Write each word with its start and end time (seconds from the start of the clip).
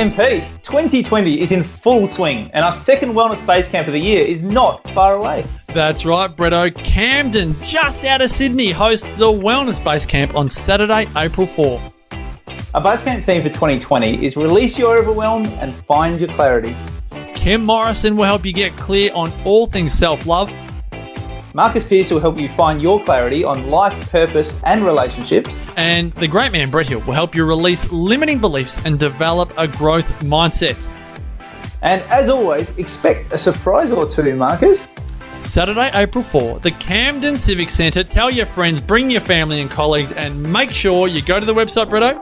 MP, 0.00 0.40
2020 0.62 1.42
is 1.42 1.52
in 1.52 1.62
full 1.62 2.06
swing, 2.06 2.50
and 2.54 2.64
our 2.64 2.72
second 2.72 3.12
Wellness 3.12 3.44
Base 3.46 3.68
Camp 3.68 3.86
of 3.86 3.92
the 3.92 4.00
year 4.00 4.24
is 4.24 4.40
not 4.40 4.82
far 4.94 5.14
away. 5.14 5.46
That's 5.74 6.06
right, 6.06 6.34
Bretto. 6.34 6.74
Camden, 6.74 7.54
just 7.62 8.06
out 8.06 8.22
of 8.22 8.30
Sydney, 8.30 8.70
hosts 8.70 9.04
the 9.18 9.26
Wellness 9.26 9.84
Base 9.84 10.06
Camp 10.06 10.34
on 10.34 10.48
Saturday, 10.48 11.06
April 11.18 11.46
4. 11.46 11.82
Our 12.72 12.82
base 12.82 13.04
camp 13.04 13.26
theme 13.26 13.42
for 13.42 13.50
2020 13.50 14.24
is 14.24 14.38
release 14.38 14.78
your 14.78 14.96
overwhelm 14.96 15.44
and 15.60 15.74
find 15.84 16.18
your 16.18 16.30
clarity. 16.30 16.74
Kim 17.34 17.62
Morrison 17.62 18.16
will 18.16 18.24
help 18.24 18.46
you 18.46 18.54
get 18.54 18.74
clear 18.78 19.12
on 19.12 19.30
all 19.44 19.66
things 19.66 19.92
self 19.92 20.24
love. 20.24 20.50
Marcus 21.52 21.86
Pierce 21.86 22.10
will 22.10 22.20
help 22.20 22.38
you 22.38 22.48
find 22.56 22.80
your 22.80 23.04
clarity 23.04 23.44
on 23.44 23.68
life, 23.68 24.10
purpose, 24.10 24.58
and 24.64 24.82
relationships. 24.82 25.50
And 25.80 26.12
the 26.12 26.28
great 26.28 26.52
man 26.52 26.70
Brett 26.70 26.88
Hill 26.88 27.00
will 27.00 27.14
help 27.14 27.34
you 27.34 27.42
release 27.46 27.90
limiting 27.90 28.38
beliefs 28.38 28.76
and 28.84 28.98
develop 28.98 29.50
a 29.56 29.66
growth 29.66 30.04
mindset. 30.20 30.76
And 31.80 32.02
as 32.02 32.28
always, 32.28 32.76
expect 32.76 33.32
a 33.32 33.38
surprise 33.38 33.90
or 33.90 34.06
two, 34.06 34.36
Marcus. 34.36 34.92
Saturday, 35.40 35.90
April 35.94 36.22
4, 36.22 36.58
the 36.58 36.70
Camden 36.72 37.38
Civic 37.38 37.70
Centre. 37.70 38.04
Tell 38.04 38.30
your 38.30 38.44
friends, 38.44 38.82
bring 38.82 39.10
your 39.10 39.22
family 39.22 39.58
and 39.58 39.70
colleagues, 39.70 40.12
and 40.12 40.42
make 40.52 40.70
sure 40.70 41.08
you 41.08 41.22
go 41.22 41.40
to 41.40 41.46
the 41.46 41.54
website, 41.54 41.86
Bretto. 41.86 42.12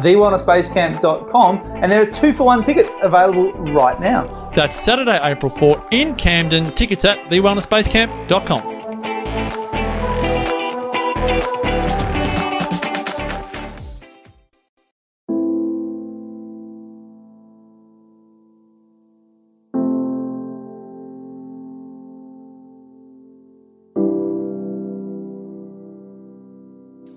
thewellnessbasecamp.com, 0.00 1.82
and 1.82 1.90
there 1.90 2.02
are 2.02 2.06
two 2.12 2.32
for 2.32 2.44
one 2.44 2.62
tickets 2.62 2.94
available 3.02 3.50
right 3.72 3.98
now. 3.98 4.48
That's 4.54 4.76
Saturday, 4.76 5.18
April 5.20 5.50
4 5.50 5.88
in 5.90 6.14
Camden. 6.14 6.70
Tickets 6.76 7.04
at 7.04 7.18
thewellnessbasecamp.com. 7.30 8.79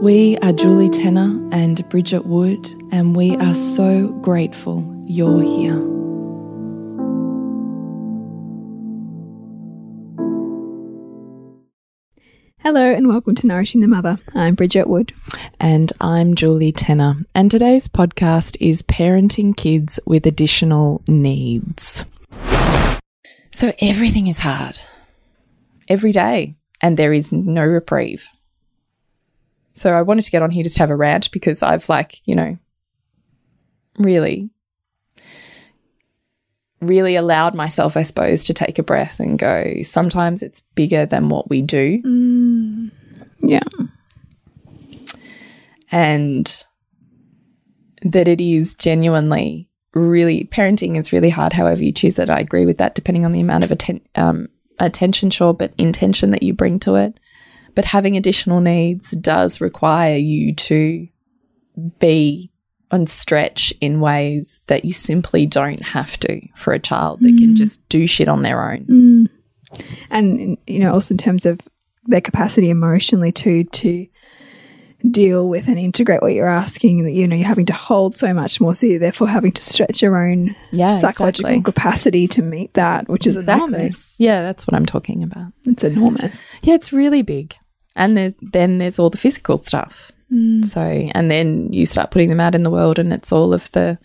We 0.00 0.38
are 0.38 0.54
Julie 0.54 0.88
Tenner 0.88 1.46
and 1.52 1.86
Bridget 1.90 2.24
Wood, 2.24 2.66
and 2.90 3.14
we 3.14 3.36
are 3.36 3.52
so 3.52 4.08
grateful 4.22 4.82
you're 5.06 5.42
here. 5.42 5.76
Hello 12.60 12.80
and 12.80 13.08
welcome 13.08 13.34
to 13.34 13.46
Nourishing 13.46 13.82
the 13.82 13.88
Mother. 13.88 14.16
I'm 14.34 14.54
Bridget 14.54 14.88
Wood. 14.88 15.12
And 15.60 15.92
I'm 16.00 16.34
Julie 16.34 16.72
Tenner, 16.72 17.16
and 17.34 17.50
today's 17.50 17.86
podcast 17.86 18.56
is 18.58 18.82
Parenting 18.82 19.54
Kids 19.54 20.00
with 20.06 20.24
Additional 20.24 21.02
Needs. 21.08 22.06
So 23.52 23.74
everything 23.82 24.28
is 24.28 24.38
hard 24.38 24.80
every 25.88 26.12
day, 26.12 26.54
and 26.80 26.96
there 26.96 27.12
is 27.12 27.34
no 27.34 27.66
reprieve. 27.66 28.30
So 29.80 29.94
I 29.94 30.02
wanted 30.02 30.24
to 30.24 30.30
get 30.30 30.42
on 30.42 30.50
here 30.50 30.62
just 30.62 30.76
to 30.76 30.82
have 30.82 30.90
a 30.90 30.94
rant 30.94 31.30
because 31.30 31.62
I've, 31.62 31.88
like, 31.88 32.20
you 32.26 32.34
know, 32.34 32.58
really, 33.96 34.50
really 36.82 37.16
allowed 37.16 37.54
myself, 37.54 37.96
I 37.96 38.02
suppose, 38.02 38.44
to 38.44 38.52
take 38.52 38.78
a 38.78 38.82
breath 38.82 39.20
and 39.20 39.38
go, 39.38 39.76
sometimes 39.82 40.42
it's 40.42 40.60
bigger 40.74 41.06
than 41.06 41.30
what 41.30 41.48
we 41.48 41.62
do. 41.62 42.02
Yeah. 43.38 43.62
and 45.90 46.64
that 48.02 48.28
it 48.28 48.40
is 48.40 48.74
genuinely 48.74 49.66
really 49.94 50.44
parenting 50.44 50.98
is 50.98 51.10
really 51.12 51.30
hard 51.30 51.52
however 51.54 51.82
you 51.82 51.90
choose 51.90 52.18
it 52.18 52.30
i 52.30 52.38
agree 52.38 52.64
with 52.66 52.78
that 52.78 52.94
depending 52.94 53.24
on 53.24 53.32
the 53.32 53.40
amount 53.40 53.64
of 53.64 53.72
atten- 53.72 54.06
um, 54.14 54.46
attention 54.78 55.30
sure 55.30 55.52
but 55.52 55.72
intention 55.78 56.30
that 56.30 56.42
you 56.42 56.52
bring 56.52 56.78
to 56.78 56.94
it 56.94 57.18
but 57.74 57.84
having 57.84 58.16
additional 58.16 58.60
needs 58.60 59.12
does 59.12 59.60
require 59.60 60.16
you 60.16 60.54
to 60.54 61.08
be 61.98 62.50
and 62.90 63.08
stretch 63.08 63.72
in 63.80 64.00
ways 64.00 64.60
that 64.66 64.84
you 64.84 64.92
simply 64.92 65.46
don't 65.46 65.82
have 65.82 66.18
to 66.18 66.40
for 66.56 66.72
a 66.72 66.78
child 66.78 67.20
that 67.20 67.36
can 67.38 67.54
mm. 67.54 67.56
just 67.56 67.86
do 67.88 68.06
shit 68.06 68.28
on 68.28 68.42
their 68.42 68.72
own 68.72 68.84
mm. 68.84 69.26
And, 70.10 70.58
you 70.66 70.80
know, 70.80 70.92
also 70.92 71.14
in 71.14 71.18
terms 71.18 71.46
of 71.46 71.60
their 72.06 72.20
capacity 72.20 72.70
emotionally 72.70 73.32
too 73.32 73.64
to 73.64 74.06
deal 75.10 75.48
with 75.48 75.68
and 75.68 75.78
integrate 75.78 76.20
what 76.20 76.32
you're 76.32 76.48
asking, 76.48 77.08
you 77.08 77.26
know, 77.26 77.36
you're 77.36 77.46
having 77.46 77.66
to 77.66 77.72
hold 77.72 78.18
so 78.18 78.34
much 78.34 78.60
more. 78.60 78.74
So 78.74 78.86
you're 78.86 78.98
therefore 78.98 79.28
having 79.28 79.52
to 79.52 79.62
stretch 79.62 80.02
your 80.02 80.16
own 80.16 80.54
Yeah, 80.72 80.98
psychological 80.98 81.50
exactly. 81.50 81.72
capacity 81.72 82.28
to 82.28 82.42
meet 82.42 82.74
that, 82.74 83.08
which 83.08 83.26
is 83.26 83.36
enormous. 83.36 84.18
yeah 84.18 84.42
that's 84.42 84.66
what 84.66 84.74
i'm 84.74 84.86
talking 84.86 85.22
about 85.22 85.52
It's 85.66 85.84
enormous. 85.84 86.52
Yeah, 86.62 86.74
it's 86.74 86.92
really 86.92 87.22
big. 87.22 87.54
And 87.96 88.16
there, 88.16 88.34
then 88.40 88.78
there's 88.78 88.98
all 88.98 89.10
the 89.10 89.18
physical 89.18 89.58
stuff. 89.58 90.12
Hmm. 90.28 90.62
So, 90.62 90.80
and 90.80 91.30
then 91.30 91.72
you 91.72 91.86
start 91.86 92.10
putting 92.10 92.28
them 92.28 92.40
out 92.40 92.54
in 92.54 92.62
the 92.62 92.70
world, 92.70 92.98
and 92.98 93.12
it's 93.12 93.32
all 93.32 93.52
of 93.52 93.70
the 93.72 93.98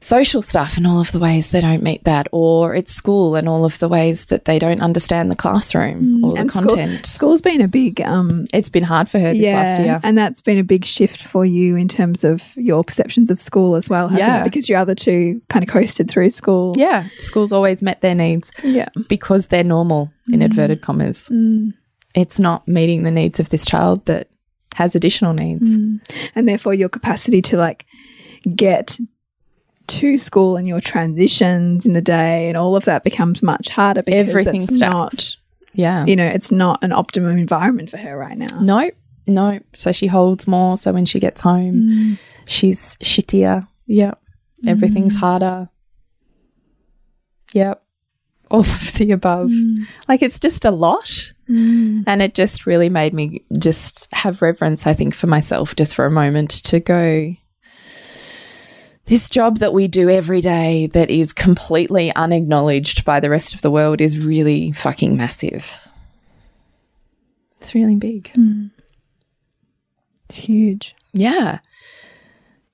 social 0.00 0.40
stuff 0.40 0.76
and 0.78 0.86
all 0.86 0.98
of 1.00 1.12
the 1.12 1.18
ways 1.18 1.50
they 1.50 1.60
don't 1.60 1.82
meet 1.82 2.04
that, 2.04 2.26
or 2.32 2.74
it's 2.74 2.92
school 2.92 3.36
and 3.36 3.48
all 3.48 3.64
of 3.64 3.78
the 3.80 3.88
ways 3.88 4.26
that 4.26 4.46
they 4.46 4.58
don't 4.58 4.80
understand 4.80 5.30
the 5.30 5.36
classroom 5.36 6.18
hmm. 6.18 6.24
or 6.24 6.32
the 6.32 6.40
and 6.40 6.50
school- 6.50 6.68
content. 6.68 7.06
school's 7.06 7.42
been 7.42 7.60
a 7.60 7.68
big 7.68 8.00
um 8.00 8.44
It's 8.54 8.70
been 8.70 8.82
hard 8.82 9.08
for 9.10 9.18
her 9.18 9.34
this 9.34 9.52
last 9.52 9.80
year. 9.80 10.00
And 10.02 10.16
that's 10.16 10.40
been 10.40 10.58
a 10.58 10.64
big 10.64 10.84
shift 10.86 11.22
for 11.22 11.44
you 11.44 11.76
in 11.76 11.86
terms 11.86 12.24
of 12.24 12.56
your 12.56 12.82
perceptions 12.82 13.30
of 13.30 13.40
school 13.40 13.76
as 13.76 13.90
well, 13.90 14.08
hasn't 14.08 14.26
Yeah. 14.26 14.40
it? 14.40 14.44
Because 14.44 14.68
your 14.68 14.78
other 14.78 14.94
two 14.94 15.42
kind 15.50 15.62
of 15.62 15.68
coasted 15.68 16.10
through 16.10 16.30
school. 16.30 16.72
yeah, 16.76 17.04
school's 17.18 17.52
always 17.52 17.82
met 17.82 18.00
their 18.00 18.14
needs 18.14 18.50
Yeah. 18.62 18.88
because 19.08 19.48
they're 19.48 19.64
normal, 19.64 20.10
in 20.32 20.36
hmm. 20.36 20.42
inverted 20.46 20.80
commas. 20.80 21.28
It's 22.14 22.40
not 22.40 22.66
meeting 22.66 23.02
the 23.02 23.10
needs 23.10 23.40
of 23.40 23.48
this 23.50 23.64
child 23.64 24.04
that 24.06 24.28
has 24.74 24.94
additional 24.94 25.32
needs. 25.32 25.76
Mm. 25.76 26.00
And 26.34 26.48
therefore 26.48 26.74
your 26.74 26.88
capacity 26.88 27.42
to 27.42 27.56
like 27.56 27.86
get 28.54 28.98
to 29.88 30.16
school 30.16 30.56
and 30.56 30.68
your 30.68 30.80
transitions 30.80 31.84
in 31.84 31.92
the 31.92 32.00
day 32.00 32.48
and 32.48 32.56
all 32.56 32.76
of 32.76 32.84
that 32.84 33.02
becomes 33.02 33.42
much 33.42 33.68
harder 33.68 34.02
because 34.04 34.28
Everything 34.28 34.62
it's 34.62 34.70
not 34.72 35.36
Yeah. 35.74 36.04
you 36.06 36.14
know, 36.16 36.26
it's 36.26 36.52
not 36.52 36.82
an 36.82 36.92
optimum 36.92 37.36
environment 37.36 37.90
for 37.90 37.96
her 37.96 38.16
right 38.16 38.38
now. 38.38 38.60
No, 38.60 38.90
no. 39.26 39.60
So 39.74 39.92
she 39.92 40.06
holds 40.06 40.46
more. 40.46 40.76
So 40.76 40.92
when 40.92 41.06
she 41.06 41.18
gets 41.18 41.40
home, 41.40 41.74
mm. 41.74 42.18
she's 42.46 42.96
shittier. 42.98 43.66
Yep. 43.86 44.20
Everything's 44.66 45.16
mm. 45.16 45.20
harder. 45.20 45.68
Yep. 47.52 47.82
All 48.50 48.60
of 48.60 48.92
the 48.94 49.12
above. 49.12 49.50
Mm. 49.50 49.86
Like 50.08 50.22
it's 50.22 50.38
just 50.38 50.64
a 50.64 50.70
lot. 50.70 51.32
Mm. 51.48 52.04
And 52.06 52.22
it 52.22 52.34
just 52.34 52.66
really 52.66 52.88
made 52.88 53.14
me 53.14 53.42
just 53.58 54.08
have 54.12 54.42
reverence, 54.42 54.86
I 54.86 54.94
think, 54.94 55.14
for 55.14 55.26
myself 55.26 55.74
just 55.76 55.94
for 55.94 56.06
a 56.06 56.10
moment 56.10 56.50
to 56.50 56.80
go, 56.80 57.34
this 59.10 59.28
job 59.28 59.58
that 59.58 59.72
we 59.72 59.88
do 59.88 60.08
every 60.08 60.40
day 60.40 60.86
that 60.88 61.10
is 61.10 61.32
completely 61.32 62.14
unacknowledged 62.14 63.04
by 63.04 63.18
the 63.18 63.28
rest 63.28 63.54
of 63.54 63.60
the 63.60 63.70
world 63.70 64.00
is 64.00 64.18
really 64.18 64.70
fucking 64.70 65.16
massive. 65.16 65.88
It's 67.56 67.74
really 67.74 67.96
big. 67.96 68.32
Mm. 68.34 68.70
It's 70.26 70.36
huge. 70.36 70.94
Yeah. 71.12 71.58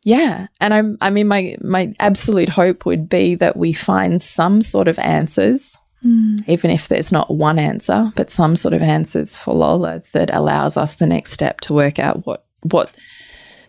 Yeah. 0.06 0.46
And 0.60 0.72
I'm 0.72 0.98
I 1.00 1.10
mean 1.10 1.26
my 1.26 1.56
my 1.60 1.92
absolute 1.98 2.48
hope 2.48 2.86
would 2.86 3.08
be 3.08 3.34
that 3.34 3.56
we 3.56 3.72
find 3.72 4.22
some 4.22 4.62
sort 4.62 4.86
of 4.86 5.00
answers, 5.00 5.76
hmm. 6.00 6.36
even 6.46 6.70
if 6.70 6.86
there's 6.86 7.10
not 7.10 7.34
one 7.34 7.58
answer, 7.58 8.12
but 8.14 8.30
some 8.30 8.54
sort 8.54 8.72
of 8.72 8.84
answers 8.84 9.34
for 9.34 9.52
Lola 9.52 10.04
that 10.12 10.32
allows 10.32 10.76
us 10.76 10.94
the 10.94 11.08
next 11.08 11.32
step 11.32 11.60
to 11.62 11.74
work 11.74 11.98
out 11.98 12.24
what 12.24 12.44
what 12.62 12.96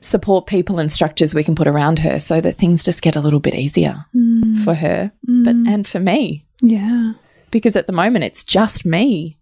support 0.01 0.45
people 0.45 0.77
and 0.77 0.91
structures 0.91 1.33
we 1.33 1.43
can 1.43 1.55
put 1.55 1.67
around 1.67 1.97
her 1.99 2.19
so 2.19 2.39
that 2.39 2.55
things 2.55 2.83
just 2.83 3.01
get 3.01 3.15
a 3.15 3.19
little 3.19 3.39
bit 3.39 3.55
easier 3.55 4.05
hmm. 4.13 4.61
for 4.63 4.75
her 4.75 5.11
but 5.23 5.55
hmm. 5.55 5.67
and 5.67 5.87
for 5.87 5.99
me. 5.99 6.45
Yeah. 6.61 7.13
because 7.49 7.75
at 7.75 7.87
the 7.87 7.93
moment 7.93 8.25
it's 8.25 8.43
just 8.43 8.85
me. 8.85 9.39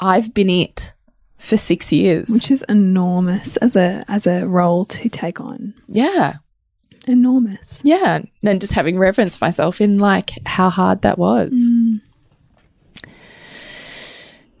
I've 0.00 0.32
been 0.32 0.48
it 0.48 0.94
for 1.38 1.56
6 1.56 1.92
years. 1.92 2.28
Which 2.30 2.50
is 2.50 2.64
enormous 2.68 3.56
as 3.58 3.76
a 3.76 4.04
as 4.08 4.26
a 4.26 4.46
role 4.46 4.84
to 4.86 5.08
take 5.08 5.40
on. 5.40 5.74
yeah. 5.88 6.34
Enormous. 7.06 7.80
yeah. 7.84 8.20
And 8.44 8.60
just 8.60 8.74
having 8.74 8.98
reverence 8.98 9.40
myself 9.40 9.80
in 9.80 9.96
like 9.98 10.32
how 10.44 10.68
hard 10.68 11.00
that 11.02 11.16
was. 11.18 11.54
Mm. 11.54 12.00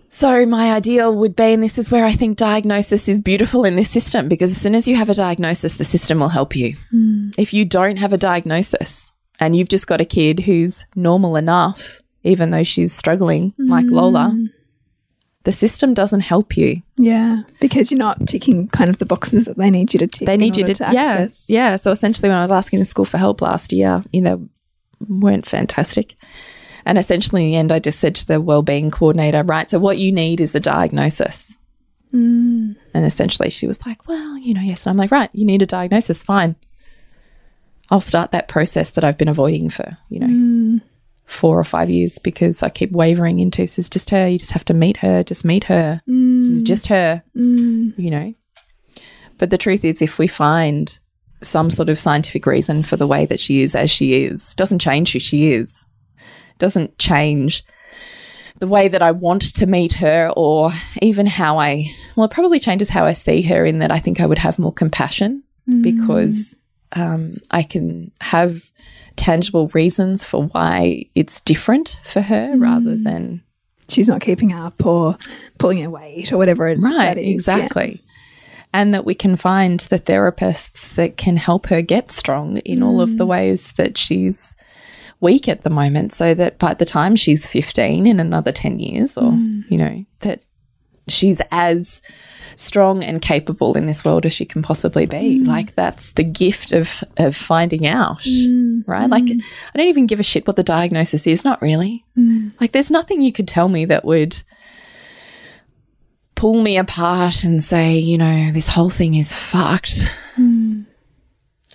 So 0.08 0.46
my 0.46 0.72
ideal 0.72 1.14
would 1.14 1.36
be 1.36 1.52
and 1.52 1.62
this 1.62 1.78
is 1.78 1.90
where 1.92 2.04
i 2.04 2.10
think 2.10 2.36
diagnosis 2.38 3.08
is 3.08 3.20
beautiful 3.20 3.64
in 3.64 3.76
this 3.76 3.90
system 3.90 4.28
because 4.28 4.50
as 4.50 4.60
soon 4.60 4.74
as 4.74 4.88
you 4.88 4.96
have 4.96 5.10
a 5.10 5.14
diagnosis 5.14 5.76
the 5.76 5.84
system 5.84 6.18
will 6.20 6.30
help 6.30 6.56
you. 6.56 6.74
Mm. 6.92 7.34
If 7.38 7.52
you 7.52 7.64
don't 7.64 7.98
have 7.98 8.12
a 8.12 8.18
diagnosis 8.18 9.12
and 9.38 9.54
you've 9.54 9.68
just 9.68 9.86
got 9.86 10.00
a 10.00 10.04
kid 10.06 10.40
who's 10.40 10.84
normal 10.96 11.36
enough 11.36 12.00
even 12.24 12.50
though 12.50 12.64
she's 12.64 12.92
struggling 12.92 13.54
like 13.58 13.86
lola 13.90 14.32
mm. 14.34 14.48
The 15.48 15.52
system 15.52 15.94
doesn't 15.94 16.20
help 16.20 16.58
you 16.58 16.82
Yeah. 16.98 17.40
Because 17.58 17.90
you're 17.90 17.96
not 17.96 18.26
ticking 18.26 18.68
kind 18.68 18.90
of 18.90 18.98
the 18.98 19.06
boxes 19.06 19.46
that 19.46 19.56
they 19.56 19.70
need 19.70 19.94
you 19.94 19.98
to 20.00 20.06
tick. 20.06 20.26
they 20.26 20.36
need 20.36 20.58
you 20.58 20.64
to, 20.66 20.92
yeah 20.92 21.12
access. 21.12 21.48
yeah 21.48 21.76
so 21.76 21.90
essentially 21.90 22.28
when 22.28 22.36
i 22.36 22.42
was 22.42 22.50
asking 22.50 22.80
the 22.80 22.84
school 22.84 23.06
for 23.06 23.16
help 23.16 23.40
last 23.40 23.72
year 23.72 24.04
you 24.12 24.20
know 24.20 24.46
weren't 25.08 25.46
fantastic 25.46 26.16
and 26.84 26.98
essentially 26.98 27.44
in 27.44 27.50
the 27.50 27.56
end 27.56 27.72
i 27.72 27.78
just 27.78 27.98
said 27.98 28.14
to 28.16 28.26
the 28.26 28.42
wellbeing 28.42 28.90
coordinator 28.90 29.42
right 29.42 29.70
so 29.70 29.78
what 29.78 29.96
you 29.96 30.12
need 30.12 30.38
is 30.38 30.54
a 30.54 30.60
diagnosis 30.60 31.56
mm. 32.12 32.76
and 32.92 33.06
essentially 33.06 33.48
she 33.48 33.66
was 33.66 33.86
like 33.86 34.06
well 34.06 34.36
you 34.36 34.52
know 34.52 34.60
yes 34.60 34.84
and 34.84 34.90
i'm 34.90 34.98
like 34.98 35.10
right 35.10 35.30
you 35.32 35.46
need 35.46 35.62
a 35.62 35.66
diagnosis 35.66 36.22
fine 36.22 36.56
i'll 37.88 38.00
start 38.00 38.32
that 38.32 38.48
process 38.48 38.90
that 38.90 39.02
i've 39.02 39.16
been 39.16 39.28
avoiding 39.28 39.70
for 39.70 39.96
you 40.10 40.20
know 40.20 40.26
four 41.28 41.58
or 41.58 41.64
five 41.64 41.90
years 41.90 42.18
because 42.18 42.62
i 42.62 42.70
keep 42.70 42.90
wavering 42.90 43.38
into 43.38 43.60
this 43.60 43.78
is 43.78 43.90
just 43.90 44.08
her. 44.10 44.26
You 44.26 44.38
just 44.38 44.52
have 44.52 44.64
to 44.64 44.74
meet 44.74 44.96
her 44.98 45.22
just 45.22 45.44
meet 45.44 45.64
her. 45.64 46.00
This 46.06 46.50
is 46.50 46.62
mm. 46.62 46.66
just 46.66 46.86
her 46.88 47.22
mm. 47.36 47.92
you 47.96 48.10
know. 48.10 48.34
But 49.36 49.50
the 49.50 49.58
truth 49.58 49.84
is, 49.84 50.02
if 50.02 50.18
we 50.18 50.26
find 50.26 50.98
some 51.42 51.70
sort 51.70 51.88
of 51.88 51.98
scientific 51.98 52.44
reason 52.46 52.82
for 52.82 52.96
the 52.96 53.06
way 53.06 53.24
that 53.26 53.40
she 53.40 53.62
is 53.62 53.76
as 53.76 53.90
she 53.90 54.24
is, 54.24 54.54
doesn't 54.54 54.80
change 54.80 55.12
who 55.12 55.20
she 55.20 55.52
is, 55.52 55.84
doesn't 56.58 56.98
change 56.98 57.64
the 58.58 58.66
way 58.66 58.88
that 58.88 59.02
I 59.02 59.12
want 59.12 59.54
to 59.54 59.66
meet 59.66 59.92
her 59.94 60.32
or 60.36 60.70
even 61.00 61.26
how 61.26 61.58
I, 61.58 61.86
well, 62.16 62.26
it 62.26 62.32
probably 62.32 62.58
changes 62.58 62.88
how 62.88 63.04
I 63.04 63.12
see 63.12 63.42
her 63.42 63.64
in 63.64 63.78
that 63.78 63.92
I 63.92 64.00
think 64.00 64.20
I 64.20 64.26
would 64.26 64.38
have 64.38 64.58
more 64.58 64.72
compassion 64.72 65.44
mm. 65.68 65.82
because 65.82 66.56
um, 66.92 67.36
I 67.52 67.62
can 67.62 68.10
have 68.20 68.68
tangible 69.18 69.68
reasons 69.68 70.24
for 70.24 70.44
why 70.44 71.04
it's 71.14 71.40
different 71.40 72.00
for 72.04 72.22
her 72.22 72.54
mm. 72.54 72.62
rather 72.62 72.96
than 72.96 73.42
She's 73.90 74.08
not 74.08 74.20
keeping 74.20 74.52
up 74.52 74.84
or 74.84 75.16
pulling 75.58 75.82
her 75.82 75.88
weight 75.88 76.30
or 76.30 76.36
whatever 76.36 76.68
it 76.68 76.78
Right, 76.78 77.16
is. 77.16 77.24
Yeah. 77.26 77.32
exactly. 77.32 78.02
And 78.74 78.92
that 78.92 79.06
we 79.06 79.14
can 79.14 79.34
find 79.34 79.80
the 79.80 79.98
therapists 79.98 80.94
that 80.96 81.16
can 81.16 81.38
help 81.38 81.68
her 81.68 81.80
get 81.80 82.10
strong 82.10 82.58
in 82.58 82.82
all 82.82 83.00
of 83.00 83.16
the 83.16 83.24
mm. 83.24 83.28
ways 83.28 83.72
that 83.72 83.96
she's 83.96 84.54
weak 85.20 85.48
at 85.48 85.62
the 85.62 85.70
moment, 85.70 86.12
so 86.12 86.34
that 86.34 86.58
by 86.58 86.74
the 86.74 86.84
time 86.84 87.16
she's 87.16 87.46
15 87.46 88.06
in 88.06 88.20
another 88.20 88.52
10 88.52 88.78
years, 88.78 89.16
or, 89.16 89.32
mm. 89.32 89.64
you 89.70 89.78
know, 89.78 90.04
that 90.20 90.42
she's 91.08 91.40
as 91.50 92.02
strong 92.58 93.04
and 93.04 93.22
capable 93.22 93.76
in 93.76 93.86
this 93.86 94.04
world 94.04 94.26
as 94.26 94.32
she 94.32 94.44
can 94.44 94.62
possibly 94.62 95.06
be. 95.06 95.38
Mm. 95.40 95.46
Like, 95.46 95.76
that's 95.76 96.10
the 96.12 96.24
gift 96.24 96.72
of, 96.72 97.04
of 97.16 97.36
finding 97.36 97.86
out, 97.86 98.18
mm. 98.22 98.82
right? 98.84 99.08
Like, 99.08 99.24
mm. 99.24 99.40
I 99.72 99.78
don't 99.78 99.86
even 99.86 100.06
give 100.06 100.18
a 100.18 100.24
shit 100.24 100.44
what 100.46 100.56
the 100.56 100.64
diagnosis 100.64 101.28
is, 101.28 101.44
not 101.44 101.62
really. 101.62 102.04
Like, 102.60 102.72
there's 102.72 102.90
nothing 102.90 103.22
you 103.22 103.32
could 103.32 103.46
tell 103.46 103.68
me 103.68 103.84
that 103.84 104.04
would 104.04 104.42
pull 106.34 106.60
me 106.60 106.78
apart 106.78 107.44
and 107.44 107.62
say, 107.62 107.96
you 107.96 108.18
know, 108.18 108.50
this 108.50 108.68
whole 108.68 108.90
thing 108.90 109.14
is 109.14 109.32
fucked. 109.32 110.10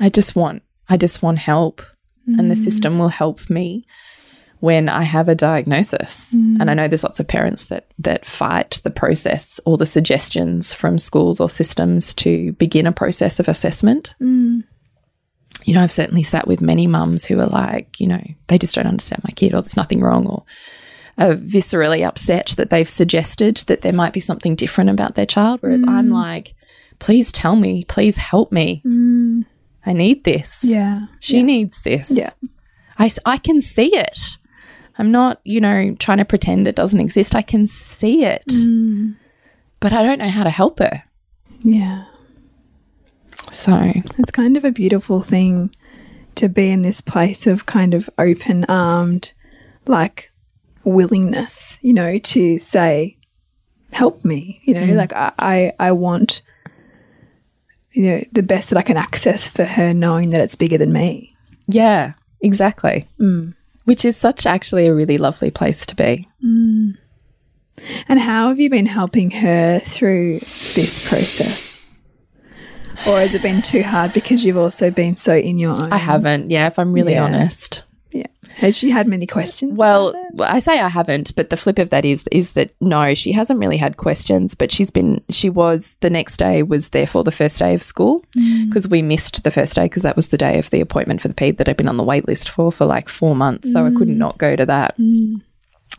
I 0.02 0.10
just 0.10 0.36
want, 0.36 0.64
I 0.90 0.98
just 0.98 1.24
want 1.24 1.40
help, 1.40 1.82
and 2.28 2.52
the 2.52 2.56
system 2.58 3.00
will 3.00 3.10
help 3.10 3.50
me 3.50 3.86
when 4.64 4.88
I 4.88 5.04
have 5.04 5.28
a 5.28 5.36
diagnosis. 5.36 6.34
Mm. 6.34 6.62
And 6.62 6.72
I 6.72 6.74
know 6.74 6.88
there's 6.88 7.04
lots 7.04 7.20
of 7.20 7.28
parents 7.28 7.66
that 7.66 7.88
that 8.00 8.26
fight 8.26 8.80
the 8.86 8.90
process 8.90 9.60
or 9.66 9.78
the 9.78 9.86
suggestions 9.86 10.74
from 10.74 10.98
schools 10.98 11.42
or 11.42 11.50
systems 11.50 12.14
to 12.14 12.54
begin 12.54 12.88
a 12.88 12.94
process 12.94 13.42
of 13.42 13.50
assessment. 13.50 14.16
Mm. 14.22 14.64
You 15.66 15.74
know, 15.74 15.82
I've 15.82 15.92
certainly 15.92 16.24
sat 16.24 16.48
with 16.48 16.62
many 16.62 16.88
mums 16.88 17.26
who 17.26 17.42
are 17.42 17.48
like, 17.48 18.00
you 18.00 18.08
know, 18.08 18.24
they 18.48 18.58
just 18.58 18.74
don't 18.76 18.88
understand 18.88 19.22
my 19.26 19.32
kid, 19.32 19.54
or 19.54 19.60
there's 19.60 19.76
nothing 19.76 20.00
wrong, 20.00 20.28
or 20.28 20.46
are 21.18 21.36
viscerally 21.36 22.08
upset 22.08 22.54
that 22.56 22.70
they've 22.70 22.88
suggested 22.88 23.58
that 23.68 23.82
there 23.82 23.92
might 23.92 24.14
be 24.14 24.22
something 24.22 24.56
different 24.56 24.90
about 24.90 25.16
their 25.16 25.26
child. 25.26 25.60
Whereas 25.60 25.84
mm. 25.84 25.90
I'm 25.90 26.10
like, 26.10 26.56
please 27.00 27.34
tell 27.34 27.58
me, 27.58 27.84
please 27.84 28.16
help 28.16 28.54
me. 28.54 28.82
I 29.86 29.92
need 29.92 30.24
this. 30.24 30.64
Yeah. 30.64 31.08
She 31.20 31.44
needs 31.44 31.82
this. 31.82 32.10
Yeah. 32.10 32.30
I, 32.98 33.12
I 33.26 33.38
can 33.40 33.60
see 33.60 33.94
it. 33.94 34.38
I'm 34.98 35.12
not, 35.12 35.40
you 35.44 35.60
know, 35.60 35.96
trying 36.00 36.20
to 36.20 36.26
pretend 36.26 36.68
it 36.68 36.76
doesn't 36.76 37.00
exist. 37.00 37.36
I 37.36 37.42
can 37.42 37.68
see 37.68 38.24
it. 38.24 38.46
Mm. 38.48 39.16
But 39.80 39.94
I 39.94 40.04
don't 40.04 40.20
know 40.20 40.30
how 40.30 40.44
to 40.44 40.50
help 40.50 40.80
her. 40.80 41.04
Yeah. 41.62 42.06
So, 43.52 43.92
It's 44.18 44.32
kind 44.32 44.58
of 44.58 44.64
a 44.64 44.72
beautiful 44.72 45.22
thing 45.22 45.74
to 46.36 46.50
be 46.50 46.70
in 46.70 46.82
this 46.82 47.02
place 47.02 47.46
of 47.48 47.66
kind 47.66 47.94
of 47.94 48.10
open 48.18 48.66
armed, 48.66 49.34
like 49.88 50.32
willingness, 50.84 51.80
you 51.82 51.94
know, 51.94 52.18
to 52.18 52.60
say, 52.60 53.18
help 53.92 54.24
me, 54.26 54.62
you 54.64 54.74
know, 54.74 54.82
mm. 54.82 54.96
like 54.96 55.14
I, 55.14 55.32
I, 55.38 55.74
I 55.80 55.92
want, 55.92 56.42
you 57.92 58.04
know, 58.04 58.24
the 58.32 58.44
best 58.44 58.70
that 58.70 58.78
I 58.78 58.82
can 58.82 58.98
access 58.98 59.48
for 59.48 59.66
her, 59.66 59.94
knowing 59.94 60.32
that 60.32 60.42
it's 60.42 60.56
bigger 60.56 60.78
than 60.78 60.94
me. 60.94 61.36
yeah, 61.68 62.14
exactly. 62.42 63.08
Mm. 63.20 63.54
Which 63.86 64.06
is 64.06 64.16
such 64.16 64.46
actually 64.46 64.88
a 64.88 64.94
really 64.94 65.18
lovely 65.18 65.52
place 65.52 65.86
to 65.88 65.96
be. 65.96 66.28
Mm. 66.44 66.98
And 68.08 68.20
how 68.20 68.50
have 68.50 68.60
you 68.60 68.70
been 68.70 68.86
helping 68.86 69.32
her 69.32 69.80
through 69.80 70.40
this 70.40 71.08
process? 71.08 71.84
Or 73.08 73.20
has 73.20 73.36
it 73.36 73.42
been 73.42 73.62
too 73.62 73.84
hard 73.84 74.14
because 74.14 74.46
you've 74.46 74.58
also 74.58 74.90
been 74.90 75.18
so 75.18 75.36
in 75.36 75.58
your 75.58 75.72
own? 75.72 75.92
I 75.92 75.98
haven't, 75.98 76.50
yeah, 76.52 76.68
if 76.68 76.80
I'm 76.80 76.94
really 76.94 77.14
Yeah. 77.14 77.26
honest. 77.26 77.84
Yeah. 78.14 78.28
Has 78.56 78.78
she 78.78 78.90
had 78.92 79.08
many 79.08 79.26
questions? 79.26 79.74
Well, 79.76 80.10
about 80.10 80.26
it? 80.26 80.36
well, 80.36 80.52
I 80.52 80.60
say 80.60 80.80
I 80.80 80.90
haven't, 80.90 81.36
but 81.36 81.50
the 81.50 81.58
flip 81.58 81.80
of 81.80 81.90
that 81.90 82.06
is 82.06 82.26
is 82.32 82.54
that 82.54 82.74
no, 82.82 83.14
she 83.14 83.32
hasn't 83.32 83.60
really 83.60 83.78
had 83.78 83.98
questions, 83.98 84.56
but 84.56 84.72
she's 84.72 84.92
been 84.92 85.22
she 85.30 85.50
was 85.50 85.98
the 86.02 86.10
next 86.10 86.38
day 86.38 86.64
was 86.64 86.90
therefore 86.90 87.24
the 87.24 87.32
first 87.32 87.60
day 87.60 87.74
of 87.74 87.82
school 87.82 88.24
because 88.66 88.88
we 88.88 89.02
missed 89.02 89.44
the 89.44 89.52
first 89.52 89.76
day 89.76 89.86
because 89.86 90.04
that 90.04 90.16
was 90.16 90.30
the 90.30 90.38
day 90.38 90.60
of 90.60 90.70
the 90.70 90.82
appointment 90.82 91.22
for 91.22 91.28
the 91.28 91.34
ped 91.34 91.58
that 91.58 91.70
I'd 91.70 91.78
been 91.78 91.88
on 91.88 91.98
the 91.98 92.04
wait 92.04 92.28
list 92.28 92.50
for 92.50 92.72
for 92.72 92.86
like 92.86 93.10
4 93.10 93.36
months, 93.36 93.72
so 93.72 93.86
I 93.86 93.92
could 93.92 94.08
not 94.08 94.24
not 94.24 94.38
go 94.38 94.56
to 94.56 94.66
that. 94.66 94.96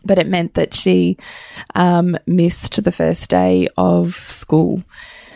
But 0.03 0.17
it 0.17 0.27
meant 0.27 0.53
that 0.53 0.73
she 0.73 1.17
um, 1.73 2.15
missed 2.27 2.83
the 2.83 2.91
first 2.91 3.29
day 3.29 3.67
of 3.77 4.13
school. 4.13 4.83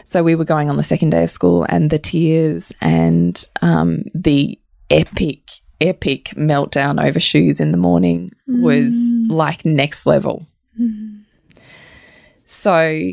So 0.05 0.23
we 0.23 0.35
were 0.35 0.45
going 0.45 0.69
on 0.69 0.75
the 0.75 0.83
second 0.83 1.11
day 1.11 1.23
of 1.23 1.29
school, 1.29 1.65
and 1.69 1.89
the 1.89 1.99
tears 1.99 2.73
and 2.81 3.47
um, 3.61 4.03
the 4.13 4.57
epic, 4.89 5.41
epic 5.81 6.25
meltdown 6.35 7.03
over 7.03 7.19
shoes 7.19 7.59
in 7.59 7.71
the 7.71 7.77
morning 7.77 8.29
was 8.47 9.11
like 9.29 9.65
next 9.65 10.05
level. 10.05 10.45
So 12.45 13.11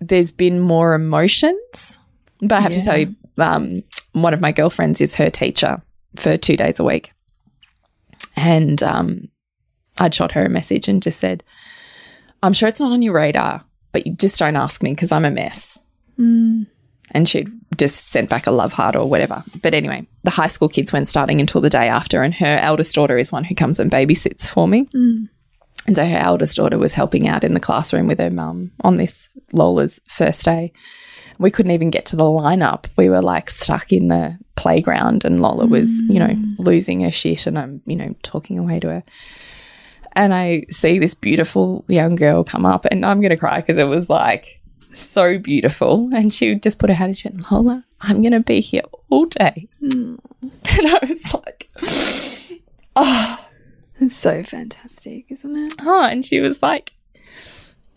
there's 0.00 0.30
been 0.32 0.60
more 0.60 0.94
emotions, 0.94 1.98
but 2.40 2.52
I 2.52 2.60
have 2.60 2.72
to 2.72 2.82
tell 2.84 2.98
you, 2.98 3.14
um, 3.38 3.78
one 4.12 4.34
of 4.34 4.40
my 4.40 4.52
girlfriends 4.52 5.00
is 5.00 5.16
her 5.16 5.30
teacher 5.30 5.82
for 6.16 6.36
two 6.36 6.56
days 6.56 6.78
a 6.80 6.84
week, 6.84 7.12
and 8.36 8.82
um, 8.82 9.28
I'd 9.98 10.14
shot 10.14 10.32
her 10.32 10.44
a 10.44 10.48
message 10.48 10.88
and 10.88 11.02
just 11.02 11.18
said, 11.20 11.42
I'm 12.42 12.52
sure 12.52 12.68
it's 12.68 12.80
not 12.80 12.92
on 12.92 13.02
your 13.02 13.14
radar, 13.14 13.64
but 13.92 14.06
you 14.06 14.14
just 14.14 14.38
don't 14.38 14.56
ask 14.56 14.82
me 14.82 14.92
because 14.94 15.10
I'm 15.12 15.24
a 15.24 15.30
mess. 15.30 15.78
And 17.12 17.28
she'd 17.28 17.50
just 17.76 18.08
sent 18.08 18.28
back 18.28 18.46
a 18.46 18.50
love 18.50 18.72
heart 18.72 18.96
or 18.96 19.08
whatever. 19.08 19.42
But 19.62 19.74
anyway, 19.74 20.06
the 20.24 20.30
high 20.30 20.46
school 20.48 20.68
kids 20.68 20.92
weren't 20.92 21.08
starting 21.08 21.40
until 21.40 21.60
the 21.60 21.70
day 21.70 21.88
after, 21.88 22.22
and 22.22 22.34
her 22.34 22.58
eldest 22.58 22.94
daughter 22.94 23.18
is 23.18 23.32
one 23.32 23.44
who 23.44 23.54
comes 23.54 23.78
and 23.78 23.90
babysits 23.90 24.46
for 24.48 24.68
me. 24.68 24.84
Mm. 24.94 25.28
And 25.86 25.96
so 25.96 26.04
her 26.04 26.18
eldest 26.18 26.56
daughter 26.56 26.78
was 26.78 26.94
helping 26.94 27.26
out 27.26 27.44
in 27.44 27.54
the 27.54 27.60
classroom 27.60 28.06
with 28.06 28.18
her 28.18 28.30
mum 28.30 28.72
on 28.82 28.96
this 28.96 29.30
Lola's 29.52 30.00
first 30.06 30.44
day. 30.44 30.72
We 31.38 31.50
couldn't 31.50 31.72
even 31.72 31.90
get 31.90 32.04
to 32.06 32.16
the 32.16 32.24
lineup. 32.24 32.86
We 32.96 33.08
were 33.08 33.22
like 33.22 33.48
stuck 33.48 33.92
in 33.92 34.08
the 34.08 34.36
playground, 34.56 35.24
and 35.24 35.40
Lola 35.40 35.66
was, 35.66 36.00
you 36.00 36.18
know, 36.18 36.26
mm. 36.26 36.54
losing 36.58 37.00
her 37.00 37.12
shit. 37.12 37.46
And 37.46 37.58
I'm, 37.58 37.80
you 37.86 37.96
know, 37.96 38.14
talking 38.22 38.58
away 38.58 38.80
to 38.80 38.88
her. 38.88 39.04
And 40.12 40.34
I 40.34 40.64
see 40.70 40.98
this 40.98 41.14
beautiful 41.14 41.84
young 41.86 42.16
girl 42.16 42.42
come 42.44 42.66
up, 42.66 42.86
and 42.86 43.06
I'm 43.06 43.20
going 43.20 43.30
to 43.30 43.36
cry 43.36 43.60
because 43.60 43.78
it 43.78 43.86
was 43.86 44.10
like 44.10 44.60
so 44.92 45.38
beautiful. 45.38 46.10
And 46.14 46.32
she 46.32 46.54
just 46.54 46.78
put 46.78 46.90
her 46.90 46.94
hand 46.94 47.08
and 47.10 47.18
she 47.18 47.28
went, 47.28 47.50
Lola, 47.50 47.84
I'm 48.00 48.22
going 48.22 48.32
to 48.32 48.40
be 48.40 48.60
here 48.60 48.82
all 49.10 49.26
day. 49.26 49.68
Hmm. 49.80 50.16
And 50.78 50.86
I 50.86 50.98
was 51.02 51.34
like, 51.34 51.68
oh. 52.94 53.44
It's 54.00 54.14
so 54.14 54.44
fantastic, 54.44 55.26
isn't 55.28 55.58
it? 55.58 55.74
oh, 55.80 56.04
and 56.04 56.24
she 56.24 56.38
was 56.38 56.62
like, 56.62 56.92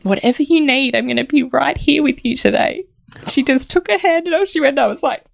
whatever 0.01 0.41
you 0.41 0.65
need, 0.65 0.95
I'm 0.95 1.05
going 1.05 1.17
to 1.17 1.23
be 1.23 1.43
right 1.43 1.77
here 1.77 2.01
with 2.01 2.25
you 2.25 2.35
today. 2.35 2.85
She 3.27 3.43
just 3.43 3.69
took 3.69 3.87
her 3.87 3.99
hand 3.99 4.25
and 4.25 4.35
off 4.35 4.47
she 4.47 4.59
went. 4.59 4.79
I 4.79 4.87
was 4.87 5.03
like, 5.03 5.25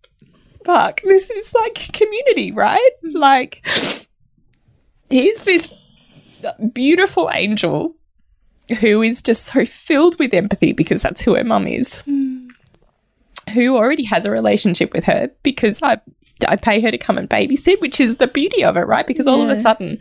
fuck, 0.66 1.00
this 1.02 1.30
is 1.30 1.54
like 1.54 1.76
community, 1.94 2.52
right? 2.52 2.92
Hmm. 3.02 3.18
Like, 3.18 3.66
here's 5.10 5.44
this 5.44 5.88
beautiful 6.74 7.30
angel 7.34 7.96
who 8.80 9.02
is 9.02 9.22
just 9.22 9.46
so 9.46 9.66
filled 9.66 10.18
with 10.20 10.34
empathy 10.34 10.74
because 10.74 11.02
that's 11.02 11.22
who 11.22 11.36
her 11.36 11.44
mum 11.44 11.68
is, 11.68 12.02
hmm. 12.02 12.48
who 13.54 13.76
already 13.76 14.04
has 14.06 14.26
a 14.26 14.32
relationship 14.32 14.94
with 14.94 15.06
her 15.06 15.32
because 15.44 15.82
I. 15.82 16.00
I 16.48 16.56
pay 16.56 16.80
her 16.82 16.92
to 16.92 17.00
come 17.00 17.18
and 17.18 17.28
babysit, 17.28 17.82
which 17.82 18.00
is 18.00 18.18
the 18.18 18.28
beauty 18.28 18.64
of 18.64 18.78
it, 18.78 18.82
right? 18.82 19.08
Because 19.08 19.26
all 19.26 19.42
of 19.42 19.50
a 19.50 19.56
sudden, 19.56 19.98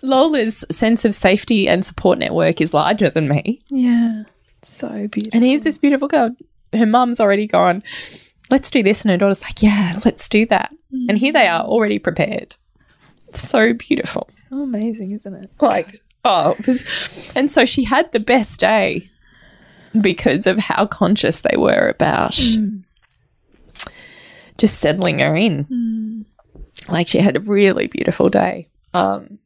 Lola's 0.00 0.64
sense 0.70 1.04
of 1.04 1.12
safety 1.12 1.66
and 1.66 1.84
support 1.84 2.20
network 2.20 2.60
is 2.60 2.72
larger 2.72 3.10
than 3.10 3.26
me. 3.26 3.58
Yeah. 3.68 4.22
So 4.62 5.08
beautiful. 5.08 5.30
And 5.32 5.44
here's 5.44 5.62
this 5.62 5.76
beautiful 5.76 6.06
girl. 6.06 6.36
Her 6.72 6.86
mum's 6.86 7.18
already 7.18 7.48
gone, 7.48 7.82
let's 8.50 8.70
do 8.70 8.82
this. 8.82 9.02
And 9.02 9.10
her 9.10 9.16
daughter's 9.16 9.42
like, 9.42 9.62
yeah, 9.62 9.98
let's 10.04 10.28
do 10.28 10.46
that. 10.46 10.72
And 11.08 11.18
here 11.18 11.32
they 11.32 11.48
are 11.48 11.62
already 11.62 11.98
prepared. 11.98 12.56
So 13.30 13.72
beautiful. 13.72 14.26
so 14.28 14.60
amazing, 14.60 15.10
isn't 15.10 15.34
it? 15.34 15.50
Like, 15.60 16.00
oh, 16.24 16.56
it 16.58 16.66
was, 16.66 16.84
and 17.34 17.50
so 17.50 17.64
she 17.64 17.84
had 17.84 18.10
the 18.12 18.20
best 18.20 18.60
day 18.60 19.10
because 20.00 20.46
of 20.46 20.58
how 20.58 20.86
conscious 20.86 21.42
they 21.42 21.56
were 21.56 21.88
about 21.88 22.38
just 24.58 24.80
settling 24.80 25.20
her 25.20 25.36
in. 25.36 26.24
Like 26.88 27.08
she 27.08 27.18
had 27.18 27.36
a 27.36 27.40
really 27.40 27.86
beautiful 27.86 28.28
day. 28.28 28.68
Um, 28.92 29.38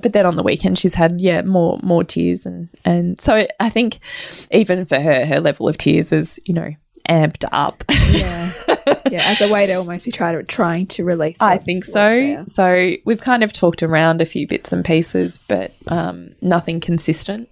but 0.00 0.12
then 0.12 0.26
on 0.26 0.36
the 0.36 0.42
weekend 0.42 0.78
she's 0.78 0.94
had 0.94 1.20
yeah 1.22 1.40
more 1.40 1.78
more 1.82 2.04
tears 2.04 2.44
and 2.44 2.68
and 2.84 3.18
so 3.18 3.46
I 3.58 3.70
think 3.70 3.98
even 4.50 4.84
for 4.84 5.00
her 5.00 5.24
her 5.24 5.40
level 5.40 5.68
of 5.68 5.78
tears 5.78 6.12
is 6.12 6.38
you 6.44 6.52
know 6.54 6.74
amped 7.08 7.44
up. 7.52 7.82
Yeah. 8.10 8.52
yeah. 9.10 9.22
As 9.24 9.40
a 9.40 9.48
way 9.52 9.66
to 9.66 9.74
almost 9.74 10.04
be 10.04 10.12
trying 10.12 10.36
to 10.36 10.42
trying 10.44 10.86
to 10.88 11.04
release. 11.04 11.40
I 11.40 11.58
think 11.58 11.84
so. 11.84 12.44
So 12.46 12.92
we've 13.04 13.20
kind 13.20 13.42
of 13.42 13.52
talked 13.52 13.82
around 13.82 14.20
a 14.20 14.26
few 14.26 14.46
bits 14.46 14.72
and 14.72 14.84
pieces, 14.84 15.40
but 15.48 15.72
um, 15.88 16.30
nothing 16.40 16.80
consistent. 16.80 17.48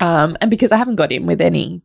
Um, 0.00 0.36
and 0.40 0.50
because 0.50 0.72
I 0.72 0.76
haven't 0.76 0.96
got 0.96 1.12
in 1.12 1.26
with 1.26 1.40
any, 1.40 1.82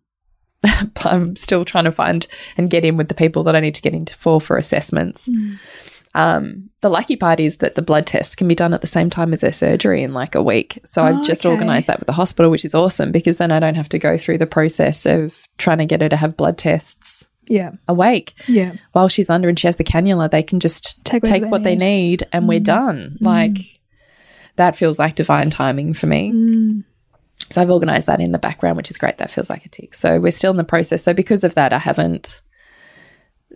I'm 1.05 1.35
still 1.35 1.63
trying 1.65 1.85
to 1.85 1.91
find 1.91 2.27
and 2.57 2.69
get 2.69 2.83
in 2.85 2.97
with 2.97 3.07
the 3.07 3.13
people 3.13 3.43
that 3.43 3.55
I 3.55 3.59
need 3.59 3.75
to 3.75 3.81
get 3.81 3.93
into 3.93 4.15
for 4.15 4.41
for 4.41 4.57
assessments. 4.57 5.29
Um, 6.15 6.71
the 6.81 6.89
lucky 6.89 7.15
part 7.15 7.39
is 7.39 7.57
that 7.57 7.75
the 7.75 7.83
blood 7.83 8.07
test 8.07 8.35
can 8.37 8.47
be 8.47 8.55
done 8.55 8.73
at 8.73 8.81
the 8.81 8.87
same 8.87 9.11
time 9.11 9.31
as 9.31 9.41
her 9.41 9.51
surgery 9.51 10.01
in 10.01 10.11
like 10.13 10.33
a 10.33 10.41
week. 10.41 10.79
So 10.83 11.03
I've 11.03 11.17
Oh, 11.17 11.23
just 11.23 11.45
okay. 11.45 11.53
organised 11.53 11.85
that 11.87 11.99
with 11.99 12.07
the 12.07 12.13
hospital, 12.13 12.49
which 12.49 12.65
is 12.65 12.73
awesome 12.73 13.11
because 13.11 13.37
then 13.37 13.51
I 13.51 13.59
don't 13.59 13.75
have 13.75 13.89
to 13.89 13.99
go 13.99 14.17
through 14.17 14.39
the 14.39 14.47
process 14.47 15.05
of 15.05 15.37
trying 15.59 15.77
to 15.77 15.85
get 15.85 16.01
her 16.01 16.09
to 16.09 16.15
have 16.17 16.35
blood 16.35 16.57
tests 16.57 17.27
Yeah. 17.49 17.71
awake 17.87 18.33
Yeah. 18.47 18.73
while 18.93 19.09
she's 19.09 19.29
under 19.29 19.49
and 19.49 19.59
she 19.59 19.67
has 19.67 19.77
the 19.77 19.83
cannula, 19.83 20.29
they 20.31 20.43
can 20.43 20.59
just 20.59 21.03
Take 21.03 21.23
take, 21.23 21.43
they 21.43 21.49
what 21.49 21.63
they 21.63 21.75
need 21.75 22.23
and 22.31 22.47
we're 22.47 22.59
mm. 22.59 22.65
done. 22.65 23.17
Mm. 23.19 23.25
Like 23.25 23.57
that 24.55 24.75
feels 24.75 24.99
like 24.99 25.15
divine 25.15 25.49
timing 25.49 25.93
for 25.93 26.07
me. 26.07 26.31
Mm. 26.31 26.83
So 27.49 27.61
I've 27.61 27.69
organized 27.69 28.07
that 28.07 28.19
in 28.19 28.31
the 28.31 28.37
background, 28.37 28.77
which 28.77 28.91
is 28.91 28.97
great. 28.97 29.17
That 29.17 29.31
feels 29.31 29.49
like 29.49 29.65
a 29.65 29.69
tick. 29.69 29.95
So 29.95 30.19
we're 30.19 30.31
still 30.31 30.51
in 30.51 30.57
the 30.57 30.63
process. 30.63 31.03
So 31.03 31.13
because 31.13 31.43
of 31.43 31.55
that, 31.55 31.73
I 31.73 31.79
haven't 31.79 32.41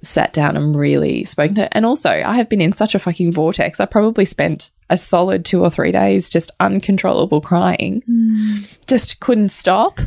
sat 0.02 0.34
down 0.34 0.58
and 0.58 0.76
really 0.76 1.24
spoken 1.26 1.56
to 1.56 1.62
her. 1.64 1.70
And 1.72 1.86
also, 1.86 2.10
I 2.10 2.36
have 2.36 2.50
been 2.50 2.62
in 2.62 2.74
such 2.74 2.96
a 2.96 3.00
fucking 3.00 3.32
vortex. 3.32 3.80
I 3.80 3.86
probably 3.86 4.26
spent 4.26 4.72
a 4.90 4.98
solid 4.98 5.46
two 5.46 5.62
or 5.62 5.70
three 5.70 5.92
days 5.92 6.30
just 6.30 6.52
uncontrollable 6.60 7.42
crying. 7.42 8.04
Mm. 8.10 8.78
Just 8.86 9.20
couldn't 9.20 9.50
stop. 9.50 10.00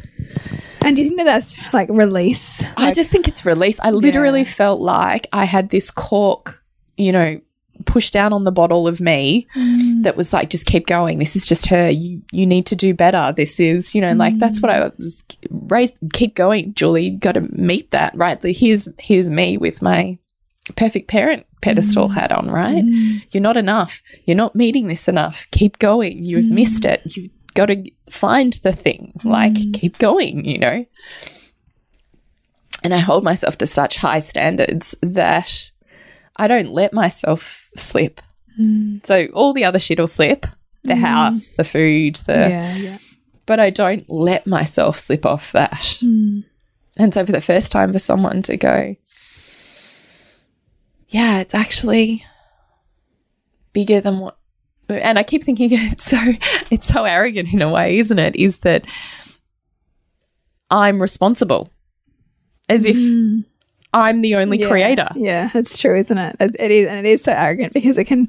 And 0.82 0.94
do 0.94 1.02
you 1.02 1.08
think 1.08 1.18
that 1.18 1.24
that's 1.24 1.56
like 1.72 1.88
release? 1.90 2.64
I 2.76 2.92
just 2.92 3.10
think 3.10 3.26
it's 3.26 3.44
release. 3.44 3.80
I 3.80 3.90
literally 3.90 4.44
felt 4.44 4.80
like 4.80 5.26
I 5.32 5.44
had 5.44 5.70
this 5.70 5.90
cork, 5.90 6.62
you 6.96 7.10
know, 7.10 7.40
pushed 7.84 8.12
down 8.12 8.32
on 8.32 8.44
the 8.44 8.52
bottle 8.52 8.88
of 8.88 9.00
me 9.00 9.46
mm. 9.54 10.02
that 10.02 10.16
was 10.16 10.32
like, 10.32 10.48
just 10.48 10.66
keep 10.66 10.86
going. 10.86 11.18
This 11.18 11.36
is 11.36 11.44
just 11.44 11.66
her. 11.68 11.90
You 11.90 12.22
you 12.32 12.46
need 12.46 12.66
to 12.66 12.76
do 12.76 12.94
better. 12.94 13.32
This 13.36 13.58
is, 13.58 13.94
you 13.94 14.00
know, 14.00 14.12
like 14.12 14.38
that's 14.38 14.62
what 14.62 14.70
I 14.70 14.78
mm. 14.78 14.98
was 14.98 15.24
raised. 15.50 15.98
Keep 16.12 16.36
going, 16.36 16.72
Julie. 16.74 17.10
Got 17.10 17.32
to 17.32 17.40
meet 17.52 17.90
that, 17.90 18.16
right? 18.16 18.42
Like, 18.42 18.56
Here's 18.56 18.88
here's 18.98 19.30
me 19.30 19.58
with 19.58 19.82
my 19.82 20.18
perfect 20.74 21.08
parent 21.08 21.46
pedestal 21.60 22.08
mm. 22.08 22.14
hat 22.14 22.32
on, 22.32 22.50
right? 22.50 22.84
Mm. 22.84 23.26
You're 23.30 23.42
not 23.42 23.56
enough. 23.56 24.02
You're 24.24 24.36
not 24.36 24.54
meeting 24.54 24.88
this 24.88 25.08
enough. 25.08 25.46
Keep 25.50 25.78
going. 25.78 26.24
You've 26.24 26.46
mm. 26.46 26.52
missed 26.52 26.84
it. 26.84 27.02
You've 27.16 27.30
got 27.54 27.66
to 27.66 27.90
find 28.10 28.52
the 28.62 28.72
thing. 28.72 29.12
Like, 29.24 29.54
keep 29.72 29.98
going, 29.98 30.44
you 30.44 30.58
know? 30.58 30.84
And 32.82 32.94
I 32.94 32.98
hold 32.98 33.24
myself 33.24 33.58
to 33.58 33.66
such 33.66 33.96
high 33.96 34.20
standards 34.20 34.94
that 35.02 35.70
I 36.36 36.46
don't 36.46 36.70
let 36.70 36.92
myself 36.92 37.68
slip. 37.76 38.20
So 39.04 39.26
all 39.34 39.52
the 39.52 39.64
other 39.64 39.78
shit 39.78 39.98
will 39.98 40.06
slip 40.06 40.46
the 40.84 40.96
house, 40.96 41.48
the 41.48 41.64
food, 41.64 42.16
the 42.26 42.32
yeah. 42.32 42.76
Yeah. 42.76 42.98
but 43.44 43.60
I 43.60 43.70
don't 43.70 44.08
let 44.08 44.46
myself 44.46 44.98
slip 44.98 45.26
off 45.26 45.52
that. 45.52 45.98
And 46.98 47.12
so 47.12 47.26
for 47.26 47.32
the 47.32 47.40
first 47.40 47.72
time 47.72 47.92
for 47.92 47.98
someone 47.98 48.42
to 48.42 48.56
go, 48.56 48.96
yeah, 51.08 51.40
it's 51.40 51.54
actually 51.54 52.24
bigger 53.72 54.00
than 54.00 54.18
what 54.20 54.36
and 54.88 55.18
I 55.18 55.22
keep 55.22 55.42
thinking 55.42 55.68
it's 55.72 56.04
so 56.04 56.18
it's 56.70 56.86
so 56.86 57.04
arrogant 57.04 57.52
in 57.52 57.62
a 57.62 57.70
way, 57.70 57.98
isn't 57.98 58.18
it? 58.18 58.36
Is 58.36 58.58
that 58.58 58.86
I'm 60.70 61.00
responsible. 61.00 61.70
As 62.68 62.84
if 62.84 62.96
mm. 62.96 63.44
I'm 63.92 64.20
the 64.20 64.34
only 64.34 64.58
Yeah. 64.58 64.68
creator. 64.68 65.08
Yeah, 65.14 65.50
it's 65.54 65.78
true, 65.78 65.96
isn't 65.96 66.18
it? 66.18 66.36
it? 66.40 66.56
It 66.58 66.70
is, 66.70 66.88
and 66.88 67.06
it 67.06 67.08
is 67.08 67.22
so 67.22 67.32
arrogant 67.32 67.72
because 67.72 67.96
it 67.96 68.04
can, 68.04 68.28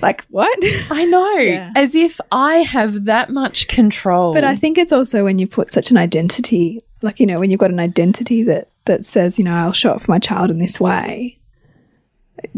like, 0.00 0.24
what? 0.30 0.56
I 0.90 1.04
know. 1.04 1.36
Yeah. 1.36 1.70
As 1.76 1.94
if 1.94 2.20
I 2.32 2.56
have 2.56 3.04
that 3.04 3.28
much 3.30 3.68
control. 3.68 4.32
But 4.32 4.44
I 4.44 4.56
think 4.56 4.78
it's 4.78 4.92
also 4.92 5.24
when 5.24 5.38
you 5.38 5.46
put 5.46 5.72
such 5.72 5.90
an 5.90 5.98
identity, 5.98 6.82
like 7.02 7.20
you 7.20 7.26
know, 7.26 7.38
when 7.38 7.50
you've 7.50 7.60
got 7.60 7.70
an 7.70 7.80
identity 7.80 8.42
that 8.44 8.68
that 8.86 9.04
says, 9.04 9.38
you 9.38 9.44
know, 9.44 9.54
I'll 9.54 9.72
show 9.72 9.92
up 9.92 10.00
for 10.00 10.10
my 10.10 10.18
child 10.18 10.50
in 10.50 10.58
this 10.58 10.80
way. 10.80 11.38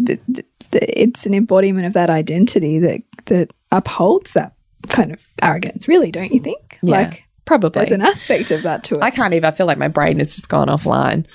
Th- 0.07 0.21
th- 0.33 0.47
th- 0.71 0.85
It's 0.89 1.27
an 1.27 1.35
embodiment 1.35 1.87
of 1.87 1.93
that 1.95 2.11
identity 2.11 2.79
that 2.81 3.03
that 3.27 3.53
upholds 3.71 4.33
that 4.33 4.55
kind 4.89 5.12
of 5.12 5.27
arrogance. 5.41 5.89
Really, 5.89 6.11
don't 6.11 6.33
you 6.33 6.41
think? 6.41 6.79
yeah, 6.83 7.03
Like, 7.03 7.25
probably. 7.45 7.71
there's 7.71 7.91
an 7.91 8.03
aspect 8.03 8.51
of 8.51 8.62
that 8.62 8.85
to 8.85 8.97
it. 8.97 9.03
I 9.03 9.11
can't 9.11 9.35
even. 9.35 9.45
I 9.47 9.51
feel 9.51 9.67
like 9.67 9.79
my 9.79 9.89
brain 9.89 10.19
has 10.19 10.37
just 10.37 10.49
gone 10.49 10.69
offline. 10.69 11.27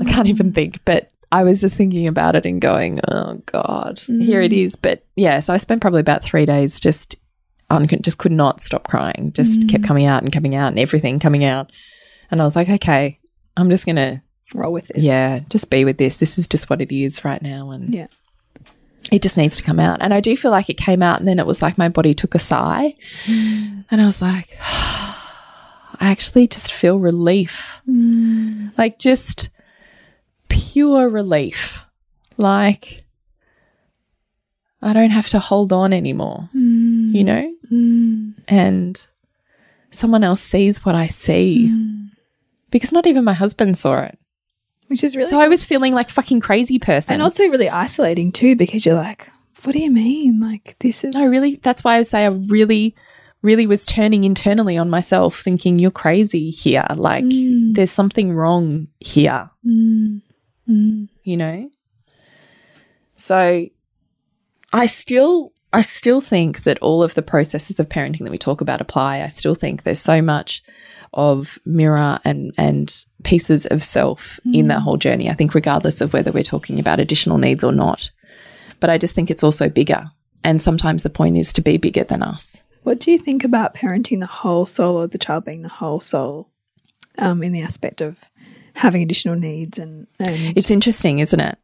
I 0.00 0.04
can't 0.04 0.28
even 0.28 0.52
think. 0.52 0.84
But 0.84 1.12
I 1.32 1.44
was 1.44 1.60
just 1.60 1.76
thinking 1.76 2.06
about 2.06 2.36
it 2.36 2.46
and 2.46 2.60
going, 2.60 3.00
"Oh 3.08 3.40
God, 3.46 4.00
here 4.00 4.40
it 4.40 4.52
mm. 4.52 4.64
is." 4.64 4.76
But 4.76 5.04
yeah, 5.16 5.40
so 5.40 5.54
I 5.54 5.58
spent 5.58 5.80
probably 5.80 6.00
about 6.00 6.22
three 6.22 6.46
days 6.46 6.80
just, 6.80 7.16
un- 7.70 7.86
just 7.86 8.18
could 8.18 8.32
not 8.32 8.60
stop 8.60 8.88
crying. 8.88 9.32
Just 9.34 9.68
kept 9.68 9.84
mm. 9.84 9.86
coming 9.86 10.06
out 10.06 10.22
and 10.22 10.32
coming 10.32 10.54
out 10.54 10.68
and 10.68 10.78
everything 10.78 11.18
coming 11.18 11.44
out. 11.44 11.72
And 12.30 12.40
I 12.40 12.44
was 12.44 12.56
like, 12.56 12.68
okay, 12.68 13.18
I'm 13.56 13.70
just 13.70 13.86
gonna, 13.86 14.22
roll 14.54 14.72
with 14.72 14.88
this. 14.88 15.04
yeah, 15.04 15.40
just 15.48 15.70
be 15.70 15.84
with 15.84 15.98
this. 15.98 16.16
This 16.16 16.38
is 16.38 16.48
just 16.48 16.70
what 16.70 16.80
it 16.80 16.94
is 16.94 17.24
right 17.24 17.40
now, 17.42 17.70
and 17.70 17.94
Yeah. 17.94 18.06
it 19.12 19.22
just 19.22 19.36
needs 19.36 19.56
to 19.56 19.62
come 19.62 19.80
out. 19.80 19.98
And 20.00 20.12
I 20.12 20.20
do 20.20 20.36
feel 20.36 20.50
like 20.50 20.68
it 20.70 20.76
came 20.76 21.02
out, 21.02 21.18
and 21.18 21.28
then 21.28 21.38
it 21.38 21.46
was 21.46 21.62
like 21.62 21.78
my 21.78 21.88
body 21.88 22.14
took 22.14 22.34
a 22.34 22.38
sigh, 22.38 22.94
mm. 23.24 23.84
and 23.90 24.00
I 24.00 24.06
was 24.06 24.20
like, 24.22 24.56
I 24.60 26.10
actually 26.10 26.46
just 26.48 26.72
feel 26.72 26.98
relief, 26.98 27.80
mm. 27.88 28.76
like 28.78 28.98
just 28.98 29.50
pure 30.48 31.08
relief. 31.08 31.84
Like 32.36 33.04
I 34.82 34.92
don't 34.92 35.10
have 35.10 35.28
to 35.28 35.38
hold 35.38 35.72
on 35.72 35.92
anymore. 35.92 36.48
Mm. 36.56 37.14
you 37.14 37.24
know? 37.24 37.52
And 38.48 39.06
someone 39.90 40.24
else 40.24 40.40
sees 40.40 40.84
what 40.84 40.94
I 40.94 41.06
see. 41.06 41.68
Because 42.70 42.92
not 42.92 43.06
even 43.06 43.24
my 43.24 43.34
husband 43.34 43.76
saw 43.76 44.02
it. 44.02 44.18
Which 44.90 45.04
is 45.04 45.14
really 45.14 45.30
So 45.30 45.38
I 45.38 45.46
was 45.46 45.64
feeling 45.64 45.94
like 45.94 46.10
fucking 46.10 46.40
crazy 46.40 46.80
person. 46.80 47.14
and 47.14 47.22
also 47.22 47.44
really 47.44 47.68
isolating 47.68 48.32
too, 48.32 48.56
because 48.56 48.84
you're 48.84 48.96
like, 48.96 49.30
what 49.62 49.70
do 49.70 49.78
you 49.78 49.90
mean? 49.90 50.40
Like 50.40 50.74
this 50.80 51.04
is 51.04 51.14
No, 51.14 51.26
really, 51.26 51.60
that's 51.62 51.84
why 51.84 51.96
I 51.96 52.02
say 52.02 52.24
I 52.24 52.30
really, 52.30 52.96
really 53.40 53.68
was 53.68 53.86
turning 53.86 54.24
internally 54.24 54.76
on 54.76 54.90
myself, 54.90 55.38
thinking, 55.38 55.78
you're 55.78 55.92
crazy 55.92 56.50
here. 56.50 56.84
Like, 56.96 57.24
mm. 57.24 57.72
there's 57.72 57.92
something 57.92 58.34
wrong 58.34 58.88
here. 58.98 59.48
Mm. 59.64 60.22
Mm. 60.68 61.08
You 61.22 61.36
know? 61.36 61.70
So 63.14 63.66
I 64.72 64.86
still. 64.86 65.52
I 65.72 65.82
still 65.82 66.20
think 66.20 66.64
that 66.64 66.78
all 66.78 67.02
of 67.02 67.14
the 67.14 67.22
processes 67.22 67.78
of 67.78 67.88
parenting 67.88 68.20
that 68.20 68.30
we 68.30 68.38
talk 68.38 68.60
about 68.60 68.80
apply. 68.80 69.22
I 69.22 69.28
still 69.28 69.54
think 69.54 69.82
there's 69.82 70.00
so 70.00 70.20
much 70.20 70.62
of 71.12 71.58
mirror 71.64 72.20
and 72.24 72.52
and 72.56 73.04
pieces 73.22 73.66
of 73.66 73.82
self 73.82 74.40
in 74.52 74.68
that 74.68 74.80
whole 74.80 74.96
journey. 74.96 75.28
I 75.28 75.34
think 75.34 75.54
regardless 75.54 76.00
of 76.00 76.12
whether 76.12 76.32
we're 76.32 76.42
talking 76.42 76.78
about 76.78 76.98
additional 76.98 77.38
needs 77.38 77.62
or 77.62 77.72
not. 77.72 78.10
But 78.80 78.90
I 78.90 78.98
just 78.98 79.14
think 79.14 79.30
it's 79.30 79.44
also 79.44 79.68
bigger. 79.68 80.10
And 80.42 80.62
sometimes 80.62 81.02
the 81.02 81.10
point 81.10 81.36
is 81.36 81.52
to 81.52 81.60
be 81.60 81.76
bigger 81.76 82.04
than 82.04 82.22
us. 82.22 82.62
What 82.82 82.98
do 82.98 83.12
you 83.12 83.18
think 83.18 83.44
about 83.44 83.74
parenting 83.74 84.20
the 84.20 84.26
whole 84.26 84.64
soul 84.64 84.96
or 84.96 85.06
the 85.06 85.18
child 85.18 85.44
being 85.44 85.62
the 85.62 85.68
whole 85.68 86.00
soul 86.00 86.48
um, 87.18 87.42
in 87.42 87.52
the 87.52 87.60
aspect 87.60 88.00
of 88.00 88.18
having 88.74 89.02
additional 89.02 89.36
needs 89.36 89.78
and, 89.78 90.06
and 90.18 90.56
It's 90.56 90.70
interesting, 90.70 91.18
isn't 91.18 91.40
it? 91.40 91.58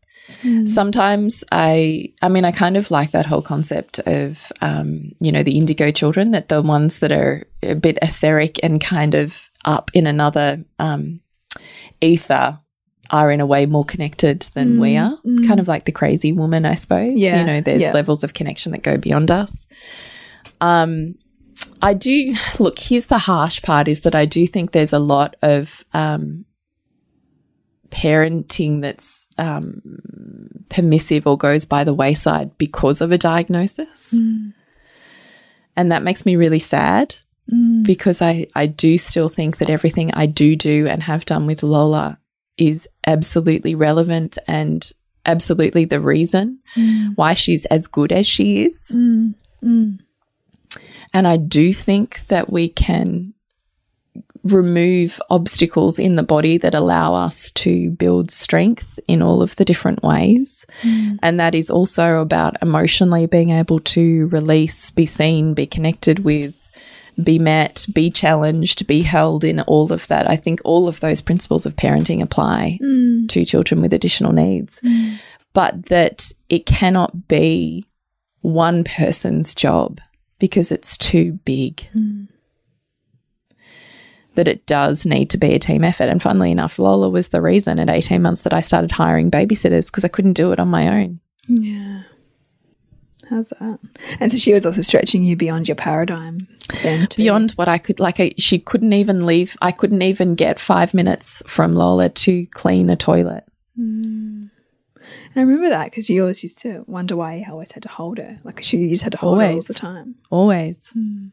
Sometimes 0.66 1.44
I, 1.52 2.12
I 2.22 2.28
mean, 2.28 2.44
I 2.44 2.50
kind 2.50 2.76
of 2.76 2.90
like 2.90 3.12
that 3.12 3.26
whole 3.26 3.42
concept 3.42 3.98
of, 4.00 4.52
um, 4.60 5.12
you 5.20 5.30
know, 5.30 5.42
the 5.42 5.56
indigo 5.56 5.90
children, 5.90 6.32
that 6.32 6.48
the 6.48 6.62
ones 6.62 6.98
that 6.98 7.12
are 7.12 7.44
a 7.62 7.74
bit 7.74 7.98
etheric 8.02 8.58
and 8.62 8.80
kind 8.80 9.14
of 9.14 9.50
up 9.64 9.90
in 9.94 10.06
another 10.06 10.64
um, 10.78 11.20
ether 12.00 12.58
are 13.10 13.30
in 13.30 13.40
a 13.40 13.46
way 13.46 13.66
more 13.66 13.84
connected 13.84 14.42
than 14.54 14.80
we 14.80 14.96
are. 14.96 15.16
Kind 15.46 15.60
of 15.60 15.68
like 15.68 15.84
the 15.84 15.92
crazy 15.92 16.32
woman, 16.32 16.66
I 16.66 16.74
suppose. 16.74 17.18
Yeah, 17.18 17.40
You 17.40 17.46
know, 17.46 17.60
there's 17.60 17.82
yeah. 17.82 17.92
levels 17.92 18.24
of 18.24 18.34
connection 18.34 18.72
that 18.72 18.82
go 18.82 18.96
beyond 18.96 19.30
us. 19.30 19.68
Um, 20.60 21.14
I 21.82 21.94
do 21.94 22.34
look. 22.58 22.78
Here's 22.78 23.06
the 23.06 23.18
harsh 23.18 23.62
part: 23.62 23.88
is 23.88 24.00
that 24.00 24.14
I 24.14 24.24
do 24.24 24.46
think 24.46 24.72
there's 24.72 24.92
a 24.92 24.98
lot 24.98 25.36
of 25.42 25.84
um, 25.94 26.45
parenting 27.90 28.82
that's 28.82 29.26
um, 29.38 29.82
permissive 30.68 31.26
or 31.26 31.36
goes 31.36 31.64
by 31.64 31.84
the 31.84 31.94
wayside 31.94 32.56
because 32.58 33.00
of 33.00 33.12
a 33.12 33.18
diagnosis, 33.18 34.18
mm. 34.18 34.52
and 35.76 35.92
that 35.92 36.02
makes 36.02 36.26
me 36.26 36.36
really 36.36 36.58
sad 36.58 37.16
mm. 37.52 37.84
because 37.84 38.22
I 38.22 38.46
I 38.54 38.66
do 38.66 38.98
still 38.98 39.28
think 39.28 39.58
that 39.58 39.70
everything 39.70 40.12
I 40.14 40.26
do 40.26 40.56
do 40.56 40.86
and 40.86 41.02
have 41.02 41.24
done 41.24 41.46
with 41.46 41.62
Lola 41.62 42.18
is 42.56 42.88
absolutely 43.06 43.74
relevant 43.74 44.38
and 44.46 44.90
absolutely 45.26 45.84
the 45.84 46.00
reason 46.00 46.60
mm. 46.74 47.12
why 47.16 47.34
she's 47.34 47.66
as 47.66 47.86
good 47.86 48.12
as 48.12 48.26
she 48.26 48.64
is. 48.64 48.90
And 51.12 51.26
I 51.26 51.36
do 51.36 51.72
think 51.72 52.26
that 52.26 52.52
we 52.52 52.68
can 52.68 53.34
remove 54.52 55.20
obstacles 55.30 55.98
in 55.98 56.16
the 56.16 56.22
body 56.22 56.58
that 56.58 56.74
allow 56.74 57.14
us 57.14 57.50
to 57.50 57.90
build 57.90 58.30
strength 58.30 58.98
in 59.08 59.22
all 59.22 59.42
of 59.42 59.56
the 59.56 59.64
different 59.64 60.02
ways. 60.02 60.66
Mm. 60.82 61.18
And 61.22 61.40
that 61.40 61.54
is 61.54 61.70
also 61.70 62.20
about 62.20 62.56
emotionally 62.62 63.26
being 63.26 63.50
able 63.50 63.78
to 63.80 64.26
release, 64.28 64.90
be 64.90 65.06
seen, 65.06 65.54
be 65.54 65.66
connected 65.66 66.20
with, 66.20 66.70
be 67.22 67.38
met, 67.38 67.86
be 67.92 68.10
challenged, 68.10 68.86
be 68.86 69.02
held 69.02 69.44
in 69.44 69.60
all 69.60 69.92
of 69.92 70.06
that. 70.08 70.28
I 70.28 70.36
think 70.36 70.60
all 70.64 70.88
of 70.88 71.00
those 71.00 71.20
principles 71.20 71.66
of 71.66 71.76
parenting 71.76 72.22
apply 72.22 72.78
mm. 72.82 73.28
to 73.28 73.44
children 73.44 73.80
with 73.80 73.92
additional 73.92 74.32
needs, 74.32 74.80
mm. 74.80 75.18
but 75.52 75.86
that 75.86 76.30
it 76.48 76.66
cannot 76.66 77.28
be 77.28 77.86
one 78.42 78.84
person's 78.84 79.54
job 79.54 80.00
because 80.38 80.70
it's 80.70 80.96
too 80.96 81.38
big. 81.44 81.88
That 84.36 84.48
it 84.48 84.66
does 84.66 85.04
need 85.04 85.30
to 85.30 85.38
be 85.38 85.52
a 85.54 85.58
team 85.58 85.82
effort. 85.84 86.08
And 86.08 86.22
funnily 86.22 86.50
enough, 86.50 86.78
Lola 86.78 87.10
was 87.10 87.28
the 87.28 87.42
reason 87.42 87.78
at 87.78 87.90
18 87.90 88.22
months 88.22 88.42
that 88.42 88.52
I 88.54 88.60
started 88.60 88.92
hiring 88.92 89.30
babysitters 89.30 89.86
because 89.86 90.04
I 90.04 90.08
couldn't 90.08 90.34
do 90.34 90.52
it 90.52 90.60
on 90.60 90.68
my 90.68 90.88
own. 91.02 91.20
yeah. 91.48 92.02
How's 93.28 93.48
that? 93.48 93.80
And 94.20 94.30
so 94.30 94.38
she 94.38 94.52
was 94.52 94.64
also 94.64 94.82
stretching 94.82 95.24
you 95.24 95.34
beyond 95.34 95.66
your 95.66 95.74
paradigm 95.74 96.46
then 96.84 97.08
too. 97.08 97.22
Beyond 97.22 97.50
what 97.52 97.66
I 97.68 97.76
could, 97.76 97.98
like, 97.98 98.20
I, 98.20 98.32
she 98.38 98.60
couldn't 98.60 98.92
even 98.92 99.26
leave, 99.26 99.56
I 99.60 99.72
couldn't 99.72 100.02
even 100.02 100.36
get 100.36 100.60
five 100.60 100.94
minutes 100.94 101.42
from 101.44 101.74
Lola 101.74 102.08
to 102.08 102.46
clean 102.54 102.88
a 102.88 102.94
toilet. 102.94 103.42
Hmm. 103.74 104.46
And 105.34 105.36
I 105.36 105.40
remember 105.40 105.68
that 105.70 105.86
because 105.86 106.08
you 106.08 106.20
always 106.22 106.42
used 106.44 106.60
to 106.60 106.84
wonder 106.86 107.16
why 107.16 107.34
you 107.36 107.46
always 107.50 107.72
had 107.72 107.82
to 107.82 107.88
hold 107.88 108.18
her. 108.18 108.38
Like 108.44 108.62
she 108.62 108.88
just 108.88 109.02
had 109.02 109.12
to 109.12 109.18
hold 109.18 109.38
her 109.40 109.44
all 109.44 109.50
Always. 109.50 109.66
the 109.66 109.74
time. 109.74 110.14
Always. 110.30 110.90
Hmm. 110.90 111.26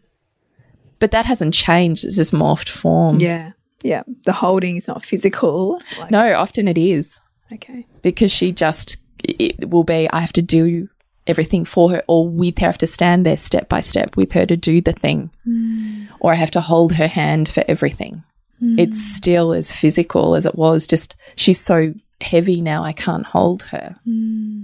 But 1.04 1.12
that 1.12 1.26
hasn't 1.26 1.54
changed. 1.54 2.06
It's 2.06 2.16
just 2.16 2.32
morphed 2.32 2.70
form. 2.70 3.20
Yeah. 3.20 3.52
Yeah. 3.82 4.04
The 4.24 4.32
holding 4.32 4.78
is 4.78 4.88
not 4.88 5.04
physical. 5.04 5.82
Like, 6.00 6.12
No, 6.12 6.34
often 6.36 6.70
it 6.70 6.78
is. 6.78 7.20
Okay. 7.52 7.86
because 8.02 8.32
she 8.32 8.54
just 8.54 8.96
it 9.22 9.70
will 9.70 9.84
be 9.84 10.10
I 10.10 10.22
have 10.22 10.32
to 10.32 10.42
do 10.42 10.88
everything 11.28 11.66
for 11.66 11.92
her 11.92 12.04
or 12.08 12.30
with 12.30 12.58
her 12.60 12.68
I 12.68 12.70
have 12.70 12.78
to 12.78 12.88
stand 12.88 13.26
there 13.26 13.36
step 13.36 13.68
by 13.68 13.82
step 13.82 14.16
with 14.16 14.32
her 14.32 14.46
to 14.46 14.56
do 14.56 14.80
the 14.80 14.94
thing 14.94 15.30
hmm. 15.44 16.06
or 16.22 16.32
I 16.32 16.36
have 16.36 16.52
to 16.52 16.62
hold 16.62 16.94
her 16.94 17.10
hand 17.10 17.50
for 17.50 17.66
everything 17.68 18.24
hmm. 18.60 18.80
it's 18.80 19.04
still 19.04 19.52
as 19.52 19.74
physical 19.74 20.36
as 20.36 20.46
it 20.46 20.56
was 20.56 20.88
just 20.88 21.18
she's 21.36 21.60
so 21.60 21.94
heavy 22.22 22.62
now 22.62 22.82
I 22.82 22.94
can't 22.94 23.26
hold 23.26 23.64
her 23.64 23.98
hmm. 24.06 24.64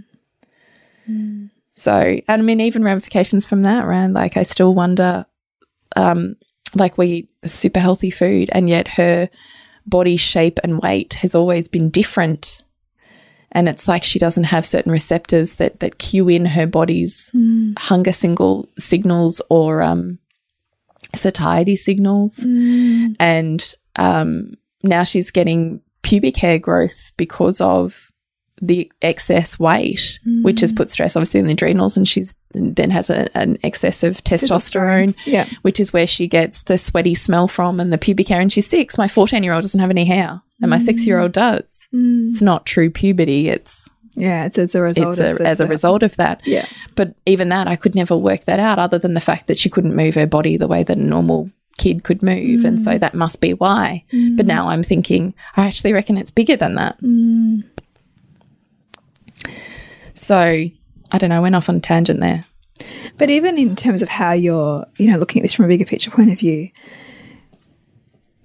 so 1.76 1.94
and 2.30 2.42
I 2.42 2.46
mean 2.46 2.62
even 2.62 2.86
ramifications 2.86 3.46
from 3.46 3.64
that 3.64 3.86
right 3.86 4.08
like 4.08 4.38
I 4.38 4.44
still 4.44 4.74
wonder 4.74 5.26
um 5.96 6.36
like 6.76 6.98
we 6.98 7.08
eat 7.08 7.30
super 7.46 7.80
healthy 7.80 8.12
food 8.12 8.50
and 8.52 8.70
yet 8.70 8.88
her 8.90 9.30
body 9.86 10.18
shape 10.18 10.60
and 10.64 10.82
weight 10.82 11.16
has 11.16 11.34
always 11.34 11.68
been 11.68 11.90
different. 11.90 12.64
And 13.52 13.68
it's 13.68 13.88
like 13.88 14.04
she 14.04 14.20
doesn't 14.20 14.44
have 14.46 14.66
certain 14.66 14.92
receptors 14.92 15.56
that 15.56 15.80
that 15.80 15.98
cue 15.98 16.30
in 16.30 16.46
her 16.46 16.68
body's 16.68 17.32
hunger 17.80 18.12
single 18.12 18.70
signals 18.78 19.42
or 19.50 19.82
um, 19.82 20.20
satiety 21.16 21.76
signals, 21.76 22.44
and 23.20 23.76
um, 23.96 24.54
now 24.84 25.04
she's 25.04 25.32
getting 25.32 25.82
pubic 26.04 26.38
hair 26.38 26.60
growth 26.60 27.12
because 27.18 27.60
of 27.60 28.09
the 28.62 28.92
excess 29.02 29.60
weight, 29.60 30.20
which 30.42 30.62
has 30.62 30.74
mm. 30.74 30.78
put 30.78 30.90
stress 30.90 31.16
obviously 31.16 31.40
in 31.40 31.48
the 31.48 31.54
adrenals, 31.54 31.98
and 31.98 32.08
she's 32.08 32.36
then 32.52 32.90
has 32.90 33.10
a, 33.10 33.36
an 33.38 33.58
excess 33.64 34.04
of 34.04 34.24
testosterone, 34.24 35.16
Yeah. 35.26 35.46
which 35.62 35.80
is 35.80 35.94
where 35.94 36.08
she 36.08 36.28
gets 36.28 36.64
the 36.64 36.78
sweaty 36.78 37.14
smell 37.14 37.48
from 37.48 37.80
and 37.80 37.94
the 37.94 37.98
pubic 37.98 38.28
hair. 38.28 38.42
And 38.42 38.52
she's 38.52 38.68
six. 38.68 38.98
My 38.98 39.08
14 39.08 39.44
year 39.44 39.54
old 39.54 39.62
doesn't 39.62 39.80
have 39.80 39.90
any 39.90 40.06
hair, 40.06 40.42
and 40.62 40.70
my 40.70 40.78
mm. 40.78 40.82
six 40.82 41.06
year 41.06 41.20
old 41.20 41.32
does. 41.32 41.88
Mm. 41.94 42.30
It's 42.30 42.42
not 42.42 42.66
true 42.66 42.90
puberty. 42.90 43.50
It's 43.50 43.90
Yeah. 44.16 44.46
It's 44.46 44.58
as 44.58 44.76
a 44.76 44.82
result 44.82 45.10
it's 45.10 45.20
of 45.20 45.26
a, 45.26 45.38
this, 45.38 45.48
as 45.48 45.62
a 45.62 45.68
result 45.68 46.04
of 46.04 46.16
that. 46.18 46.42
Yeah. 46.46 46.66
But 46.96 47.16
even 47.26 47.50
that, 47.50 47.68
I 47.68 47.76
could 47.76 47.96
never 47.96 48.18
work 48.18 48.46
that 48.46 48.60
out, 48.60 48.80
other 48.80 48.98
than 48.98 49.14
the 49.14 49.22
fact 49.22 49.48
that 49.48 49.58
she 49.58 49.70
couldn't 49.70 49.96
move 49.96 50.16
her 50.16 50.28
body 50.28 50.58
the 50.58 50.68
way 50.68 50.84
that 50.84 50.98
a 50.98 51.02
normal 51.02 51.52
kid 51.80 52.04
could 52.04 52.22
move, 52.22 52.66
and 52.66 52.80
so 52.80 52.98
that 52.98 53.16
must 53.16 53.40
be 53.40 53.54
why. 53.54 54.04
But 54.36 54.46
now 54.46 54.68
I'm 54.70 54.84
thinking, 54.84 55.34
I 55.56 55.66
actually 55.66 55.94
reckon 55.94 56.18
it's 56.18 56.30
bigger 56.30 56.58
than 56.58 56.76
that. 56.76 57.00
So 60.20 60.38
I 60.38 61.18
don't 61.18 61.30
know. 61.30 61.38
I 61.38 61.40
went 61.40 61.56
off 61.56 61.70
on 61.70 61.78
a 61.78 61.80
tangent 61.80 62.20
there. 62.20 62.46
But 63.18 63.30
even 63.30 63.58
in 63.58 63.76
terms 63.76 64.02
of 64.02 64.10
how 64.10 64.32
you're, 64.34 64.86
you 64.98 65.10
know, 65.12 65.18
looking 65.18 65.42
at 65.42 65.44
this 65.44 65.54
from 65.54 65.66
a 65.66 65.68
bigger 65.68 65.86
picture 65.86 66.12
point 66.12 66.32
of 66.32 66.40
view, 66.40 66.70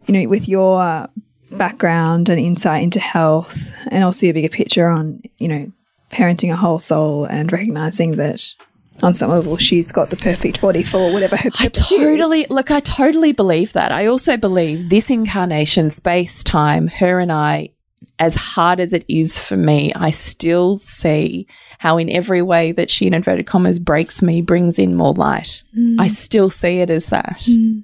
you 0.07 0.15
know, 0.15 0.29
with 0.29 0.49
your 0.49 1.09
background 1.51 2.29
and 2.29 2.41
insight 2.41 2.83
into 2.83 3.01
health 3.01 3.71
and 3.89 4.03
also 4.03 4.27
your 4.27 4.35
bigger 4.35 4.49
picture 4.49 4.89
on, 4.89 5.23
you 5.39 5.49
know, 5.49 5.73
parenting 6.11 6.53
a 6.53 6.57
whole 6.57 6.79
soul 6.79 7.25
and 7.25 7.53
recognizing 7.53 8.13
that 8.13 8.55
on 9.03 9.13
some 9.13 9.31
level 9.31 9.57
she's 9.57 9.91
got 9.91 10.11
the 10.11 10.17
perfect 10.17 10.61
body 10.61 10.83
for 10.83 11.13
whatever 11.13 11.37
her 11.37 11.51
I 11.59 11.69
totally 11.69 12.43
is. 12.43 12.51
look. 12.51 12.71
I 12.71 12.81
totally 12.81 13.33
believe 13.33 13.73
that. 13.73 13.93
I 13.93 14.07
also 14.07 14.37
believe 14.37 14.89
this 14.89 15.11
incarnation, 15.11 15.91
space, 15.91 16.45
time, 16.45 16.87
her 16.89 17.19
and 17.19 17.33
I, 17.33 17.71
as 18.19 18.37
hard 18.37 18.81
as 18.81 18.93
it 18.93 19.05
is 19.09 19.39
for 19.39 19.57
me, 19.57 19.93
I 19.95 20.11
still 20.11 20.77
see 20.77 21.47
how 21.79 21.99
in 21.99 22.09
every 22.09 22.43
way 22.43 22.73
that 22.73 22.91
she, 22.91 23.07
in 23.07 23.15
inverted 23.15 23.47
commas, 23.47 23.79
breaks 23.79 24.23
me, 24.23 24.41
brings 24.41 24.79
in 24.79 24.95
more 24.95 25.13
light. 25.13 25.63
Mm. 25.77 25.97
I 25.99 26.07
still 26.07 26.49
see 26.51 26.79
it 26.79 26.91
as 26.91 27.09
that. 27.09 27.39
Mm. 27.49 27.83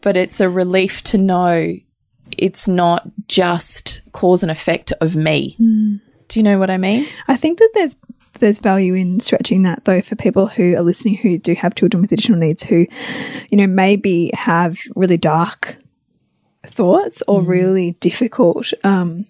But 0.00 0.16
it's 0.16 0.40
a 0.40 0.48
relief 0.48 1.02
to 1.04 1.18
know 1.18 1.74
it's 2.36 2.68
not 2.68 3.08
just 3.26 4.02
cause 4.12 4.42
and 4.42 4.50
effect 4.50 4.92
of 5.00 5.16
me. 5.16 5.56
Mm. 5.60 6.00
Do 6.28 6.38
you 6.38 6.44
know 6.44 6.58
what 6.58 6.70
I 6.70 6.76
mean? 6.76 7.06
I 7.26 7.36
think 7.36 7.58
that 7.58 7.70
there's 7.74 7.96
there's 8.38 8.60
value 8.60 8.94
in 8.94 9.18
stretching 9.18 9.62
that 9.64 9.84
though 9.84 10.00
for 10.00 10.14
people 10.14 10.46
who 10.46 10.76
are 10.76 10.82
listening 10.82 11.16
who 11.16 11.38
do 11.38 11.54
have 11.54 11.74
children 11.74 12.00
with 12.00 12.12
additional 12.12 12.38
needs 12.38 12.62
who, 12.62 12.86
you 13.50 13.58
know, 13.58 13.66
maybe 13.66 14.30
have 14.34 14.78
really 14.94 15.16
dark 15.16 15.76
thoughts 16.66 17.22
or 17.28 17.42
really 17.42 17.92
difficult 18.00 18.72
um, 18.84 19.26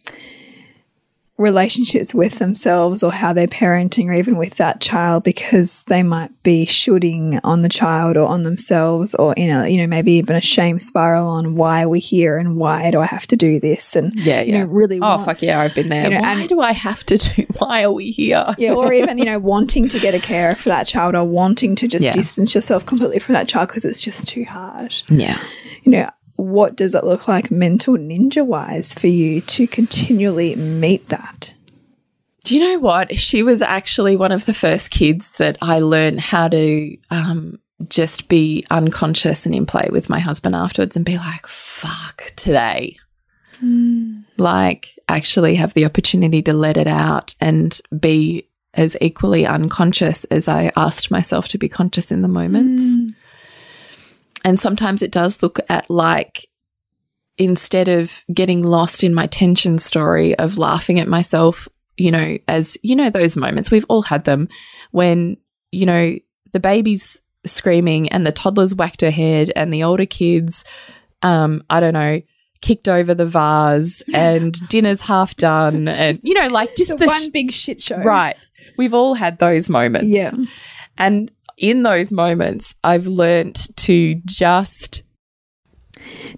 relationships 1.37 2.13
with 2.13 2.41
themselves 2.41 3.05
or 3.05 3.13
how 3.13 3.33
they're 3.33 3.47
parenting 3.47 4.07
or 4.07 4.13
even 4.15 4.37
with 4.37 4.57
that 4.57 4.81
child 4.81 5.23
because 5.23 5.85
they 5.85 6.03
might 6.03 6.31
be 6.43 6.65
shooting 6.65 7.39
on 7.45 7.63
the 7.63 7.69
child 7.69 8.17
or 8.17 8.27
on 8.27 8.43
themselves 8.43 9.15
or 9.15 9.35
in 9.35 9.49
a 9.49 9.69
you 9.69 9.77
know 9.77 9.87
maybe 9.87 10.11
even 10.15 10.35
a 10.35 10.41
shame 10.41 10.81
spiral 10.81 11.29
on 11.29 11.55
why 11.55 11.85
are 11.85 11.89
we 11.89 12.01
here 12.01 12.39
and 12.39 12.57
why 12.57 12.91
do 12.91 12.99
I 13.01 13.07
have 13.07 13.25
to 13.29 13.37
do 13.37 13.61
this 13.61 13.95
and 13.95 14.13
Yeah, 14.17 14.41
you 14.41 14.53
yeah. 14.53 14.61
know 14.65 14.67
really 14.67 14.97
Oh 14.97 15.03
want- 15.03 15.27
fuck 15.27 15.41
yeah, 15.41 15.61
I've 15.61 15.77
been 15.77 15.91
there. 15.91 16.05
You 16.05 16.11
know, 16.17 16.21
why 16.23 16.41
and- 16.41 16.49
do 16.49 16.61
I 16.61 16.73
have 16.73 17.05
to 17.07 17.17
do? 17.17 17.45
Why 17.61 17.85
are 17.85 17.93
we 17.93 18.11
here? 18.11 18.45
yeah, 18.59 18.73
or 18.73 18.93
even 18.93 19.17
you 19.19 19.25
know 19.27 19.39
wanting 19.39 19.87
to 19.91 20.01
get 20.01 20.15
a 20.15 20.21
carer 20.21 20.57
for 20.57 20.71
that 20.71 20.89
child 20.89 21.15
or 21.15 21.23
wanting 21.25 21.77
to 21.77 21.87
just 21.87 22.05
Yeah. 22.05 22.11
distance 22.13 22.53
yourself 22.53 22.85
completely 22.85 23.21
from 23.21 23.35
that 23.35 23.47
child 23.47 23.69
because 23.69 23.85
it's 23.85 24.01
just 24.01 24.27
too 24.27 24.45
hard. 24.45 24.93
Yeah. 25.09 25.39
You 25.85 25.93
know, 25.93 26.11
what 26.39 26.77
does 26.77 26.95
it 26.95 27.03
look 27.03 27.27
like 27.27 27.51
mental 27.51 27.97
ninja 27.97 28.47
wise 28.47 28.95
for 28.95 29.09
you 29.09 29.41
to 29.41 29.67
continually 29.67 30.55
meet 30.55 31.09
that? 31.09 31.53
Do 32.45 32.55
you 32.57 32.61
know 32.61 32.79
what? 32.79 33.17
She 33.17 33.43
was 33.43 33.61
actually 33.61 34.15
one 34.15 34.31
of 34.31 34.47
the 34.47 34.55
first 34.55 34.93
kids 34.93 35.33
that 35.33 35.59
I 35.61 35.81
learned 35.81 36.21
how 36.21 36.47
to 36.47 36.97
um, 37.11 37.59
just 37.89 38.29
be 38.29 38.65
unconscious 38.71 39.47
and 39.47 39.55
in 39.55 39.67
play 39.67 39.89
with 39.91 40.09
my 40.09 40.21
husband 40.21 40.55
afterwards 40.55 40.95
and 40.95 41.05
be 41.05 41.19
like, 41.19 41.45
fuck 41.49 42.33
today. 42.37 42.97
Like, 44.37 44.97
actually 45.09 45.57
have 45.57 45.75
the 45.75 45.87
opportunity 45.87 46.41
to 46.43 46.53
let 46.53 46.77
it 46.77 46.87
out 46.87 47.35
and 47.41 47.79
be 47.99 48.49
as 48.75 48.97
equally 49.01 49.45
unconscious 49.45 50.23
as 50.27 50.47
I 50.47 50.71
asked 50.77 51.11
myself 51.11 51.49
to 51.49 51.59
be 51.59 51.69
conscious 51.69 52.13
in 52.13 52.23
the 52.23 52.29
moments. 52.29 52.95
And 54.45 54.59
sometimes 54.59 55.03
it 55.03 55.11
does 55.11 55.43
look 55.43 55.59
at 55.69 55.89
like, 55.91 56.47
instead 57.39 57.89
of 57.89 58.25
getting 58.33 58.63
lost 58.63 59.05
in 59.05 59.15
my 59.15 59.27
tension 59.27 59.79
story 59.79 60.37
of 60.39 60.59
laughing 60.59 60.99
at 61.01 61.09
myself, 61.09 61.69
you 61.97 62.11
know, 62.11 62.39
as 62.49 62.77
you 62.83 62.95
know, 62.97 63.11
those 63.11 63.37
moments, 63.37 63.71
we've 63.71 63.87
all 63.89 64.03
had 64.03 64.25
them 64.25 64.49
when, 64.91 65.37
you 65.73 65.87
know, 65.87 66.17
the 66.53 66.61
baby's 66.61 67.21
screaming 67.47 68.09
and 68.11 68.27
the 68.27 68.33
toddler's 68.33 68.75
whacked 68.75 69.01
her 69.03 69.11
head 69.11 69.53
and 69.57 69.73
the 69.73 69.83
older 69.85 70.07
kids, 70.07 70.65
um, 71.23 71.63
I 71.71 71.81
don't 71.81 71.95
know, 71.95 72.21
kicked 72.61 72.89
over 72.89 73.15
the 73.15 73.27
vase 73.27 74.03
and 74.13 74.55
dinner's 74.69 75.03
half 75.03 75.37
done. 75.37 75.89
and, 75.89 76.19
you 76.23 76.35
know, 76.35 76.49
like 76.49 76.75
just 76.77 76.91
The 76.91 76.97
the, 76.99 77.07
one 77.07 77.31
big 77.31 77.53
shit 77.53 77.83
show. 77.83 77.99
right. 77.99 78.37
We've 78.77 78.95
all 78.95 79.15
had 79.15 79.39
those 79.39 79.69
moments. 79.69 80.09
Yeah. 80.09 80.31
And 80.97 81.31
in 81.59 81.83
those 81.83 82.13
moments, 82.13 82.75
I've 82.83 83.07
learnt 83.07 83.77
to 83.79 84.15
just 84.25 85.03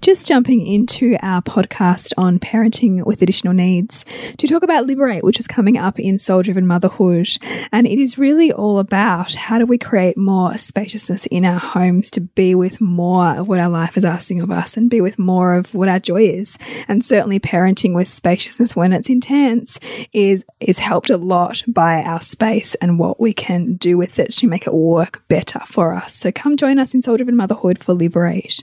Just 0.01 0.27
jumping 0.27 0.67
into 0.67 1.17
our 1.21 1.43
podcast 1.43 2.13
on 2.17 2.39
parenting 2.39 3.05
with 3.05 3.23
additional 3.23 3.53
needs 3.53 4.05
to 4.39 4.47
talk 4.47 4.63
about 4.63 4.87
Liberate, 4.87 5.25
which 5.25 5.39
is 5.39 5.47
coming 5.47 5.77
up 5.77 5.99
in 5.99 6.19
Soul 6.19 6.43
Driven 6.43 6.67
Motherhood. 6.67 7.29
And 7.73 7.87
it 7.87 7.99
is 7.99 8.19
really 8.19 8.53
all 8.53 8.79
about 8.79 9.35
how 9.35 9.59
do 9.59 9.67
we 9.67 9.79
create 9.79 10.17
more 10.17 10.57
spaciousness 10.57 11.27
in 11.27 11.45
our 11.45 11.59
homes 11.59 12.11
to 12.13 12.21
be 12.21 12.55
with 12.55 12.81
more 12.81 13.37
of 13.37 13.49
what 13.49 13.61
our 13.61 13.69
life 13.69 13.97
is 13.97 14.05
asking 14.05 14.41
of 14.41 14.51
us 14.51 14.77
and 14.77 14.89
be 14.89 15.01
with 15.01 15.19
more 15.19 15.55
of 15.55 15.75
what 15.75 15.89
our 15.89 15.99
joy 15.99 16.29
is. 16.29 16.59
And 16.89 17.05
certainly 17.05 17.41
parenting 17.41 17.95
with 17.95 18.09
spaciousness 18.09 18.75
when 18.75 18.93
it's 18.93 19.11
intense 19.11 19.79
is 20.13 20.45
is 20.61 20.79
helped 20.79 21.11
a 21.11 21.17
lot 21.17 21.63
by 21.67 22.03
our 22.03 22.21
space 22.21 22.75
and 22.77 22.99
what 22.99 23.21
we 23.21 23.33
can 23.33 23.75
do 23.75 23.97
with 23.97 24.19
it 24.19 24.31
to 24.33 24.47
make 24.47 24.67
it 24.67 24.75
work 24.75 25.23
better 25.29 25.61
for 25.67 25.95
us. 25.95 26.15
So 26.15 26.33
come 26.33 26.57
join 26.57 26.79
us 26.79 26.95
in 26.95 27.03
Soul 27.03 27.17
Driven 27.17 27.37
Motherhood 27.37 27.83
for 27.83 27.93
Liberate. 27.95 28.63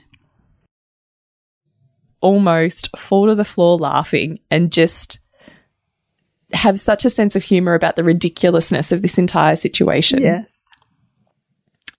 Almost 2.20 2.96
fall 2.96 3.26
to 3.26 3.34
the 3.34 3.44
floor 3.44 3.76
laughing 3.76 4.38
and 4.50 4.72
just 4.72 5.20
have 6.52 6.80
such 6.80 7.04
a 7.04 7.10
sense 7.10 7.36
of 7.36 7.42
humor 7.42 7.74
about 7.74 7.96
the 7.96 8.04
ridiculousness 8.04 8.92
of 8.92 9.02
this 9.02 9.18
entire 9.18 9.56
situation. 9.56 10.22
Yes. 10.22 10.54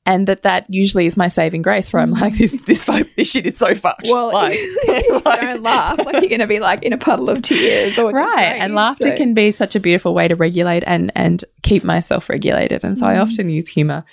And 0.06 0.26
that 0.26 0.42
that 0.42 0.66
usually 0.74 1.06
is 1.06 1.18
my 1.18 1.28
saving 1.28 1.62
grace 1.62 1.94
where 1.94 2.02
I'm 2.02 2.14
like, 2.14 2.36
this, 2.36 2.60
this, 2.64 2.84
this 3.16 3.32
shit 3.32 3.46
is 3.46 3.58
so 3.58 3.76
fucked. 3.76 4.08
Well, 4.10 4.28
like, 4.34 4.54
if 4.56 5.08
you 5.08 5.20
like- 5.20 5.42
don't 5.42 5.62
laugh, 5.62 6.00
like 6.04 6.22
you're 6.22 6.30
going 6.30 6.40
to 6.40 6.48
be 6.48 6.60
like 6.60 6.82
in 6.82 6.94
a 6.94 6.98
puddle 6.98 7.30
of 7.30 7.44
tears 7.44 8.00
or 8.00 8.12
just 8.12 8.36
right. 8.36 8.54
rage, 8.54 8.62
and 8.62 8.74
laughter 8.74 9.12
so- 9.12 9.16
can 9.16 9.36
be 9.36 9.52
such 9.52 9.76
a 9.76 9.80
beautiful 9.80 10.16
way 10.16 10.28
to 10.28 10.36
regulate 10.36 10.84
and, 10.88 11.12
and 11.14 11.46
keep 11.62 11.84
myself 11.84 12.28
regulated. 12.28 12.84
And 12.84 12.98
so 12.98 13.06
I 13.06 13.16
mm. 13.16 13.22
often 13.22 13.52
use 13.52 13.70
humor. 13.70 14.04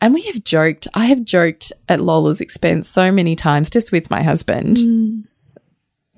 And 0.00 0.14
we 0.14 0.22
have 0.22 0.44
joked, 0.44 0.86
I 0.94 1.06
have 1.06 1.24
joked 1.24 1.72
at 1.88 1.98
Lola's 1.98 2.40
expense 2.40 2.88
so 2.88 3.10
many 3.10 3.34
times 3.34 3.68
just 3.68 3.90
with 3.90 4.10
my 4.10 4.22
husband. 4.22 4.76
Mm. 4.76 5.24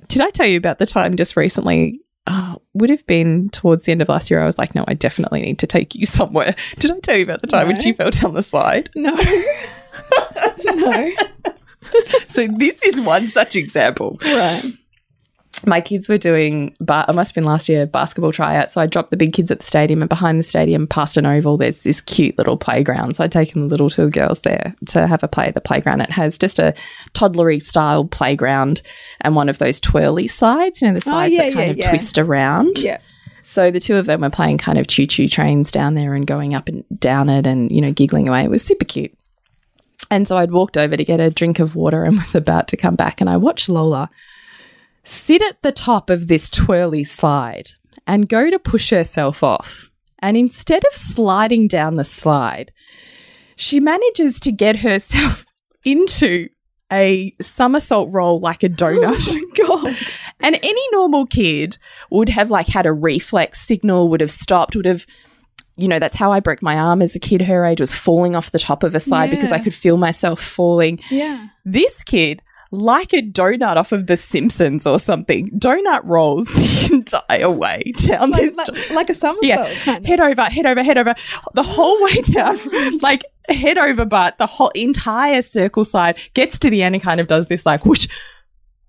Did 0.08 0.22
I 0.22 0.30
tell 0.30 0.46
you 0.46 0.56
about 0.56 0.78
the 0.78 0.86
time 0.86 1.16
just 1.16 1.36
recently? 1.36 2.00
Oh, 2.26 2.56
would 2.72 2.88
have 2.90 3.06
been 3.06 3.50
towards 3.50 3.84
the 3.84 3.92
end 3.92 4.00
of 4.00 4.08
last 4.08 4.30
year. 4.30 4.40
I 4.40 4.46
was 4.46 4.56
like, 4.56 4.74
no, 4.74 4.84
I 4.88 4.94
definitely 4.94 5.42
need 5.42 5.58
to 5.58 5.66
take 5.66 5.94
you 5.94 6.06
somewhere. 6.06 6.54
Did 6.76 6.90
I 6.90 6.98
tell 7.00 7.16
you 7.16 7.22
about 7.22 7.40
the 7.42 7.46
time 7.46 7.66
when 7.66 7.76
No. 7.76 7.82
she 7.82 7.92
fell 7.92 8.10
down 8.10 8.32
the 8.34 8.42
slide? 8.42 8.88
No. 8.94 9.14
no. 10.64 11.12
So 12.26 12.46
this 12.48 12.82
is 12.82 13.00
one 13.00 13.28
such 13.28 13.56
example. 13.56 14.18
Right. 14.24 14.62
My 15.66 15.80
kids 15.80 16.08
were 16.08 16.18
doing, 16.18 16.74
but 16.80 17.08
it 17.08 17.14
must 17.14 17.30
have 17.30 17.34
been 17.34 17.44
last 17.48 17.68
year, 17.68 17.86
basketball 17.86 18.32
tryout. 18.32 18.72
So 18.72 18.80
I 18.80 18.86
dropped 18.86 19.10
the 19.10 19.16
big 19.16 19.32
kids 19.32 19.50
at 19.50 19.58
the 19.60 19.64
stadium, 19.64 20.02
and 20.02 20.08
behind 20.08 20.38
the 20.38 20.42
stadium, 20.42 20.86
past 20.86 21.16
an 21.16 21.26
oval, 21.26 21.56
there's 21.56 21.82
this 21.82 22.00
cute 22.00 22.36
little 22.38 22.56
playground. 22.56 23.16
So 23.16 23.24
I'd 23.24 23.32
taken 23.32 23.62
the 23.62 23.68
little 23.68 23.90
two 23.90 24.10
girls 24.10 24.40
there 24.40 24.74
to 24.88 25.06
have 25.06 25.22
a 25.22 25.28
play 25.28 25.46
at 25.46 25.54
the 25.54 25.60
playground. 25.60 26.00
It 26.00 26.10
has 26.10 26.38
just 26.38 26.58
a 26.58 26.74
toddlery 27.12 27.60
style 27.60 28.04
playground 28.04 28.82
and 29.20 29.34
one 29.34 29.48
of 29.48 29.58
those 29.58 29.80
twirly 29.80 30.26
slides, 30.26 30.82
you 30.82 30.88
know, 30.88 30.94
the 30.94 31.00
slides 31.00 31.36
Oh, 31.38 31.42
yeah, 31.42 31.48
that 31.48 31.54
kind 31.54 31.66
yeah, 31.66 31.70
of 31.72 31.76
yeah. 31.78 31.88
twist 31.88 32.18
around. 32.18 32.78
Yeah. 32.78 32.98
So 33.42 33.70
the 33.70 33.80
two 33.80 33.96
of 33.96 34.06
them 34.06 34.22
were 34.22 34.30
playing 34.30 34.58
kind 34.58 34.78
of 34.78 34.86
choo 34.86 35.06
choo 35.06 35.28
trains 35.28 35.70
down 35.70 35.94
there 35.94 36.14
and 36.14 36.26
going 36.26 36.54
up 36.54 36.68
and 36.68 36.84
down 36.98 37.28
it 37.28 37.46
and, 37.46 37.70
you 37.70 37.80
know, 37.80 37.92
giggling 37.92 38.28
away. 38.28 38.42
It 38.44 38.50
was 38.50 38.64
super 38.64 38.84
cute. 38.84 39.12
And 40.10 40.26
so 40.28 40.36
I'd 40.36 40.50
walked 40.52 40.76
over 40.76 40.96
to 40.96 41.04
get 41.04 41.20
a 41.20 41.30
drink 41.30 41.58
of 41.58 41.76
water 41.76 42.04
and 42.04 42.16
was 42.18 42.34
about 42.34 42.68
to 42.68 42.76
come 42.76 42.94
back. 42.94 43.20
And 43.20 43.28
I 43.28 43.36
watched 43.36 43.68
Lola 43.68 44.10
sit 45.04 45.42
at 45.42 45.62
the 45.62 45.72
top 45.72 46.10
of 46.10 46.28
this 46.28 46.50
twirly 46.50 47.04
slide 47.04 47.70
and 48.06 48.28
go 48.28 48.50
to 48.50 48.58
push 48.58 48.90
herself 48.90 49.42
off. 49.42 49.90
And 50.18 50.36
instead 50.36 50.84
of 50.84 50.92
sliding 50.94 51.68
down 51.68 51.96
the 51.96 52.04
slide, 52.04 52.72
she 53.56 53.78
manages 53.78 54.40
to 54.40 54.52
get 54.52 54.76
herself 54.76 55.44
into 55.84 56.48
a 56.92 57.34
somersault 57.40 58.10
roll 58.12 58.40
like 58.40 58.62
a 58.62 58.68
donut. 58.68 59.36
Oh 59.36 59.66
God. 59.66 59.96
And 60.40 60.56
any 60.56 60.82
normal 60.92 61.24
kid 61.24 61.78
would 62.10 62.28
have 62.28 62.50
like 62.50 62.66
had 62.66 62.84
a 62.84 62.92
reflex 62.92 63.60
signal, 63.60 64.10
would 64.10 64.20
have 64.20 64.30
stopped, 64.30 64.76
would 64.76 64.84
have, 64.84 65.06
you 65.74 65.88
know, 65.88 65.98
that's 65.98 66.16
how 66.16 66.32
I 66.32 66.40
broke 66.40 66.60
my 66.60 66.76
arm 66.76 67.00
as 67.00 67.16
a 67.16 67.18
kid 67.18 67.40
her 67.40 67.64
age 67.64 67.80
was 67.80 67.94
falling 67.94 68.36
off 68.36 68.50
the 68.50 68.58
top 68.58 68.82
of 68.82 68.94
a 68.94 69.00
slide 69.00 69.30
because 69.30 69.52
I 69.52 69.58
could 69.58 69.72
feel 69.72 69.96
myself 69.96 70.42
falling. 70.42 71.00
Yeah. 71.10 71.48
This 71.64 72.04
kid, 72.04 72.42
like 72.74 73.12
a 73.12 73.22
donut 73.22 73.76
off 73.76 73.92
of 73.92 74.06
The 74.06 74.16
Simpsons 74.16 74.86
or 74.86 74.98
something, 74.98 75.48
donut 75.58 76.02
rolls 76.04 76.46
the 76.48 76.90
entire 76.94 77.50
way 77.50 77.92
down 77.96 78.30
Like, 78.30 78.42
this. 78.42 78.56
like, 78.56 78.90
like 78.90 79.10
a 79.10 79.14
somersault 79.14 79.44
yeah, 79.44 79.72
kind 79.84 79.98
of. 79.98 80.04
head 80.04 80.20
over, 80.20 80.42
head 80.42 80.66
over, 80.66 80.82
head 80.82 80.98
over, 80.98 81.14
the 81.54 81.62
whole 81.62 82.02
way 82.04 82.20
down, 82.22 82.58
like 83.02 83.24
head 83.48 83.78
over 83.78 84.04
but 84.04 84.38
the 84.38 84.46
whole 84.46 84.70
entire 84.74 85.42
circle 85.42 85.84
slide 85.84 86.18
gets 86.34 86.58
to 86.58 86.70
the 86.70 86.82
end 86.82 86.94
and 86.94 87.02
kind 87.04 87.20
of 87.20 87.26
does 87.26 87.48
this 87.48 87.64
like 87.66 87.84
whoosh. 87.86 88.06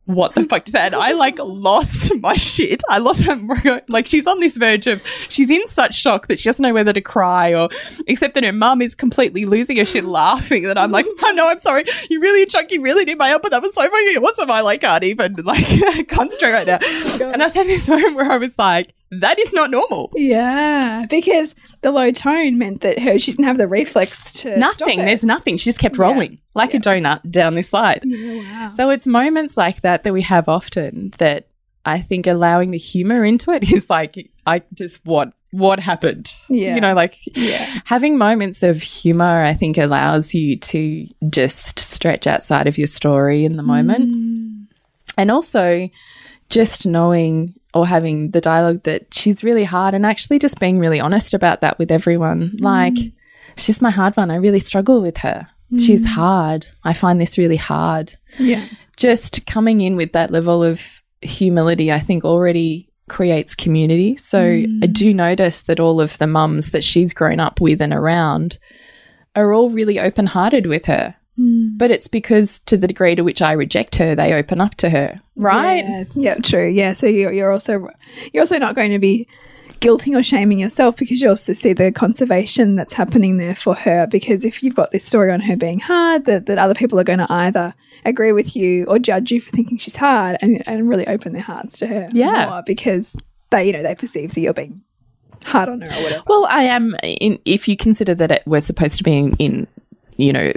What 0.06 0.36
the 0.36 0.44
fuck 0.44 0.68
is 0.68 0.74
that? 0.74 0.94
And 0.94 0.96
I 0.96 1.14
like 1.14 1.40
lost 1.44 2.16
my 2.20 2.36
shit. 2.36 2.84
I 2.90 3.00
lost 3.00 3.26
my 3.28 3.82
like 3.88 4.06
she's 4.08 4.28
on 4.28 4.40
this 4.40 4.56
verge 4.58 4.86
of 4.88 5.02
she's 5.30 5.50
in 5.50 5.66
such 5.68 5.96
shock 5.96 6.28
that 6.28 6.40
she 6.40 6.48
doesn't 6.48 6.62
know 6.62 6.74
whether 6.74 6.94
to 6.94 7.02
cry 7.02 7.54
or 7.54 7.70
except 8.08 8.36
that 8.36 8.44
her 8.44 8.54
mum 8.54 8.82
is 8.82 8.94
completely 8.94 9.46
losing 9.46 9.78
her 9.78 9.86
shit 9.86 10.06
laughing 10.06 10.64
that 10.64 10.78
I'm 10.78 10.92
like, 10.92 11.06
oh 11.08 11.32
no, 11.36 11.50
I'm 11.50 11.60
sorry. 11.60 11.86
You 12.10 12.22
really 12.22 12.46
chuck 12.46 12.72
you 12.72 12.82
really 12.82 13.06
did 13.06 13.18
my 13.18 13.30
help, 13.30 13.42
but 13.42 13.52
that 13.52 13.62
was 13.62 13.74
so 13.74 13.82
fucking 13.82 14.24
awesome. 14.24 14.52
I 14.52 14.62
like 14.62 14.82
can't 14.82 15.04
even 15.04 15.36
like 15.44 16.08
concentrate 16.08 16.52
right 16.52 16.68
now. 16.68 16.80
And 17.22 17.42
I 17.42 17.46
was 17.46 17.54
having 17.54 17.72
this 17.72 17.88
moment 17.88 18.16
where 18.16 18.32
I 18.32 18.38
was 18.38 18.58
like, 18.60 18.94
that 19.12 19.40
is 19.40 19.54
not 19.54 19.72
normal. 19.72 20.12
Yeah, 20.16 21.06
because 21.10 21.56
the 21.82 21.92
low 21.92 22.12
tone 22.12 22.58
meant 22.58 22.82
that 22.82 23.00
her 23.00 23.18
she 23.18 23.32
didn't 23.32 23.46
have 23.46 23.58
the 23.58 23.68
reflex 23.68 24.34
to 24.42 24.58
nothing. 24.58 25.00
It. 25.00 25.06
There's 25.06 25.24
nothing. 25.24 25.58
She 25.58 25.66
just 25.66 25.80
kept 25.80 25.98
rolling 25.98 26.40
like 26.56 26.74
a 26.74 26.80
donut 26.80 27.30
down 27.30 27.54
this 27.56 27.70
slide. 27.70 28.04
wow. 28.06 28.70
So 28.70 28.90
it's 28.90 29.06
moments 29.06 29.58
like 29.58 29.82
that 29.82 30.04
that 30.04 30.14
we 30.14 30.22
have 30.24 30.50
often 30.50 31.14
that 31.20 31.48
I 31.86 32.02
think 32.02 32.26
allowing 32.26 32.72
the 32.72 32.78
humor 32.78 33.24
into 33.24 33.52
it 33.52 33.72
is 33.72 33.90
like, 33.90 34.32
I 34.48 34.64
just, 34.74 35.06
what, 35.06 35.34
what 35.52 35.80
happened? 35.80 36.36
Yeah. 36.50 36.76
You 36.76 36.82
know, 36.82 36.94
like 36.94 37.16
Yeah. 37.36 37.66
having 37.86 38.18
moments 38.18 38.64
of 38.64 38.82
humor, 38.82 39.44
I 39.44 39.54
think 39.54 39.78
allows 39.78 40.34
you 40.34 40.58
to 40.58 41.08
just 41.30 41.80
stretch 41.80 42.26
outside 42.26 42.68
of 42.68 42.78
your 42.78 42.88
story 42.88 43.46
in 43.46 43.56
the 43.58 43.64
moment. 43.64 44.16
Mm. 44.16 44.68
And 45.18 45.32
also 45.32 45.90
just 46.50 46.86
knowing 46.86 47.54
or 47.74 47.86
having 47.88 48.32
the 48.32 48.42
dialogue 48.42 48.84
that 48.84 49.14
she's 49.14 49.44
really 49.44 49.64
hard 49.66 49.94
and 49.94 50.06
actually 50.06 50.40
just 50.40 50.60
being 50.60 50.80
really 50.80 51.00
honest 51.00 51.34
about 51.34 51.62
that 51.62 51.78
with 51.78 51.92
everyone. 51.92 52.56
Like, 52.60 52.96
she's 53.58 53.82
my 53.82 53.92
hard 53.92 54.16
one. 54.16 54.32
I 54.32 54.36
really 54.36 54.60
struggle 54.60 55.02
with 55.02 55.18
her. 55.18 55.48
She's 55.80 56.06
mm. 56.06 56.10
hard. 56.10 56.68
I 56.84 56.94
find 56.94 57.20
this 57.20 57.38
really 57.38 57.58
hard. 57.58 58.16
Yeah. 58.38 58.64
Just 58.98 59.46
coming 59.46 59.82
in 59.82 59.96
with 59.96 60.14
that 60.14 60.32
level 60.32 60.64
of 60.64 61.02
humility, 61.22 61.92
I 61.92 62.00
think 62.00 62.24
already 62.24 62.90
creates 63.08 63.56
community. 63.56 64.18
So 64.18 64.42
I 64.42 64.66
mm. 64.66 64.94
do 64.94 65.14
notice 65.14 65.64
that 65.64 65.80
all 65.80 66.02
of 66.02 66.18
the 66.18 66.28
mums 66.28 66.72
that 66.72 66.84
she's 66.84 67.14
grown 67.14 67.40
up 67.40 67.62
with 67.62 67.82
and 67.82 67.94
around 67.94 68.58
are 69.36 69.54
all 69.54 69.70
really 69.70 70.00
open 70.00 70.28
hearted 70.28 70.66
with 70.66 70.86
her. 70.86 71.16
Mm. 71.38 71.78
But 71.78 71.92
it's 71.92 72.08
because 72.08 72.60
to 72.60 72.78
the 72.78 72.88
degree 72.88 73.16
to 73.16 73.24
which 73.24 73.42
I 73.42 73.52
reject 73.52 73.98
her, 73.98 74.16
they 74.16 74.34
open 74.34 74.62
up 74.62 74.76
to 74.76 74.90
her. 74.90 75.20
Right? 75.36 75.84
Yeah, 75.86 76.04
yeah, 76.16 76.36
true. 76.36 76.68
Yeah, 76.68 76.94
so 76.94 77.08
you're, 77.08 77.34
you're 77.34 77.52
also 77.52 77.90
you're 78.32 78.42
also 78.42 78.58
not 78.58 78.76
going 78.76 78.92
to 78.92 79.00
be 79.00 79.28
guilting 79.80 80.18
or 80.18 80.24
shaming 80.24 80.60
yourself 80.60 80.98
because 80.98 81.22
you 81.22 81.30
also 81.30 81.54
see 81.54 81.74
the 81.74 81.92
conservation 81.92 82.76
that's 82.76 82.94
happening 82.94 83.38
there 83.38 83.56
for 83.56 83.76
her. 83.76 84.08
Because 84.08 84.46
if 84.46 84.64
you've 84.64 84.76
got 84.76 84.92
this 84.92 85.06
story 85.06 85.32
on 85.32 85.40
her 85.42 85.56
being 85.56 85.80
hard, 85.80 86.26
that, 86.26 86.46
that 86.48 86.58
other 86.58 86.74
people 86.74 87.00
are 87.00 87.04
going 87.04 87.20
to 87.20 87.32
either 87.32 87.74
agree 88.06 88.32
with 88.32 88.56
you 88.56 88.86
or 88.86 89.00
judge 89.00 89.32
you 89.32 89.42
for 89.42 89.52
thinking 89.52 89.78
she's 89.78 89.96
hard, 89.96 90.38
and, 90.42 90.64
and 90.68 90.88
really 90.90 91.08
open 91.08 91.34
their 91.34 91.42
hearts 91.42 91.80
to 91.80 91.88
her. 91.88 92.08
Yeah. 92.12 92.50
more 92.50 92.64
because 92.66 93.16
they 93.52 93.66
you 93.66 93.74
know 93.74 93.84
they 93.84 93.96
perceive 93.96 94.34
that 94.34 94.42
you're 94.42 94.54
being 94.54 94.82
hard 95.44 95.70
on 95.70 95.82
her 95.82 95.88
or 95.88 96.04
whatever. 96.04 96.24
Well, 96.28 96.46
I 96.50 96.64
am. 96.64 96.96
In, 97.04 97.40
if 97.46 97.68
you 97.68 97.78
consider 97.78 98.16
that 98.16 98.32
it, 98.32 98.44
we're 98.46 98.60
supposed 98.60 98.98
to 98.98 99.04
be 99.04 99.18
in, 99.18 99.36
in, 99.38 99.68
you 100.18 100.34
know, 100.34 100.54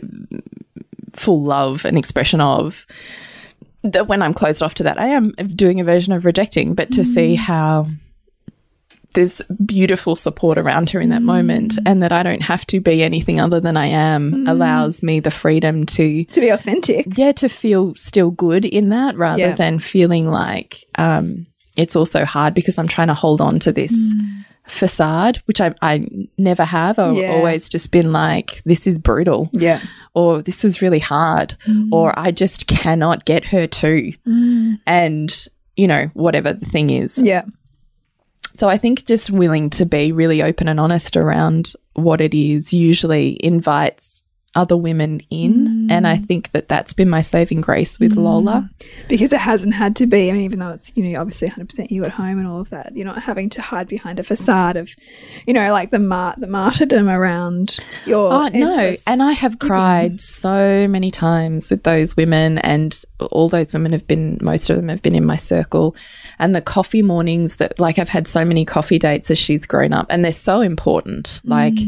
full 1.14 1.42
love 1.42 1.85
and 1.85 1.98
expression 1.98 2.40
of, 2.40 2.87
that 3.83 4.09
when 4.09 4.22
I'm 4.22 4.35
closed 4.35 4.62
off 4.62 4.74
to 4.74 4.83
that, 4.85 5.00
I 5.00 5.09
am 5.09 5.31
doing 5.33 5.81
a 5.81 5.85
version 5.85 6.12
of 6.12 6.24
rejecting. 6.24 6.74
But 6.74 6.90
to 6.92 7.04
see 7.04 7.35
mm. 7.35 7.38
how 7.38 7.87
there's 9.14 9.40
beautiful 9.64 10.14
support 10.16 10.59
around 10.59 10.90
her 10.90 11.01
in 11.01 11.09
that 11.11 11.23
moment, 11.23 11.79
and 11.87 12.03
that 12.03 12.12
I 12.12 12.23
don't 12.23 12.42
have 12.42 12.66
to 12.66 12.81
be 12.81 13.03
anything 13.03 13.40
other 13.40 13.59
than 13.61 13.77
I 13.77 13.87
am, 13.87 14.47
allows 14.47 15.03
me 15.03 15.21
the 15.21 15.31
freedom 15.31 15.87
to 15.87 16.25
to 16.25 16.40
be 16.40 16.49
authentic. 16.51 17.07
yeah 17.16 17.33
to 17.33 17.49
feel 17.49 17.94
still 17.94 18.31
good 18.31 18.64
in 18.64 18.90
that 18.90 19.16
rather 19.16 19.40
Yeah. 19.40 19.55
than 19.55 19.79
feeling 19.79 20.29
like 20.29 20.85
um, 20.99 21.47
it's 21.77 21.97
also 21.97 22.25
hard 22.25 22.55
because 22.55 22.77
I'm 22.79 22.88
trying 22.88 23.09
to 23.09 23.14
hold 23.14 23.40
on 23.40 23.59
to 23.61 23.73
this 23.73 23.92
Mm. 24.14 24.44
facade, 24.66 25.38
which 25.47 25.61
I, 25.62 25.75
I 25.81 26.05
never 26.37 26.64
have. 26.64 26.99
I've 26.99 27.16
Yeah. 27.16 27.33
always 27.33 27.68
just 27.71 27.90
been 27.90 28.12
like, 28.12 28.62
this 28.64 28.87
is 28.87 28.99
brutal, 28.99 29.49
Yeah. 29.53 29.81
or 30.12 30.42
this 30.42 30.62
was 30.62 30.83
really 30.83 30.99
hard, 30.99 31.55
Mm. 31.66 31.88
or 31.92 32.12
I 32.18 32.31
just 32.33 32.66
cannot 32.66 33.25
get 33.25 33.47
her 33.47 33.66
to. 33.66 34.12
And, 34.87 35.47
you 35.77 35.87
know, 35.87 36.11
whatever 36.14 36.53
the 36.53 36.66
thing 36.66 36.90
is. 36.90 37.23
Yeah. 37.23 37.42
So 38.59 38.68
I 38.68 38.77
think 38.77 39.07
just 39.07 39.31
willing 39.31 39.71
to 39.71 39.87
be 39.87 40.11
really 40.11 40.42
open 40.42 40.66
and 40.66 40.81
honest 40.81 41.16
around 41.16 41.75
what 41.94 42.21
it 42.21 42.35
is 42.35 42.73
usually 42.73 43.38
invites 43.38 44.25
other 44.59 44.77
women 44.77 45.21
in. 45.31 45.87
And 45.90 46.05
Mm. 46.05 46.09
I 46.09 46.16
think 46.18 46.51
that 46.51 46.68
that's 46.68 46.92
been 46.92 47.09
my 47.09 47.21
saving 47.23 47.61
grace 47.62 47.99
with 47.99 48.16
Lola. 48.16 48.68
because 49.09 49.33
it 49.33 49.40
hasn't 49.40 49.75
had 49.75 49.97
to 49.97 50.07
be. 50.07 50.29
I 50.29 50.33
mean, 50.33 50.42
even 50.42 50.59
though 50.59 50.71
it's 50.71 50.92
you 50.94 51.05
know 51.05 51.21
obviously 51.21 51.47
100 51.49 51.68
percent 51.68 51.90
you 51.90 52.05
at 52.05 52.11
home 52.11 52.38
and 52.38 52.47
all 52.47 52.61
of 52.61 52.71
that, 52.71 52.94
you're 52.94 53.07
not 53.07 53.23
having 53.23 53.49
to 53.51 53.62
hide 53.62 53.88
behind 53.88 54.18
a 54.18 54.23
facade 54.23 54.77
of, 54.77 54.90
you 55.47 55.55
know, 55.55 55.73
like 55.73 55.90
the 55.90 55.99
mar- 55.99 56.35
the 56.37 56.47
martyrdom 56.47 57.09
around 57.09 57.79
your. 58.07 58.33
Oh, 58.33 58.49
no. 58.49 58.94
And 59.07 59.23
I 59.23 59.33
have 59.33 59.59
cried 59.59 60.21
so 60.21 60.87
many 60.88 61.11
times 61.11 61.71
with 61.71 61.85
those 61.85 62.16
women, 62.16 62.59
and 62.59 63.01
all 63.31 63.49
those 63.49 63.73
women 63.73 63.92
have 63.92 64.07
been, 64.07 64.38
most 64.42 64.68
of 64.71 64.77
them 64.77 64.88
have 64.88 65.03
been 65.03 65.14
in 65.14 65.25
my 65.25 65.37
circle. 65.37 65.94
And 66.38 66.55
the 66.55 66.61
coffee 66.62 67.03
mornings 67.03 67.57
that, 67.57 67.79
like, 67.81 67.99
I've 67.99 68.09
had 68.09 68.27
so 68.29 68.44
many 68.44 68.64
coffee 68.64 68.99
dates 68.99 69.31
as 69.31 69.38
she's 69.38 69.66
grown 69.66 69.92
up, 69.92 70.07
and 70.11 70.25
they're 70.25 70.33
so 70.33 70.61
important. 70.61 71.40
Like, 71.44 71.79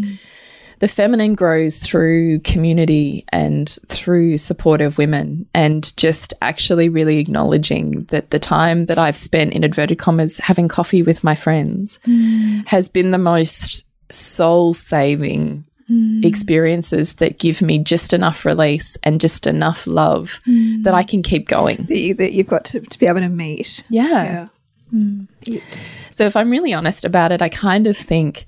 the 0.80 0.88
feminine 0.88 1.34
grows 1.34 1.78
through 1.78 2.40
community 2.40 3.24
and 3.28 3.78
through 3.86 4.38
supportive 4.38 4.98
women, 4.98 5.46
and 5.54 5.96
just 5.96 6.34
actually 6.42 6.88
really 6.88 7.18
acknowledging 7.18 8.04
that 8.04 8.30
the 8.30 8.38
time 8.38 8.86
that 8.86 8.98
I've 8.98 9.16
spent 9.16 9.52
in 9.52 9.62
inverted 9.62 9.98
commas 9.98 10.38
having 10.38 10.68
coffee 10.68 11.02
with 11.02 11.22
my 11.22 11.34
friends 11.34 11.98
mm. 12.06 12.66
has 12.66 12.88
been 12.88 13.10
the 13.10 13.18
most 13.18 13.84
soul 14.10 14.74
saving 14.74 15.64
mm. 15.88 16.24
experiences 16.24 17.14
that 17.14 17.38
give 17.38 17.62
me 17.62 17.78
just 17.78 18.12
enough 18.12 18.44
release 18.44 18.96
and 19.02 19.20
just 19.20 19.46
enough 19.46 19.86
love 19.86 20.40
mm. 20.46 20.82
that 20.82 20.94
I 20.94 21.04
can 21.04 21.22
keep 21.22 21.46
going. 21.46 21.76
that, 21.84 21.98
you, 21.98 22.14
that 22.14 22.32
you've 22.32 22.48
got 22.48 22.64
to, 22.66 22.80
to 22.80 22.98
be 22.98 23.06
able 23.06 23.20
to 23.20 23.28
meet. 23.28 23.84
Yeah. 23.88 24.48
Yeah. 24.92 25.26
It- 25.46 25.80
So 26.10 26.26
if 26.26 26.36
I'm 26.36 26.50
really 26.50 26.74
honest 26.74 27.04
about 27.04 27.32
it, 27.32 27.40
I 27.40 27.48
kind 27.48 27.86
of 27.86 27.96
think 27.96 28.44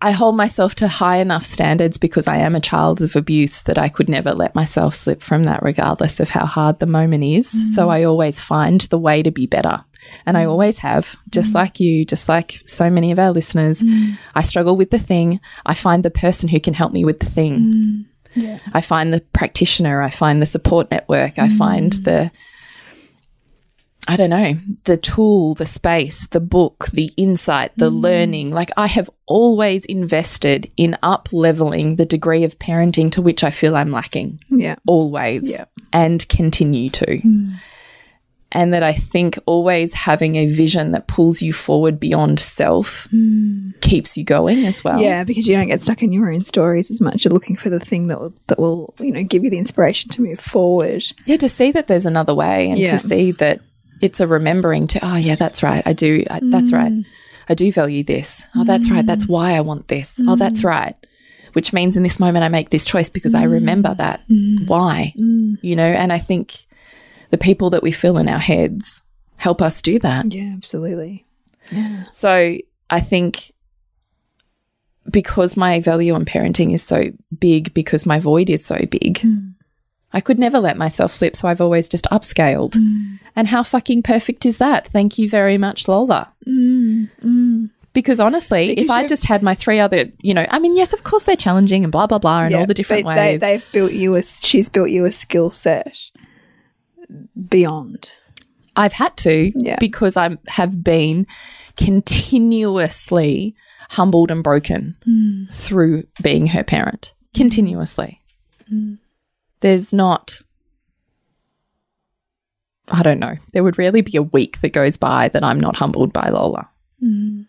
I 0.00 0.12
hold 0.12 0.36
myself 0.36 0.74
to 0.76 0.88
high 0.88 1.16
enough 1.16 1.44
standards 1.44 1.98
because 1.98 2.28
I 2.28 2.36
am 2.38 2.54
a 2.54 2.60
child 2.60 3.00
of 3.02 3.16
abuse 3.16 3.62
that 3.62 3.78
I 3.78 3.88
could 3.88 4.08
never 4.08 4.32
let 4.32 4.54
myself 4.54 4.94
slip 4.94 5.22
from 5.22 5.44
that, 5.44 5.62
regardless 5.62 6.20
of 6.20 6.28
how 6.28 6.44
hard 6.46 6.78
the 6.78 6.86
moment 6.86 7.24
is. 7.24 7.52
Mm-hmm. 7.52 7.66
So 7.68 7.88
I 7.88 8.04
always 8.04 8.40
find 8.40 8.80
the 8.82 8.98
way 8.98 9.22
to 9.22 9.30
be 9.30 9.46
better. 9.46 9.84
And 10.24 10.36
I 10.36 10.42
mm-hmm. 10.42 10.50
always 10.50 10.78
have, 10.78 11.16
just 11.30 11.48
mm-hmm. 11.48 11.56
like 11.56 11.80
you, 11.80 12.04
just 12.04 12.28
like 12.28 12.62
so 12.66 12.90
many 12.90 13.10
of 13.10 13.18
our 13.18 13.32
listeners. 13.32 13.82
I 14.34 14.42
struggle 14.42 14.76
with 14.76 14.90
the 14.90 14.98
thing. 14.98 15.40
I 15.64 15.74
find 15.74 16.04
the 16.04 16.10
person 16.10 16.48
who 16.48 16.60
can 16.60 16.74
help 16.74 16.92
me 16.92 17.04
with 17.04 17.20
the 17.20 17.26
thing. 17.26 18.06
I 18.74 18.82
find 18.82 19.12
the 19.12 19.20
practitioner, 19.32 20.02
I 20.02 20.10
find 20.10 20.42
the 20.42 20.46
support 20.46 20.90
network, 20.90 21.38
I 21.38 21.48
find 21.48 21.92
the 21.92 22.30
I 24.08 24.16
don't 24.16 24.30
know, 24.30 24.54
the 24.84 24.96
tool, 24.96 25.54
the 25.54 25.66
space, 25.66 26.28
the 26.28 26.40
book, 26.40 26.86
the 26.92 27.10
insight, 27.16 27.72
the 27.76 27.90
mm. 27.90 28.00
learning. 28.00 28.52
Like 28.52 28.70
I 28.76 28.86
have 28.86 29.10
always 29.26 29.84
invested 29.84 30.72
in 30.76 30.96
up 31.02 31.28
leveling 31.32 31.96
the 31.96 32.06
degree 32.06 32.44
of 32.44 32.58
parenting 32.58 33.10
to 33.12 33.22
which 33.22 33.42
I 33.42 33.50
feel 33.50 33.76
I'm 33.76 33.90
lacking. 33.90 34.40
Yeah. 34.48 34.76
Always. 34.86 35.52
Yeah. 35.52 35.64
And 35.92 36.26
continue 36.28 36.90
to. 36.90 37.06
Mm. 37.06 37.54
And 38.52 38.72
that 38.72 38.84
I 38.84 38.92
think 38.92 39.38
always 39.44 39.92
having 39.92 40.36
a 40.36 40.46
vision 40.46 40.92
that 40.92 41.08
pulls 41.08 41.42
you 41.42 41.52
forward 41.52 41.98
beyond 41.98 42.38
self 42.38 43.08
mm. 43.12 43.78
keeps 43.80 44.16
you 44.16 44.24
going 44.24 44.64
as 44.64 44.84
well. 44.84 45.00
Yeah, 45.00 45.24
because 45.24 45.48
you 45.48 45.56
don't 45.56 45.66
get 45.66 45.80
stuck 45.80 46.00
in 46.00 46.12
your 46.12 46.32
own 46.32 46.44
stories 46.44 46.90
as 46.90 47.00
much. 47.00 47.24
You're 47.24 47.34
looking 47.34 47.56
for 47.56 47.70
the 47.70 47.80
thing 47.80 48.06
that 48.06 48.20
will, 48.20 48.32
that 48.46 48.58
will, 48.58 48.94
you 49.00 49.10
know, 49.10 49.24
give 49.24 49.42
you 49.42 49.50
the 49.50 49.58
inspiration 49.58 50.10
to 50.10 50.22
move 50.22 50.38
forward. 50.38 51.04
Yeah, 51.24 51.38
to 51.38 51.48
see 51.48 51.72
that 51.72 51.88
there's 51.88 52.06
another 52.06 52.34
way 52.34 52.70
and 52.70 52.78
Yeah. 52.78 52.92
to 52.92 52.98
see 52.98 53.32
that 53.32 53.60
it's 54.00 54.20
a 54.20 54.26
remembering 54.26 54.86
to, 54.88 55.00
oh, 55.02 55.16
yeah, 55.16 55.36
that's 55.36 55.62
right. 55.62 55.82
I 55.86 55.92
do. 55.92 56.24
I, 56.30 56.40
That's 56.42 56.72
right. 56.72 56.92
Mm. 56.92 57.06
I 57.48 57.54
do 57.54 57.70
value 57.70 58.02
this. 58.02 58.46
Oh, 58.56 58.64
that's 58.64 58.90
right. 58.90 59.06
That's 59.06 59.26
mm. 59.26 59.30
why 59.30 59.54
I 59.54 59.60
want 59.60 59.88
this. 59.88 60.20
Oh, 60.26 60.36
that's 60.36 60.62
mm. 60.62 60.64
right. 60.64 60.96
Which 61.52 61.72
means 61.72 61.96
in 61.96 62.02
this 62.02 62.20
moment 62.20 62.44
I 62.44 62.48
make 62.48 62.70
this 62.70 62.84
choice 62.84 63.08
because 63.08 63.34
I 63.34 63.44
remember 63.44 63.94
that. 63.94 64.22
Why? 64.66 65.14
You 65.16 65.76
know, 65.76 65.86
and 65.86 66.12
I 66.12 66.18
think 66.18 66.66
the 67.30 67.38
people 67.38 67.70
that 67.70 67.82
we 67.82 67.92
fill 67.92 68.18
in 68.18 68.28
our 68.28 68.38
heads 68.38 69.00
help 69.36 69.62
us 69.62 69.80
do 69.80 69.98
that. 70.00 70.34
Yeah, 70.34 70.52
absolutely. 70.54 71.24
Yeah. 71.70 72.04
So 72.10 72.58
I 72.90 73.00
think 73.00 73.52
because 75.10 75.56
my 75.56 75.80
value 75.80 76.14
on 76.14 76.24
parenting 76.24 76.74
is 76.74 76.82
so 76.82 77.10
big, 77.38 77.72
because 77.74 78.06
my 78.06 78.18
void 78.18 78.50
is 78.50 78.64
so 78.64 78.78
big, 78.90 79.24
I 80.16 80.20
could 80.22 80.38
never 80.38 80.58
let 80.58 80.78
myself 80.78 81.12
slip. 81.12 81.36
So 81.36 81.46
I've 81.46 81.60
always 81.60 81.90
just 81.90 82.06
upscaled. 82.06 82.72
Mm. 82.72 83.18
And 83.36 83.46
how 83.46 83.62
fucking 83.62 84.00
perfect 84.00 84.46
is 84.46 84.56
that? 84.56 84.86
Thank 84.86 85.18
you 85.18 85.28
very 85.28 85.58
much, 85.58 85.88
Lola. 85.88 86.32
Mm, 86.48 87.10
mm. 87.22 87.70
Because 87.92 88.18
honestly, 88.18 88.68
Because 88.68 88.84
if 88.86 88.90
I 88.90 89.06
just 89.06 89.26
had 89.26 89.42
my 89.42 89.54
three 89.54 89.78
other, 89.78 90.06
you 90.22 90.32
know, 90.32 90.46
I 90.50 90.58
mean, 90.58 90.74
yes, 90.74 90.94
of 90.94 91.04
course 91.04 91.24
they're 91.24 91.36
challenging 91.36 91.84
and 91.84 91.92
blah, 91.92 92.06
blah, 92.06 92.16
blah, 92.16 92.44
and 92.44 92.52
Yeah, 92.52 92.60
all 92.60 92.66
the 92.66 92.72
different 92.72 93.04
ways. 93.04 93.42
They, 93.42 93.58
they've 93.58 93.72
built 93.72 93.92
you 93.92 94.14
a, 94.14 94.22
she's 94.22 94.70
built 94.70 94.88
you 94.88 95.04
a 95.04 95.12
skill 95.12 95.50
set 95.50 95.94
beyond. 97.50 98.14
I've 98.74 98.94
had 98.94 99.18
to 99.18 99.52
Yeah. 99.54 99.76
because 99.78 100.16
I 100.16 100.38
have 100.48 100.82
been 100.82 101.26
continuously 101.76 103.54
humbled 103.90 104.30
and 104.30 104.42
broken 104.42 104.96
through 105.52 106.04
being 106.22 106.46
her 106.48 106.64
parent. 106.64 107.12
Continuously. 107.34 108.22
There's 109.60 109.92
not, 109.92 110.40
I 112.88 113.02
don't 113.02 113.18
know, 113.18 113.36
there 113.52 113.64
would 113.64 113.78
rarely 113.78 114.02
be 114.02 114.16
a 114.16 114.22
week 114.22 114.60
that 114.60 114.72
goes 114.72 114.96
by 114.96 115.28
that 115.28 115.42
I'm 115.42 115.60
not 115.60 115.76
humbled 115.76 116.12
by 116.12 116.28
Lola. 116.28 116.68
Hmm. 117.00 117.42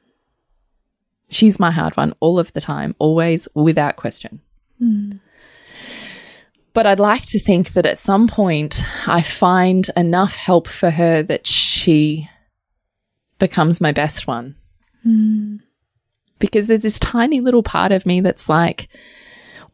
She's 1.30 1.60
my 1.60 1.72
hard 1.72 1.98
one 1.98 2.14
all 2.20 2.40
of 2.40 2.54
the 2.54 2.62
time, 2.62 2.96
always 3.00 3.48
without 3.54 3.98
question. 3.98 4.42
Hmm. 4.80 5.14
But 6.74 6.86
I'd 6.86 7.00
like 7.00 7.26
to 7.28 7.40
think 7.40 7.74
that 7.74 7.88
at 7.88 7.98
some 7.98 8.28
point 8.28 8.86
I 9.08 9.22
find 9.22 9.90
enough 9.98 10.36
help 10.36 10.68
for 10.68 10.92
her 10.92 11.24
that 11.24 11.48
she 11.48 12.30
becomes 13.40 13.82
my 13.82 13.92
best 13.92 14.28
one. 14.28 14.56
Hmm. 15.04 15.58
Because 16.40 16.68
there's 16.68 16.84
this 16.84 17.00
tiny 17.00 17.42
little 17.42 17.64
part 17.64 17.92
of 17.92 18.06
me 18.06 18.22
that's 18.22 18.48
like 18.48 18.90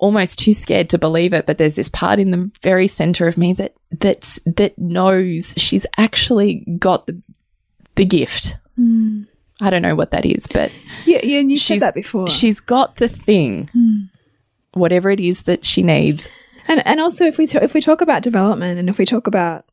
almost 0.03 0.37
too 0.37 0.51
scared 0.51 0.89
to 0.89 0.97
believe 0.97 1.31
it, 1.31 1.45
but 1.45 1.57
there's 1.57 1.77
this 1.77 1.87
part 1.87 2.19
in 2.19 2.31
the 2.31 2.51
very 2.61 2.87
center 2.87 3.25
of 3.25 3.37
me 3.37 3.53
that 3.53 3.73
that's 3.89 4.37
that 4.45 4.77
knows 4.77 5.53
she's 5.55 5.85
actually 5.97 6.55
got 6.77 7.07
the 7.07 7.21
the 7.95 8.03
gift. 8.03 8.57
I 9.61 9.69
don't 9.69 9.81
know 9.81 9.95
what 9.95 10.11
that 10.11 10.25
is, 10.25 10.45
but 10.45 10.73
Yeah, 11.05 11.21
yeah, 11.23 11.39
and 11.39 11.49
you 11.49 11.57
said 11.57 11.79
that 11.79 11.93
before. 11.93 12.27
She's 12.27 12.59
got 12.59 12.97
the 12.97 13.07
thing, 13.07 13.69
whatever 14.73 15.09
it 15.09 15.21
is 15.21 15.43
that 15.43 15.63
she 15.63 15.83
needs. 15.83 16.27
And 16.67 16.85
and 16.85 16.99
also 16.99 17.25
if 17.25 17.37
we 17.37 17.45
if 17.45 17.73
we 17.73 17.79
talk 17.79 18.01
about 18.01 18.23
development 18.23 18.79
and 18.79 18.89
if 18.89 18.97
we 18.97 19.05
talk 19.05 19.25
about 19.27 19.63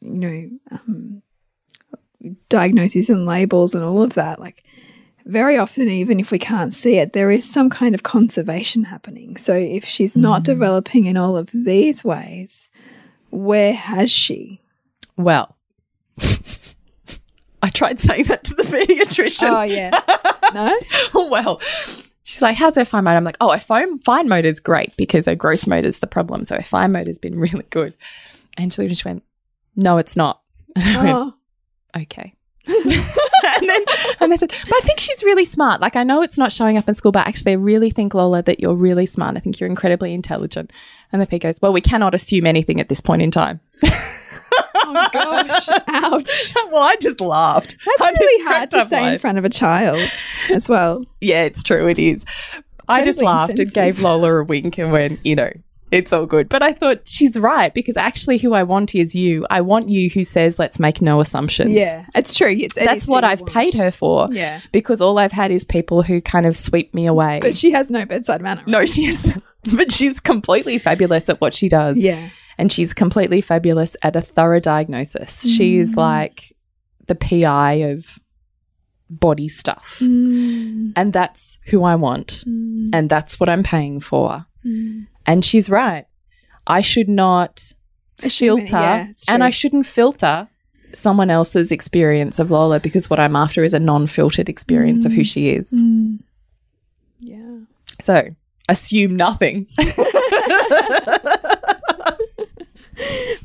you 0.00 0.10
know 0.10 0.50
um, 0.72 1.22
diagnoses 2.48 3.10
and 3.10 3.26
labels 3.26 3.76
and 3.76 3.84
all 3.84 4.02
of 4.02 4.14
that, 4.14 4.40
like 4.40 4.64
very 5.28 5.58
often 5.58 5.88
even 5.88 6.18
if 6.18 6.32
we 6.32 6.38
can't 6.38 6.72
see 6.72 6.96
it, 6.96 7.12
there 7.12 7.30
is 7.30 7.48
some 7.48 7.70
kind 7.70 7.94
of 7.94 8.02
conservation 8.02 8.84
happening. 8.84 9.36
So 9.36 9.54
if 9.54 9.84
she's 9.84 10.16
not 10.16 10.40
mm. 10.40 10.44
developing 10.44 11.04
in 11.04 11.16
all 11.16 11.36
of 11.36 11.50
these 11.52 12.02
ways, 12.02 12.70
where 13.30 13.74
has 13.74 14.10
she? 14.10 14.62
Well, 15.16 15.56
I 17.62 17.70
tried 17.70 18.00
saying 18.00 18.24
that 18.24 18.44
to 18.44 18.54
the 18.54 18.62
pediatrician. 18.62 19.50
Oh 19.50 19.62
yeah, 19.62 20.00
no. 20.54 21.28
well, 21.30 21.60
she's 22.22 22.40
like, 22.40 22.56
"How's 22.56 22.76
her 22.76 22.84
fine 22.84 23.04
motor?" 23.04 23.16
I'm 23.18 23.24
like, 23.24 23.36
"Oh, 23.40 23.52
her 23.52 23.58
fine 23.58 23.98
fine 23.98 24.28
motor's 24.28 24.60
great 24.60 24.96
because 24.96 25.26
her 25.26 25.34
gross 25.34 25.66
motor's 25.66 25.98
the 25.98 26.06
problem. 26.06 26.44
So 26.46 26.56
her 26.56 26.62
fine 26.62 26.92
motor's 26.92 27.18
been 27.18 27.38
really 27.38 27.66
good." 27.70 27.94
And 28.56 28.72
she 28.72 28.86
just 28.88 29.04
went, 29.04 29.22
"No, 29.76 29.98
it's 29.98 30.16
not." 30.16 30.40
And 30.74 30.96
I 30.96 31.04
went, 31.04 31.16
Oh, 31.16 32.02
okay. 32.02 32.34
And 33.60 33.68
then 33.68 33.84
and 34.20 34.32
they 34.32 34.36
said, 34.36 34.50
but 34.50 34.74
I 34.74 34.80
think 34.80 35.00
she's 35.00 35.22
really 35.22 35.44
smart. 35.44 35.80
Like 35.80 35.96
I 35.96 36.04
know 36.04 36.22
it's 36.22 36.38
not 36.38 36.52
showing 36.52 36.76
up 36.76 36.88
in 36.88 36.94
school, 36.94 37.12
but 37.12 37.26
actually 37.26 37.52
I 37.52 37.56
really 37.56 37.90
think 37.90 38.14
Lola 38.14 38.42
that 38.42 38.60
you're 38.60 38.74
really 38.74 39.06
smart. 39.06 39.36
I 39.36 39.40
think 39.40 39.60
you're 39.60 39.68
incredibly 39.68 40.14
intelligent. 40.14 40.72
And 41.12 41.22
the 41.22 41.26
P 41.26 41.38
goes, 41.38 41.58
Well, 41.60 41.72
we 41.72 41.80
cannot 41.80 42.14
assume 42.14 42.46
anything 42.46 42.80
at 42.80 42.88
this 42.88 43.00
point 43.00 43.22
in 43.22 43.30
time. 43.30 43.60
oh 43.84 45.08
gosh, 45.12 45.68
ouch. 45.86 46.54
well, 46.70 46.82
I 46.82 46.96
just 47.00 47.20
laughed. 47.20 47.76
That's 47.84 48.02
I 48.02 48.14
really 48.18 48.44
hard 48.44 48.70
to 48.72 48.84
say 48.84 49.12
in 49.12 49.18
front 49.18 49.38
of 49.38 49.44
a 49.44 49.50
child 49.50 49.98
as 50.50 50.68
well. 50.68 51.04
Yeah, 51.20 51.42
it's 51.42 51.62
true, 51.62 51.88
it 51.88 51.98
is. 51.98 52.24
I 52.88 53.04
just 53.04 53.20
laughed 53.20 53.58
and 53.58 53.72
gave 53.72 54.00
Lola 54.00 54.40
a 54.40 54.44
wink 54.44 54.78
and 54.78 54.92
went, 54.92 55.24
you 55.24 55.34
know, 55.34 55.50
it's 55.90 56.12
all 56.12 56.26
good. 56.26 56.48
But 56.48 56.62
I 56.62 56.72
thought 56.72 57.00
she's 57.04 57.36
right 57.38 57.72
because 57.72 57.96
actually 57.96 58.38
who 58.38 58.54
I 58.54 58.62
want 58.62 58.94
is 58.94 59.14
you. 59.14 59.46
I 59.50 59.60
want 59.60 59.88
you 59.88 60.10
who 60.10 60.24
says, 60.24 60.58
let's 60.58 60.78
make 60.78 61.00
no 61.00 61.20
assumptions. 61.20 61.72
Yeah, 61.72 62.06
it's 62.14 62.34
true. 62.34 62.50
It's, 62.50 62.76
it 62.76 62.84
That's 62.84 63.06
what 63.06 63.24
I've 63.24 63.40
want. 63.40 63.52
paid 63.52 63.74
her 63.74 63.90
for. 63.90 64.28
Yeah. 64.30 64.60
Because 64.72 65.00
all 65.00 65.18
I've 65.18 65.32
had 65.32 65.50
is 65.50 65.64
people 65.64 66.02
who 66.02 66.20
kind 66.20 66.46
of 66.46 66.56
sweep 66.56 66.92
me 66.94 67.06
away. 67.06 67.40
But 67.40 67.56
she 67.56 67.70
has 67.72 67.90
no 67.90 68.04
bedside 68.04 68.42
manner. 68.42 68.62
no, 68.66 68.84
she 68.84 69.06
is. 69.06 69.32
But 69.74 69.90
she's 69.92 70.20
completely 70.20 70.78
fabulous 70.78 71.28
at 71.28 71.40
what 71.40 71.52
she 71.52 71.68
does. 71.68 72.02
Yeah. 72.02 72.28
And 72.58 72.72
she's 72.72 72.92
completely 72.92 73.40
fabulous 73.40 73.96
at 74.02 74.16
a 74.16 74.20
thorough 74.20 74.60
diagnosis. 74.60 75.42
She's 75.42 75.94
mm. 75.94 75.98
like 75.98 76.56
the 77.06 77.14
PI 77.14 77.72
of 77.74 78.18
body 79.10 79.48
stuff. 79.48 79.98
Mm. 80.00 80.92
And 80.96 81.12
that's 81.12 81.58
who 81.66 81.84
I 81.84 81.96
want. 81.96 82.44
Mm. 82.46 82.90
And 82.92 83.10
that's 83.10 83.40
what 83.40 83.48
I'm 83.48 83.62
paying 83.62 84.00
for. 84.00 84.46
Mm. 84.64 85.06
And 85.28 85.44
she's 85.44 85.68
right. 85.68 86.06
I 86.66 86.80
should 86.80 87.08
not 87.08 87.72
filter, 88.16 88.66
yeah, 88.72 89.12
and. 89.28 89.44
I 89.44 89.50
shouldn't 89.50 89.86
filter 89.86 90.48
someone 90.94 91.28
else's 91.28 91.70
experience 91.70 92.38
of 92.38 92.50
Lola 92.50 92.80
because 92.80 93.10
what 93.10 93.20
I'm 93.20 93.36
after 93.36 93.62
is 93.62 93.74
a 93.74 93.78
non 93.78 94.06
filtered 94.06 94.48
experience 94.48 95.04
of 95.04 95.12
who 95.12 95.20
mm. 95.20 95.26
she 95.26 95.50
is. 95.50 95.82
Yeah. 97.20 97.58
So 98.00 98.34
assume 98.68 99.16
nothing. 99.16 99.66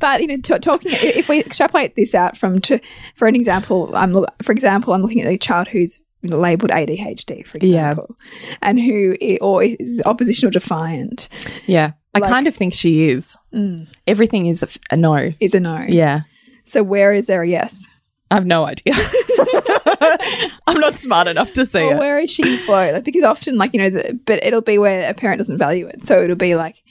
But 0.00 0.20
you 0.20 0.26
know, 0.26 0.36
t- 0.36 0.58
talking 0.58 0.90
if 0.92 1.28
we 1.28 1.40
extrapolate 1.40 1.96
this 1.96 2.14
out 2.14 2.36
from 2.36 2.60
to 2.62 2.80
for 3.14 3.28
an 3.28 3.34
example, 3.34 3.90
I'm 3.94 4.12
for 4.42 4.52
example, 4.52 4.92
I'm 4.92 5.00
looking 5.00 5.22
at 5.22 5.32
a 5.32 5.38
child 5.38 5.68
who's 5.68 6.00
labeled 6.32 6.70
ADHD, 6.70 7.46
for 7.46 7.58
Yeah. 7.58 7.90
example, 7.90 8.16
and 8.62 8.80
who 8.80 9.16
or 9.40 9.64
is 9.64 10.02
oppositional 10.06 10.50
defiant 10.50 11.28
yeah. 11.66 11.92
I 12.14 12.20
Like- 12.20 12.30
kind 12.30 12.46
of 12.46 12.54
think 12.54 12.74
she 12.74 13.08
is. 13.08 13.36
Mm. 13.52 13.88
Everything 14.06 14.46
is 14.46 14.64
a 14.90 14.96
no. 14.96 15.30
is 15.40 15.54
a 15.54 15.60
no. 15.60 15.84
Yeah. 15.88 16.20
So 16.64 16.82
where 16.82 17.12
is 17.12 17.26
there 17.26 17.42
a 17.42 17.48
yes? 17.48 17.86
I 18.30 18.34
have 18.36 18.46
no 18.46 18.66
idea. 18.66 18.94
I'm 20.66 20.80
not 20.80 20.94
smart 20.94 21.28
enough 21.28 21.52
to 21.52 21.66
see 21.66 21.82
Or 21.82 21.92
it. 21.92 21.98
where 21.98 22.18
is 22.18 22.30
she? 22.30 22.42
Like, 22.66 23.04
because 23.04 23.22
often, 23.22 23.56
like, 23.56 23.74
you 23.74 23.80
know, 23.80 23.90
the, 23.90 24.18
but 24.24 24.42
it'll 24.42 24.62
be 24.62 24.78
where 24.78 25.08
a 25.08 25.14
parent 25.14 25.38
doesn't 25.38 25.58
value 25.58 25.86
it. 25.86 26.04
So 26.04 26.22
it'll 26.22 26.34
be 26.34 26.54
like 26.54 26.82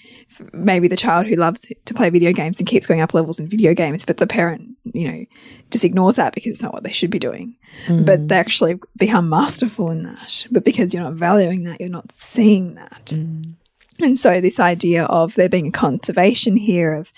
maybe 0.54 0.88
the 0.88 0.96
child 0.96 1.26
who 1.26 1.36
loves 1.36 1.68
to 1.86 1.94
play 1.94 2.10
video 2.10 2.32
games 2.34 2.60
and 2.60 2.68
keeps 2.68 2.86
going 2.86 3.02
up 3.02 3.14
levels 3.14 3.40
in 3.40 3.48
video 3.48 3.74
games, 3.74 4.06
but 4.06 4.18
the 4.18 4.28
parent, 4.28 4.70
you 4.94 5.12
know, 5.12 5.26
just 5.72 5.84
ignores 5.84 6.18
that 6.18 6.34
because 6.34 6.52
it's 6.52 6.62
not 6.62 6.74
what 6.74 6.84
they 6.84 6.92
should 6.92 7.12
be 7.12 7.20
doing. 7.20 7.56
But 7.88 8.22
mm. 8.22 8.28
they 8.28 8.38
actually 8.38 8.80
become 8.96 9.28
masterful 9.28 9.90
in 9.90 10.04
that. 10.04 10.46
But 10.52 10.64
because 10.64 10.94
you're 10.94 11.04
not 11.04 11.14
valuing 11.14 11.64
that, 11.64 11.80
you're 11.80 11.90
not 11.90 12.12
seeing 12.12 12.76
that. 12.76 13.06
Mm. 13.08 13.56
And 14.00 14.18
so 14.18 14.40
this 14.40 14.60
idea 14.60 15.06
of 15.06 15.36
there 15.36 15.50
being 15.50 15.68
a 15.68 15.72
conservation 15.72 16.58
here 16.58 16.94
of 16.94 17.12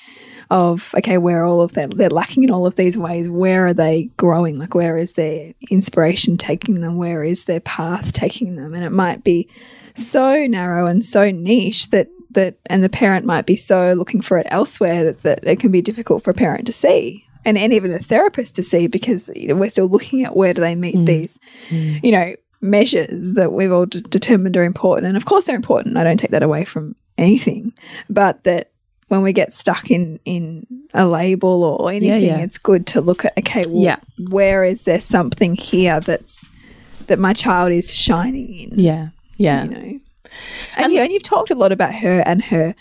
of 0.51 0.93
okay, 0.97 1.17
where 1.17 1.45
all 1.45 1.61
of 1.61 1.73
that 1.73 1.91
they're 1.97 2.09
lacking 2.09 2.43
in 2.43 2.51
all 2.51 2.67
of 2.67 2.75
these 2.75 2.97
ways, 2.97 3.29
where 3.29 3.67
are 3.67 3.73
they 3.73 4.09
growing? 4.17 4.59
Like 4.59 4.75
where 4.75 4.97
is 4.97 5.13
their 5.13 5.53
inspiration 5.69 6.35
taking 6.35 6.81
them? 6.81 6.97
Where 6.97 7.23
is 7.23 7.45
their 7.45 7.59
path 7.59 8.13
taking 8.13 8.55
them? 8.55 8.73
And 8.73 8.83
it 8.83 8.91
might 8.91 9.23
be 9.23 9.49
so 9.95 10.45
narrow 10.45 10.85
and 10.87 11.03
so 11.03 11.31
niche 11.31 11.89
that 11.89 12.09
that 12.31 12.57
and 12.67 12.83
the 12.83 12.89
parent 12.89 13.25
might 13.25 13.45
be 13.45 13.55
so 13.55 13.93
looking 13.93 14.21
for 14.21 14.37
it 14.37 14.47
elsewhere 14.49 15.05
that, 15.05 15.23
that 15.23 15.43
it 15.43 15.59
can 15.59 15.71
be 15.71 15.81
difficult 15.81 16.23
for 16.23 16.31
a 16.31 16.35
parent 16.35 16.65
to 16.67 16.73
see. 16.73 17.25
And, 17.47 17.59
and 17.59 17.73
even 17.73 17.93
a 17.93 17.99
therapist 17.99 18.55
to 18.55 18.63
see 18.63 18.87
because 18.87 19.29
you 19.35 19.49
know, 19.49 19.55
we're 19.55 19.69
still 19.69 19.87
looking 19.87 20.23
at 20.23 20.35
where 20.35 20.51
do 20.51 20.61
they 20.61 20.73
meet 20.73 20.95
mm. 20.95 21.05
these, 21.05 21.39
mm. 21.69 22.03
you 22.03 22.11
know, 22.11 22.33
measures 22.59 23.33
that 23.33 23.53
we've 23.53 23.71
all 23.71 23.85
determined 23.85 24.57
are 24.57 24.63
important. 24.63 25.07
And 25.07 25.15
of 25.15 25.25
course, 25.25 25.45
they're 25.45 25.55
important. 25.55 25.97
I 25.97 26.03
don't 26.03 26.17
take 26.17 26.31
that 26.31 26.41
away 26.41 26.65
from 26.65 26.95
anything, 27.17 27.73
but 28.09 28.43
that 28.45 28.71
when 29.07 29.21
we 29.21 29.33
get 29.33 29.53
stuck 29.53 29.91
in 29.91 30.19
in 30.25 30.65
a 30.93 31.05
label 31.07 31.63
or 31.63 31.91
anything, 31.91 32.23
yeah. 32.23 32.37
it's 32.37 32.57
good 32.57 32.87
to 32.87 33.01
look 33.01 33.25
at 33.25 33.37
okay, 33.37 33.63
well, 33.67 33.83
Yeah. 33.83 33.97
where 34.29 34.63
is 34.63 34.83
there 34.83 35.01
something 35.01 35.55
here 35.55 35.99
that's 35.99 36.45
that 37.07 37.19
my 37.19 37.33
child 37.33 37.71
is 37.71 37.95
shining 37.95 38.53
in? 38.59 38.79
Yeah. 38.79 39.09
Yeah. 39.37 39.63
You 39.63 39.69
know, 39.69 39.99
and, 40.77 40.93
you 40.93 40.99
and 41.01 41.11
you've 41.11 41.23
talked 41.23 41.51
a 41.51 41.55
lot 41.55 41.71
about 41.71 41.93
her 41.95 42.21
and 42.25 42.43
her 42.45 42.73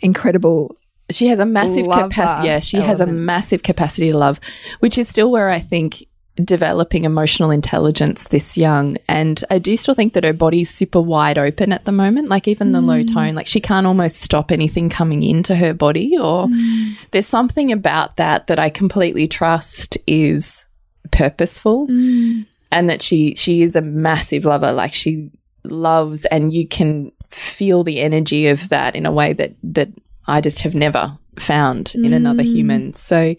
incredible. 0.00 0.76
She 1.10 1.28
has 1.28 1.38
a 1.38 1.46
massive 1.46 1.86
capacity. 1.86 2.48
Yeah, 2.48 2.60
she 2.60 2.78
has 2.78 3.00
a 3.00 3.06
massive 3.06 3.62
capacity 3.62 4.10
to 4.10 4.18
love, 4.18 4.40
which 4.80 4.98
is 4.98 5.08
still 5.08 5.30
where 5.30 5.50
I 5.50 5.60
think 5.60 6.04
developing 6.36 7.04
emotional 7.04 7.50
intelligence 7.50 8.24
this 8.28 8.56
young. 8.56 8.96
And 9.08 9.42
I 9.50 9.58
do 9.58 9.76
still 9.76 9.94
think 9.94 10.12
that 10.12 10.24
her 10.24 10.32
body's 10.32 10.70
super 10.70 11.00
wide 11.00 11.38
open 11.38 11.72
at 11.72 11.84
the 11.84 11.92
moment. 11.92 12.28
Like 12.28 12.46
even 12.46 12.72
the 12.72 12.80
low 12.80 13.02
mm. 13.02 13.12
tone, 13.12 13.34
like 13.34 13.46
she 13.46 13.60
can't 13.60 13.86
almost 13.86 14.20
stop 14.20 14.52
anything 14.52 14.88
coming 14.88 15.22
into 15.22 15.54
her 15.56 15.74
body. 15.74 16.16
Or 16.18 16.46
mm. 16.46 17.10
there's 17.10 17.26
something 17.26 17.72
about 17.72 18.16
that 18.16 18.46
that 18.48 18.58
I 18.58 18.70
completely 18.70 19.26
trust 19.26 19.96
is 20.06 20.66
purposeful, 21.10 21.86
mm. 21.88 22.46
and 22.70 22.88
that 22.88 23.02
she 23.02 23.34
she 23.34 23.62
is 23.62 23.76
a 23.76 23.80
massive 23.80 24.44
lover. 24.44 24.72
Like 24.72 24.92
she 24.92 25.30
loves, 25.64 26.24
and 26.26 26.52
you 26.52 26.66
can 26.68 27.12
feel 27.30 27.82
the 27.82 28.00
energy 28.00 28.48
of 28.48 28.68
that 28.68 28.94
in 28.94 29.06
a 29.06 29.12
way 29.12 29.32
that 29.32 29.54
that 29.62 29.88
I 30.26 30.40
just 30.40 30.60
have 30.60 30.74
never 30.74 31.16
found 31.38 31.94
in 31.94 32.12
another 32.12 32.42
human. 32.42 32.94
So 32.94 33.34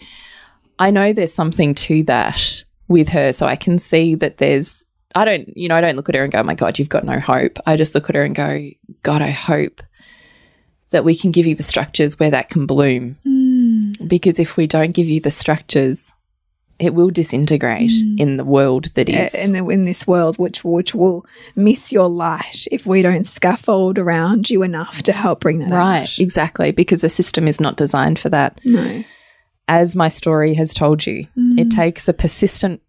I 0.79 0.91
know 0.91 1.13
there's 1.13 1.33
something 1.33 1.73
to 1.75 2.03
that 2.03 2.63
with 2.87 3.09
her. 3.09 3.31
So 3.33 3.45
I 3.45 3.55
can 3.55 3.79
see 3.79 4.15
that 4.15 4.37
there's, 4.37 4.85
I 5.15 5.25
don't, 5.25 5.55
you 5.57 5.67
know, 5.67 5.75
I 5.75 5.81
don't 5.81 5.95
look 5.95 6.09
at 6.09 6.15
her 6.15 6.23
and 6.23 6.31
go, 6.31 6.39
oh 6.39 6.43
my 6.43 6.55
God, 6.55 6.79
you've 6.79 6.89
got 6.89 7.03
no 7.03 7.19
hope. 7.19 7.59
I 7.65 7.77
just 7.77 7.95
look 7.95 8.09
at 8.09 8.15
her 8.15 8.23
and 8.23 8.35
go, 8.35 8.69
God, 9.03 9.21
I 9.21 9.31
hope 9.31 9.81
that 10.91 11.03
we 11.03 11.15
can 11.15 11.31
give 11.31 11.45
you 11.45 11.55
the 11.55 11.63
structures 11.63 12.19
where 12.19 12.31
that 12.31 12.49
can 12.49 12.65
bloom. 12.65 13.17
Hmm. 13.23 13.91
Because 14.07 14.39
if 14.39 14.57
we 14.57 14.67
don't 14.67 14.91
give 14.91 15.07
you 15.07 15.19
the 15.19 15.31
structures, 15.31 16.13
it 16.79 16.93
will 16.93 17.09
disintegrate 17.09 17.91
hmm. 17.91 18.15
in 18.17 18.37
the 18.37 18.45
world 18.45 18.85
that 18.93 19.09
is. 19.09 19.33
in, 19.33 19.53
the, 19.53 19.65
in 19.67 19.83
this 19.83 20.05
world, 20.05 20.37
which 20.37 20.63
which 20.63 20.93
will 20.93 21.25
miss 21.55 21.91
your 21.91 22.09
light 22.09 22.67
if 22.71 22.85
we 22.85 23.01
don't 23.01 23.25
scaffold 23.25 23.97
around 23.97 24.49
you 24.49 24.63
enough 24.63 25.01
to 25.03 25.13
help 25.13 25.39
bring 25.39 25.59
that 25.59 25.71
right, 25.71 26.03
out. 26.03 26.19
exactly. 26.19 26.71
Because 26.71 27.01
the 27.01 27.09
system 27.09 27.47
is 27.47 27.59
not 27.59 27.77
designed 27.77 28.19
for 28.19 28.29
that. 28.29 28.61
No, 28.63 29.03
As 29.67 29.95
my 29.95 30.07
story 30.07 30.53
has 30.53 30.73
told 30.73 31.05
you, 31.05 31.27
it 31.35 31.67
mm. 31.67 31.75
takes 31.75 32.07
a 32.07 32.13
persistent 32.13 32.81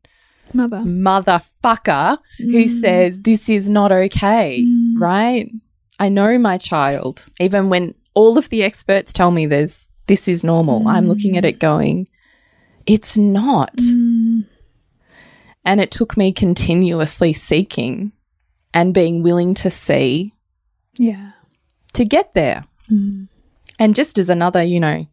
mother. 0.52 0.78
motherfucker 0.78 2.18
who 2.38 2.64
mm. 2.64 2.68
says 2.68 3.20
this 3.22 3.48
is 3.48 3.68
not 3.68 3.90
okay, 3.90 4.64
mm. 4.64 4.94
right? 4.96 5.50
I 5.98 6.08
know 6.08 6.38
my 6.38 6.58
child. 6.58 7.26
Even 7.40 7.68
when 7.68 7.94
all 8.14 8.38
of 8.38 8.48
the 8.48 8.62
experts 8.62 9.12
tell 9.12 9.30
me 9.30 9.46
there's 9.46 9.88
this 10.06 10.28
is 10.28 10.42
normal, 10.44 10.88
I'm 10.88 11.06
looking 11.06 11.36
at 11.36 11.44
it 11.44 11.58
going, 11.58 12.08
it's 12.86 13.18
not. 13.18 13.78
And 15.64 15.80
it 15.80 15.90
took 15.90 16.16
me 16.16 16.32
continuously 16.32 17.32
seeking 17.34 18.12
and 18.72 18.94
being 18.94 19.22
willing 19.22 19.54
to 19.54 19.70
see 19.70 20.32
Yeah, 20.94 21.32
to 21.92 22.04
get 22.04 22.32
there. 22.34 22.64
And 23.78 23.94
just 23.94 24.16
as 24.16 24.30
another, 24.30 24.62
you 24.62 24.80
know, 24.80 25.06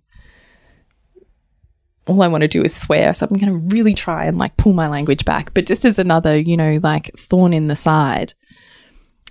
all 2.07 2.21
I 2.21 2.27
want 2.27 2.41
to 2.41 2.47
do 2.47 2.63
is 2.63 2.75
swear. 2.75 3.13
So 3.13 3.25
I'm 3.25 3.37
going 3.37 3.51
to 3.51 3.75
really 3.75 3.93
try 3.93 4.25
and 4.25 4.37
like 4.37 4.57
pull 4.57 4.73
my 4.73 4.87
language 4.87 5.25
back. 5.25 5.53
But 5.53 5.65
just 5.65 5.85
as 5.85 5.97
another, 5.97 6.37
you 6.37 6.55
know, 6.55 6.79
like 6.81 7.11
thorn 7.17 7.53
in 7.53 7.67
the 7.67 7.75
side, 7.75 8.33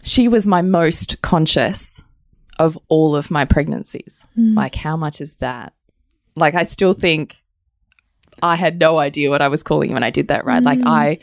she 0.03 0.29
was 0.29 0.47
my 0.47 0.62
most 0.62 1.20
conscious 1.22 2.03
of 2.59 2.79
all 2.89 3.16
of 3.16 3.31
my 3.31 3.45
pregnancies. 3.45 4.25
Hmm. 4.35 4.55
Like, 4.55 4.75
how 4.75 4.97
much 4.97 5.20
is 5.20 5.35
that? 5.35 5.72
Like, 6.37 6.55
I 6.55 6.64
still 6.64 6.95
think 6.95 7.37
I 8.43 8.57
had 8.57 8.79
no 8.79 8.99
idea 8.99 9.31
what 9.31 9.43
I 9.43 9.49
was 9.49 9.62
calling 9.62 9.93
when 9.93 10.05
I 10.05 10.11
did 10.11 10.29
that, 10.29 10.45
right? 10.45 10.62
Like, 10.62 10.81
hmm. 10.81 10.89
I 10.89 11.18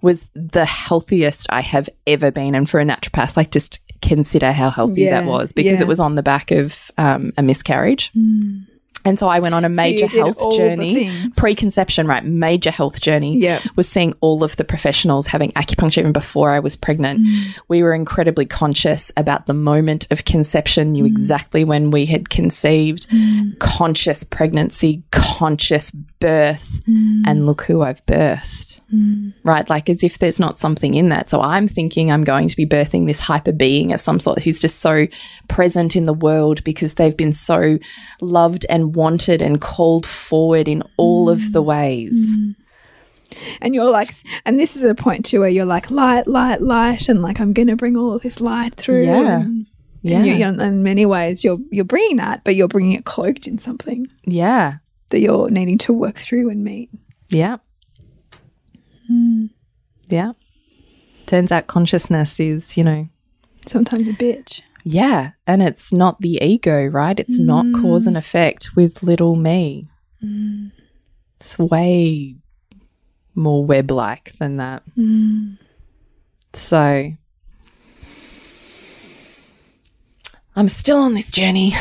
was 0.00 0.28
the 0.34 0.64
healthiest 0.64 1.46
I 1.50 1.62
have 1.62 1.88
ever 2.06 2.30
been. 2.30 2.54
And 2.54 2.68
for 2.68 2.80
a 2.80 2.84
naturopath, 2.84 3.36
like, 3.36 3.50
just 3.50 3.80
consider 4.00 4.50
how 4.50 4.68
healthy 4.68 5.08
that 5.08 5.24
was 5.24 5.52
because 5.52 5.78
yeah. 5.78 5.84
it 5.84 5.88
was 5.88 6.00
on 6.00 6.16
the 6.16 6.22
back 6.24 6.50
of 6.50 6.90
um, 6.98 7.32
a 7.36 7.42
miscarriage. 7.42 8.10
Hmm. 8.12 8.60
And 9.04 9.18
so 9.18 9.28
I 9.28 9.40
went 9.40 9.54
on 9.54 9.64
a 9.64 9.68
major 9.68 10.04
all 10.04 10.32
health 10.32 10.56
journey, 10.56 11.10
preconception, 11.36 12.06
right? 12.06 12.24
Major 12.24 12.70
health 12.70 13.00
journey. 13.00 13.38
Yep. 13.38 13.62
Was 13.76 13.88
seeing 13.88 14.14
all 14.20 14.44
of 14.44 14.56
the 14.56 14.64
professionals 14.64 15.26
having 15.26 15.50
acupuncture 15.52 15.98
even 15.98 16.12
before 16.12 16.50
I 16.50 16.60
was 16.60 16.76
pregnant. 16.76 17.20
Mm. 17.26 17.58
We 17.68 17.82
were 17.82 17.94
incredibly 17.94 18.46
conscious 18.46 19.10
about 19.16 19.46
the 19.46 19.54
moment 19.54 20.06
of 20.10 20.24
conception, 20.24 20.88
Mm. 20.88 20.90
knew 20.92 21.04
exactly 21.06 21.64
when 21.64 21.90
we 21.90 22.06
had 22.06 22.30
conceived, 22.30 23.06
conscious 23.58 24.24
pregnancy, 24.24 25.02
conscious 25.10 25.90
birth, 26.20 26.80
Mm. 26.88 27.22
and 27.26 27.46
look 27.46 27.62
who 27.62 27.82
I've 27.82 28.04
birthed. 28.06 28.71
Mm. 28.92 29.32
Right? 29.42 29.68
Like 29.70 29.88
as 29.88 30.02
if 30.04 30.18
there's 30.18 30.38
not 30.38 30.58
something 30.58 30.94
in 30.94 31.08
that. 31.08 31.30
So 31.30 31.40
I'm 31.40 31.66
thinking 31.66 32.10
I'm 32.10 32.24
going 32.24 32.48
to 32.48 32.56
be 32.56 32.66
birthing 32.66 33.06
this 33.06 33.20
hyper 33.20 33.52
being 33.52 33.92
of 33.92 34.00
some 34.00 34.18
sort 34.18 34.42
who's 34.42 34.60
just 34.60 34.80
so 34.80 35.06
present 35.48 35.96
in 35.96 36.06
the 36.06 36.12
world 36.12 36.62
because 36.64 36.94
they've 36.94 37.16
been 37.16 37.32
so 37.32 37.78
loved 38.20 38.66
and 38.68 38.94
wanted 38.94 39.40
and 39.40 39.60
called 39.60 40.06
forward 40.06 40.68
in 40.68 40.82
all 40.96 41.30
of 41.30 41.52
the 41.52 41.62
mm. 41.62 41.66
ways. 41.66 42.36
Mm. 42.36 42.54
And 43.60 43.74
you're 43.74 43.90
like, 43.90 44.08
and 44.44 44.58
this 44.58 44.76
is 44.76 44.84
a 44.84 44.94
point 44.94 45.24
too 45.24 45.40
where 45.40 45.48
you're 45.48 45.64
like, 45.64 45.90
light, 45.90 46.26
light, 46.26 46.60
light, 46.60 47.08
and 47.08 47.22
like, 47.22 47.40
I'm 47.40 47.52
going 47.52 47.68
to 47.68 47.76
bring 47.76 47.96
all 47.96 48.12
of 48.12 48.22
this 48.22 48.40
light 48.40 48.74
through. 48.74 49.04
Yeah. 49.04 49.40
And, 49.40 49.66
Yeah. 50.02 50.18
and 50.18 50.26
you, 50.58 50.64
in 50.64 50.82
many 50.82 51.06
ways, 51.06 51.44
you're 51.44 51.58
you're 51.70 51.84
bringing 51.84 52.16
that, 52.16 52.44
but 52.44 52.56
you're 52.56 52.68
bringing 52.68 52.92
it 52.92 53.04
cloaked 53.04 53.46
in 53.46 53.58
something 53.58 54.06
Yeah. 54.26 54.74
that 55.10 55.20
you're 55.20 55.48
needing 55.48 55.78
to 55.78 55.92
work 55.92 56.16
through 56.16 56.50
and 56.50 56.62
meet. 56.64 56.90
Yeah. 57.30 57.56
Yeah. 60.08 60.32
Turns 61.26 61.52
out 61.52 61.66
consciousness 61.66 62.38
is, 62.40 62.76
you 62.76 62.84
know, 62.84 63.08
Sometimes 63.66 64.08
a 64.08 64.12
bitch. 64.12 64.60
yeah. 64.84 65.30
And 65.46 65.62
it's 65.62 65.92
not 65.92 66.20
the 66.20 66.38
ego, 66.42 66.86
right? 66.86 67.18
It's 67.18 67.38
not 67.38 67.64
mm. 67.64 67.80
cause 67.80 68.06
and 68.06 68.16
effect 68.16 68.74
with 68.76 69.02
little 69.02 69.36
me. 69.36 69.88
Mm. 70.22 70.72
It's 71.40 71.58
way 71.58 72.36
more 73.34 73.64
web 73.64 73.90
like 73.90 74.32
than 74.34 74.56
that. 74.58 74.82
Mm. 74.96 75.58
So 76.52 77.12
I'm 80.54 80.68
still 80.68 80.98
on 80.98 81.14
this 81.14 81.30
journey. 81.30 81.72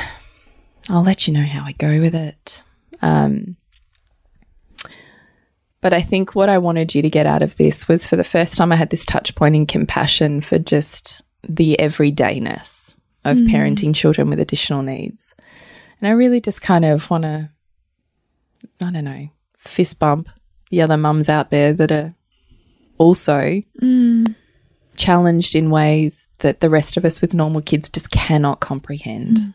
I'll 0.90 1.04
let 1.04 1.28
you 1.28 1.34
know 1.34 1.44
how 1.44 1.64
I 1.64 1.74
go 1.74 2.00
with 2.00 2.16
it. 2.16 2.64
Um, 3.02 3.58
but 5.82 5.94
I 5.94 6.02
think 6.02 6.36
what 6.36 6.50
I 6.50 6.60
wanted 6.60 6.94
you 6.96 7.02
to 7.02 7.10
get 7.10 7.26
out 7.26 7.42
of 7.42 7.58
this 7.58 7.88
was 7.88 8.08
for 8.08 8.16
the 8.16 8.24
first 8.24 8.56
time 8.56 8.72
I 8.72 8.76
had 8.76 8.92
this 8.92 9.06
touch 9.06 9.36
point 9.36 9.56
in 9.56 9.66
compassion 9.66 10.40
for 10.40 10.60
just 10.60 11.22
the 11.48 11.76
everydayness 11.80 12.96
of 13.26 13.38
mm. 13.38 13.48
parenting 13.48 13.94
children 13.94 14.30
with 14.30 14.40
additional 14.40 14.84
needs. 14.84 15.34
And 16.00 16.08
I 16.08 16.12
really 16.12 16.40
just 16.40 16.62
kind 16.62 16.86
of 16.86 17.10
want 17.10 17.24
to, 17.24 17.50
I 18.82 18.92
don't 18.92 19.04
know, 19.04 19.30
fist 19.58 20.00
bump 20.00 20.30
the 20.72 20.82
other 20.82 20.98
mums 20.98 21.30
out 21.30 21.52
there 21.52 21.74
that 21.74 21.92
are 21.92 22.16
also 22.98 23.62
mm. 23.82 24.36
challenged 24.96 25.56
in 25.56 25.70
ways 25.70 26.28
that 26.40 26.62
the 26.62 26.70
rest 26.70 26.98
of 26.98 27.06
us 27.06 27.22
with 27.22 27.34
normal 27.34 27.62
kids 27.62 27.90
just 27.90 28.10
cannot 28.10 28.60
comprehend. 28.62 29.38
Mm. 29.38 29.54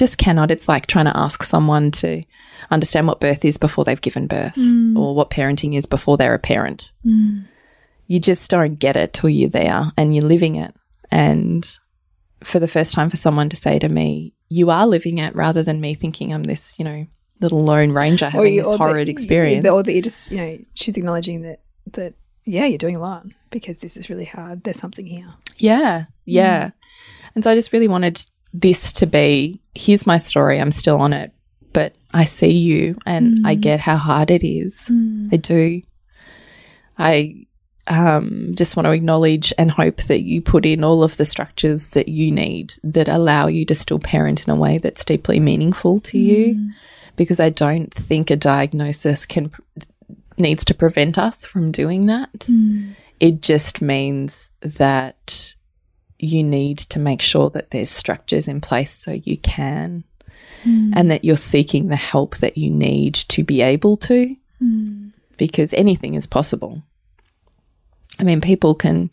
Just 0.00 0.16
cannot. 0.16 0.50
It's 0.50 0.66
like 0.66 0.86
trying 0.86 1.04
to 1.04 1.14
ask 1.14 1.42
someone 1.42 1.90
to 1.90 2.22
understand 2.70 3.06
what 3.06 3.20
birth 3.20 3.44
is 3.44 3.58
before 3.58 3.84
they've 3.84 4.00
given 4.00 4.26
birth 4.26 4.54
mm. 4.54 4.96
or 4.96 5.14
what 5.14 5.28
parenting 5.28 5.76
is 5.76 5.84
before 5.84 6.16
they're 6.16 6.32
a 6.32 6.38
parent. 6.38 6.90
Mm. 7.04 7.44
You 8.06 8.18
just 8.18 8.50
don't 8.50 8.78
get 8.78 8.96
it 8.96 9.12
till 9.12 9.28
you're 9.28 9.50
there 9.50 9.92
and 9.98 10.16
you're 10.16 10.24
living 10.24 10.56
it. 10.56 10.74
And 11.10 11.68
for 12.42 12.58
the 12.58 12.66
first 12.66 12.94
time, 12.94 13.10
for 13.10 13.18
someone 13.18 13.50
to 13.50 13.58
say 13.58 13.78
to 13.78 13.90
me, 13.90 14.32
You 14.48 14.70
are 14.70 14.86
living 14.86 15.18
it 15.18 15.34
rather 15.34 15.62
than 15.62 15.82
me 15.82 15.92
thinking 15.92 16.32
I'm 16.32 16.44
this, 16.44 16.78
you 16.78 16.84
know, 16.86 17.06
little 17.42 17.60
lone 17.60 17.92
ranger 17.92 18.30
having 18.30 18.54
you- 18.54 18.62
this 18.62 18.72
horrid 18.72 19.10
experience. 19.10 19.68
Or 19.68 19.82
that 19.82 19.92
you're 19.92 20.00
just, 20.00 20.30
you 20.30 20.38
know, 20.38 20.58
she's 20.72 20.96
acknowledging 20.96 21.42
that, 21.42 21.60
that, 21.92 22.14
yeah, 22.46 22.64
you're 22.64 22.78
doing 22.78 22.96
a 22.96 23.00
lot 23.00 23.26
because 23.50 23.80
this 23.80 23.98
is 23.98 24.08
really 24.08 24.24
hard. 24.24 24.64
There's 24.64 24.78
something 24.78 25.04
here. 25.04 25.28
Yeah, 25.58 26.06
yeah. 26.24 26.68
Mm. 26.68 26.72
And 27.34 27.44
so 27.44 27.50
I 27.50 27.54
just 27.54 27.74
really 27.74 27.86
wanted 27.86 28.24
this 28.52 28.92
to 28.94 29.06
be 29.06 29.60
here's 29.74 30.06
my 30.06 30.16
story. 30.16 30.60
I'm 30.60 30.70
still 30.70 31.00
on 31.00 31.12
it, 31.12 31.32
but 31.72 31.94
I 32.12 32.24
see 32.24 32.52
you 32.52 32.96
and 33.06 33.46
I 33.46 33.56
mm. 33.56 33.60
get 33.60 33.80
how 33.80 33.96
hard 33.96 34.30
it 34.30 34.44
is. 34.44 34.88
Mm. 34.90 35.32
I 35.32 35.36
do. 35.36 35.82
I 36.98 37.46
um, 37.86 38.52
just 38.54 38.76
want 38.76 38.86
to 38.86 38.92
acknowledge 38.92 39.52
and 39.58 39.70
hope 39.70 39.96
that 40.02 40.22
you 40.22 40.42
put 40.42 40.66
in 40.66 40.84
all 40.84 41.02
of 41.02 41.16
the 41.16 41.24
structures 41.24 41.88
that 41.88 42.08
you 42.08 42.30
need 42.30 42.74
that 42.84 43.08
allow 43.08 43.46
you 43.46 43.64
to 43.66 43.74
still 43.74 43.98
parent 43.98 44.46
in 44.46 44.52
a 44.52 44.56
way 44.56 44.78
that's 44.78 45.04
deeply 45.04 45.40
meaningful 45.40 45.98
to 46.00 46.18
you. 46.18 46.54
Mm. 46.54 46.70
Because 47.16 47.40
I 47.40 47.50
don't 47.50 47.92
think 47.92 48.30
a 48.30 48.36
diagnosis 48.36 49.26
can 49.26 49.52
needs 50.38 50.64
to 50.64 50.74
prevent 50.74 51.18
us 51.18 51.44
from 51.44 51.70
doing 51.70 52.06
that. 52.06 52.46
It 53.18 53.42
just 53.42 53.82
means 53.82 54.50
that 54.62 55.54
you 56.22 56.42
need 56.42 56.78
to 56.78 56.98
make 56.98 57.20
sure 57.20 57.50
that 57.50 57.70
there's 57.70 57.90
structures 57.90 58.48
in 58.48 58.60
place 58.60 58.90
so 58.90 59.12
you 59.12 59.36
can, 59.38 60.04
hmm. 60.62 60.92
and 60.94 61.10
that 61.10 61.24
you're 61.24 61.36
seeking 61.36 61.88
the 61.88 61.96
help 61.96 62.36
that 62.38 62.56
you 62.56 62.70
need 62.70 63.14
to 63.14 63.42
be 63.42 63.60
able 63.60 63.96
to, 63.96 64.34
hmm. 64.58 65.08
because 65.36 65.72
anything 65.74 66.14
is 66.14 66.26
possible. 66.26 66.82
I 68.18 68.24
mean, 68.24 68.40
people 68.40 68.74
can 68.74 69.10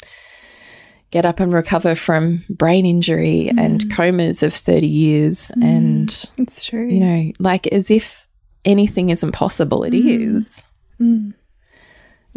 get 1.11 1.25
up 1.25 1.39
and 1.39 1.53
recover 1.53 1.95
from 1.95 2.43
brain 2.49 2.85
injury 2.85 3.49
hmm. 3.49 3.59
and 3.59 3.93
comas 3.93 4.43
of 4.43 4.53
30 4.53 4.87
years, 4.87 5.51
and 5.61 6.09
It's 6.37 6.65
true. 6.65 6.87
you 6.87 6.99
know, 6.99 7.31
like 7.39 7.67
as 7.67 7.89
if 7.89 8.27
anything 8.65 9.09
isn't 9.09 9.31
possible, 9.31 9.83
it 9.83 9.93
is. 9.93 10.63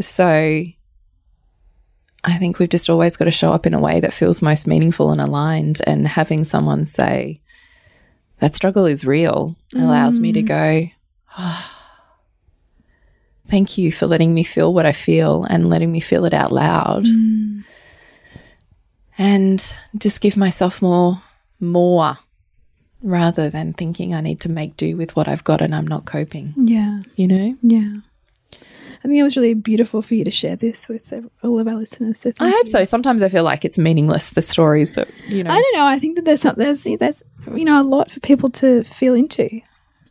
So 0.00 0.64
I 2.22 2.36
think 2.36 2.58
we've 2.58 2.68
just 2.68 2.90
always 2.90 3.16
got 3.16 3.24
to 3.26 3.30
show 3.30 3.52
up 3.52 3.66
in 3.66 3.74
a 3.74 3.80
way 3.80 4.00
that 4.00 4.12
feels 4.12 4.42
most 4.42 4.66
meaningful 4.66 5.10
and 5.10 5.20
aligned. 5.20 5.80
And 5.86 6.06
having 6.06 6.44
someone 6.44 6.86
say, 6.86 7.40
that 8.40 8.54
struggle 8.54 8.86
is 8.86 9.04
real 9.04 9.56
allows 9.74 10.18
me 10.18 10.32
to 10.32 10.42
go, 10.42 10.86
"Ah, 11.36 11.80
thank 13.46 13.76
you 13.76 13.92
for 13.92 14.06
letting 14.06 14.32
me 14.32 14.42
feel 14.42 14.72
what 14.72 14.86
I 14.86 14.92
feel 14.92 15.44
and 15.44 15.68
letting 15.68 15.92
me 15.92 16.00
feel 16.00 16.24
it 16.24 16.32
out 16.32 16.52
loud. 16.52 17.06
And 19.18 19.76
just 19.98 20.22
give 20.22 20.36
myself 20.36 20.80
more, 20.80 21.20
more 21.58 22.16
rather 23.02 23.50
than 23.50 23.72
thinking 23.74 24.14
I 24.14 24.20
need 24.22 24.40
to 24.42 24.48
make 24.48 24.76
do 24.76 24.96
with 24.96 25.16
what 25.16 25.28
I've 25.28 25.44
got 25.44 25.60
and 25.60 25.74
I'm 25.74 25.86
not 25.86 26.06
coping, 26.06 26.54
yeah. 26.56 27.00
you 27.16 27.26
know? 27.26 27.56
Yeah. 27.62 27.96
I 29.02 29.08
think 29.08 29.18
it 29.18 29.22
was 29.22 29.36
really 29.36 29.54
beautiful 29.54 30.02
for 30.02 30.14
you 30.14 30.24
to 30.24 30.30
share 30.30 30.56
this 30.56 30.86
with 30.88 31.10
all 31.42 31.58
of 31.58 31.66
our 31.66 31.74
listeners. 31.76 32.18
So 32.20 32.32
I 32.38 32.50
hope 32.50 32.66
you. 32.66 32.70
so. 32.70 32.84
Sometimes 32.84 33.22
I 33.22 33.28
feel 33.30 33.44
like 33.44 33.64
it's 33.64 33.78
meaningless, 33.78 34.30
the 34.30 34.42
stories 34.42 34.92
that, 34.94 35.08
you 35.28 35.42
know. 35.42 35.50
I 35.50 35.54
don't 35.60 35.76
know. 35.76 35.86
I 35.86 35.98
think 35.98 36.16
that 36.16 36.24
there's 36.26 36.42
some, 36.42 36.54
there's 36.58 36.82
there's 36.82 37.22
you 37.54 37.64
know 37.64 37.80
a 37.80 37.82
lot 37.82 38.10
for 38.10 38.20
people 38.20 38.50
to 38.50 38.84
feel 38.84 39.14
into. 39.14 39.44
I 39.44 39.62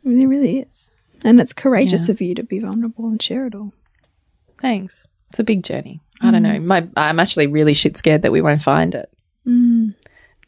mean, 0.02 0.18
there 0.18 0.28
really 0.28 0.58
is, 0.60 0.90
and 1.22 1.40
it's 1.40 1.52
courageous 1.52 2.08
Yeah. 2.08 2.12
of 2.12 2.20
you 2.20 2.34
to 2.34 2.42
be 2.42 2.58
vulnerable 2.58 3.06
and 3.06 3.22
share 3.22 3.46
it 3.46 3.54
all. 3.54 3.72
Thanks. 4.60 5.06
It's 5.30 5.38
a 5.38 5.44
big 5.44 5.62
journey. 5.62 6.00
I 6.20 6.30
don't 6.32 6.42
know. 6.42 6.58
Mm. 6.58 6.64
My 6.64 6.88
I'm 6.96 7.20
actually 7.20 7.46
really 7.46 7.74
shit 7.74 7.96
scared 7.96 8.22
that 8.22 8.32
we 8.32 8.42
won't 8.42 8.62
find 8.62 8.94
it. 8.94 9.08
Mm. 9.46 9.94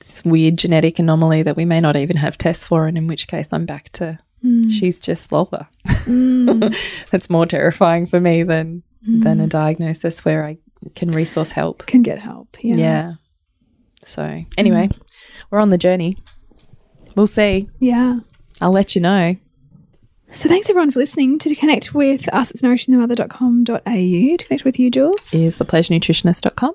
This 0.01 0.25
weird 0.25 0.59
genetic 0.59 0.99
anomaly 0.99 1.45
that 1.45 1.57
we 1.57 1.65
may 1.65 1.79
not 1.79 1.95
even 1.97 2.17
have 2.17 2.37
tests 2.37 2.67
for, 2.67 2.87
and 2.89 2.99
in 2.99 3.07
which 3.07 3.29
case 3.29 3.53
I'm 3.53 3.67
back 3.67 3.91
to 3.93 4.19
Hmm. 4.43 4.69
she's 4.69 5.01
just 5.01 5.33
Lola. 5.33 5.69
Hmm. 5.87 6.61
That's 7.11 7.31
more 7.31 7.47
terrifying 7.47 8.07
for 8.07 8.21
me 8.21 8.43
than 8.43 8.83
than 9.03 9.41
a 9.41 9.45
hmm. 9.45 9.49
diagnosis 9.49 10.25
where 10.25 10.45
I 10.45 10.59
can 10.95 11.11
resource 11.11 11.53
help. 11.53 11.87
Can 11.87 12.03
get 12.03 12.19
help. 12.19 12.57
Yeah. 12.61 12.77
Yeah. 12.77 13.13
So 14.05 14.45
anyway, 14.59 14.91
we're 15.51 15.61
on 15.61 15.71
the 15.71 15.79
journey. 15.79 16.17
We'll 17.17 17.27
see. 17.27 17.69
Yeah. 17.79 18.21
I'll 18.61 18.73
let 18.73 18.95
you 18.95 19.01
know. 19.01 19.37
So 20.35 20.49
thanks 20.49 20.71
everyone 20.71 20.91
for 20.91 20.99
listening. 20.99 21.39
To 21.41 21.55
connect 21.55 21.95
with 21.95 22.33
us, 22.33 22.51
it's 22.51 22.63
nourishingthemother.com.au. 22.63 24.37
To 24.37 24.47
connect 24.47 24.65
with 24.65 24.79
you, 24.79 24.91
Jules, 24.91 25.35
Is 25.35 25.59
thepleasurenutritionist.com. 25.59 26.75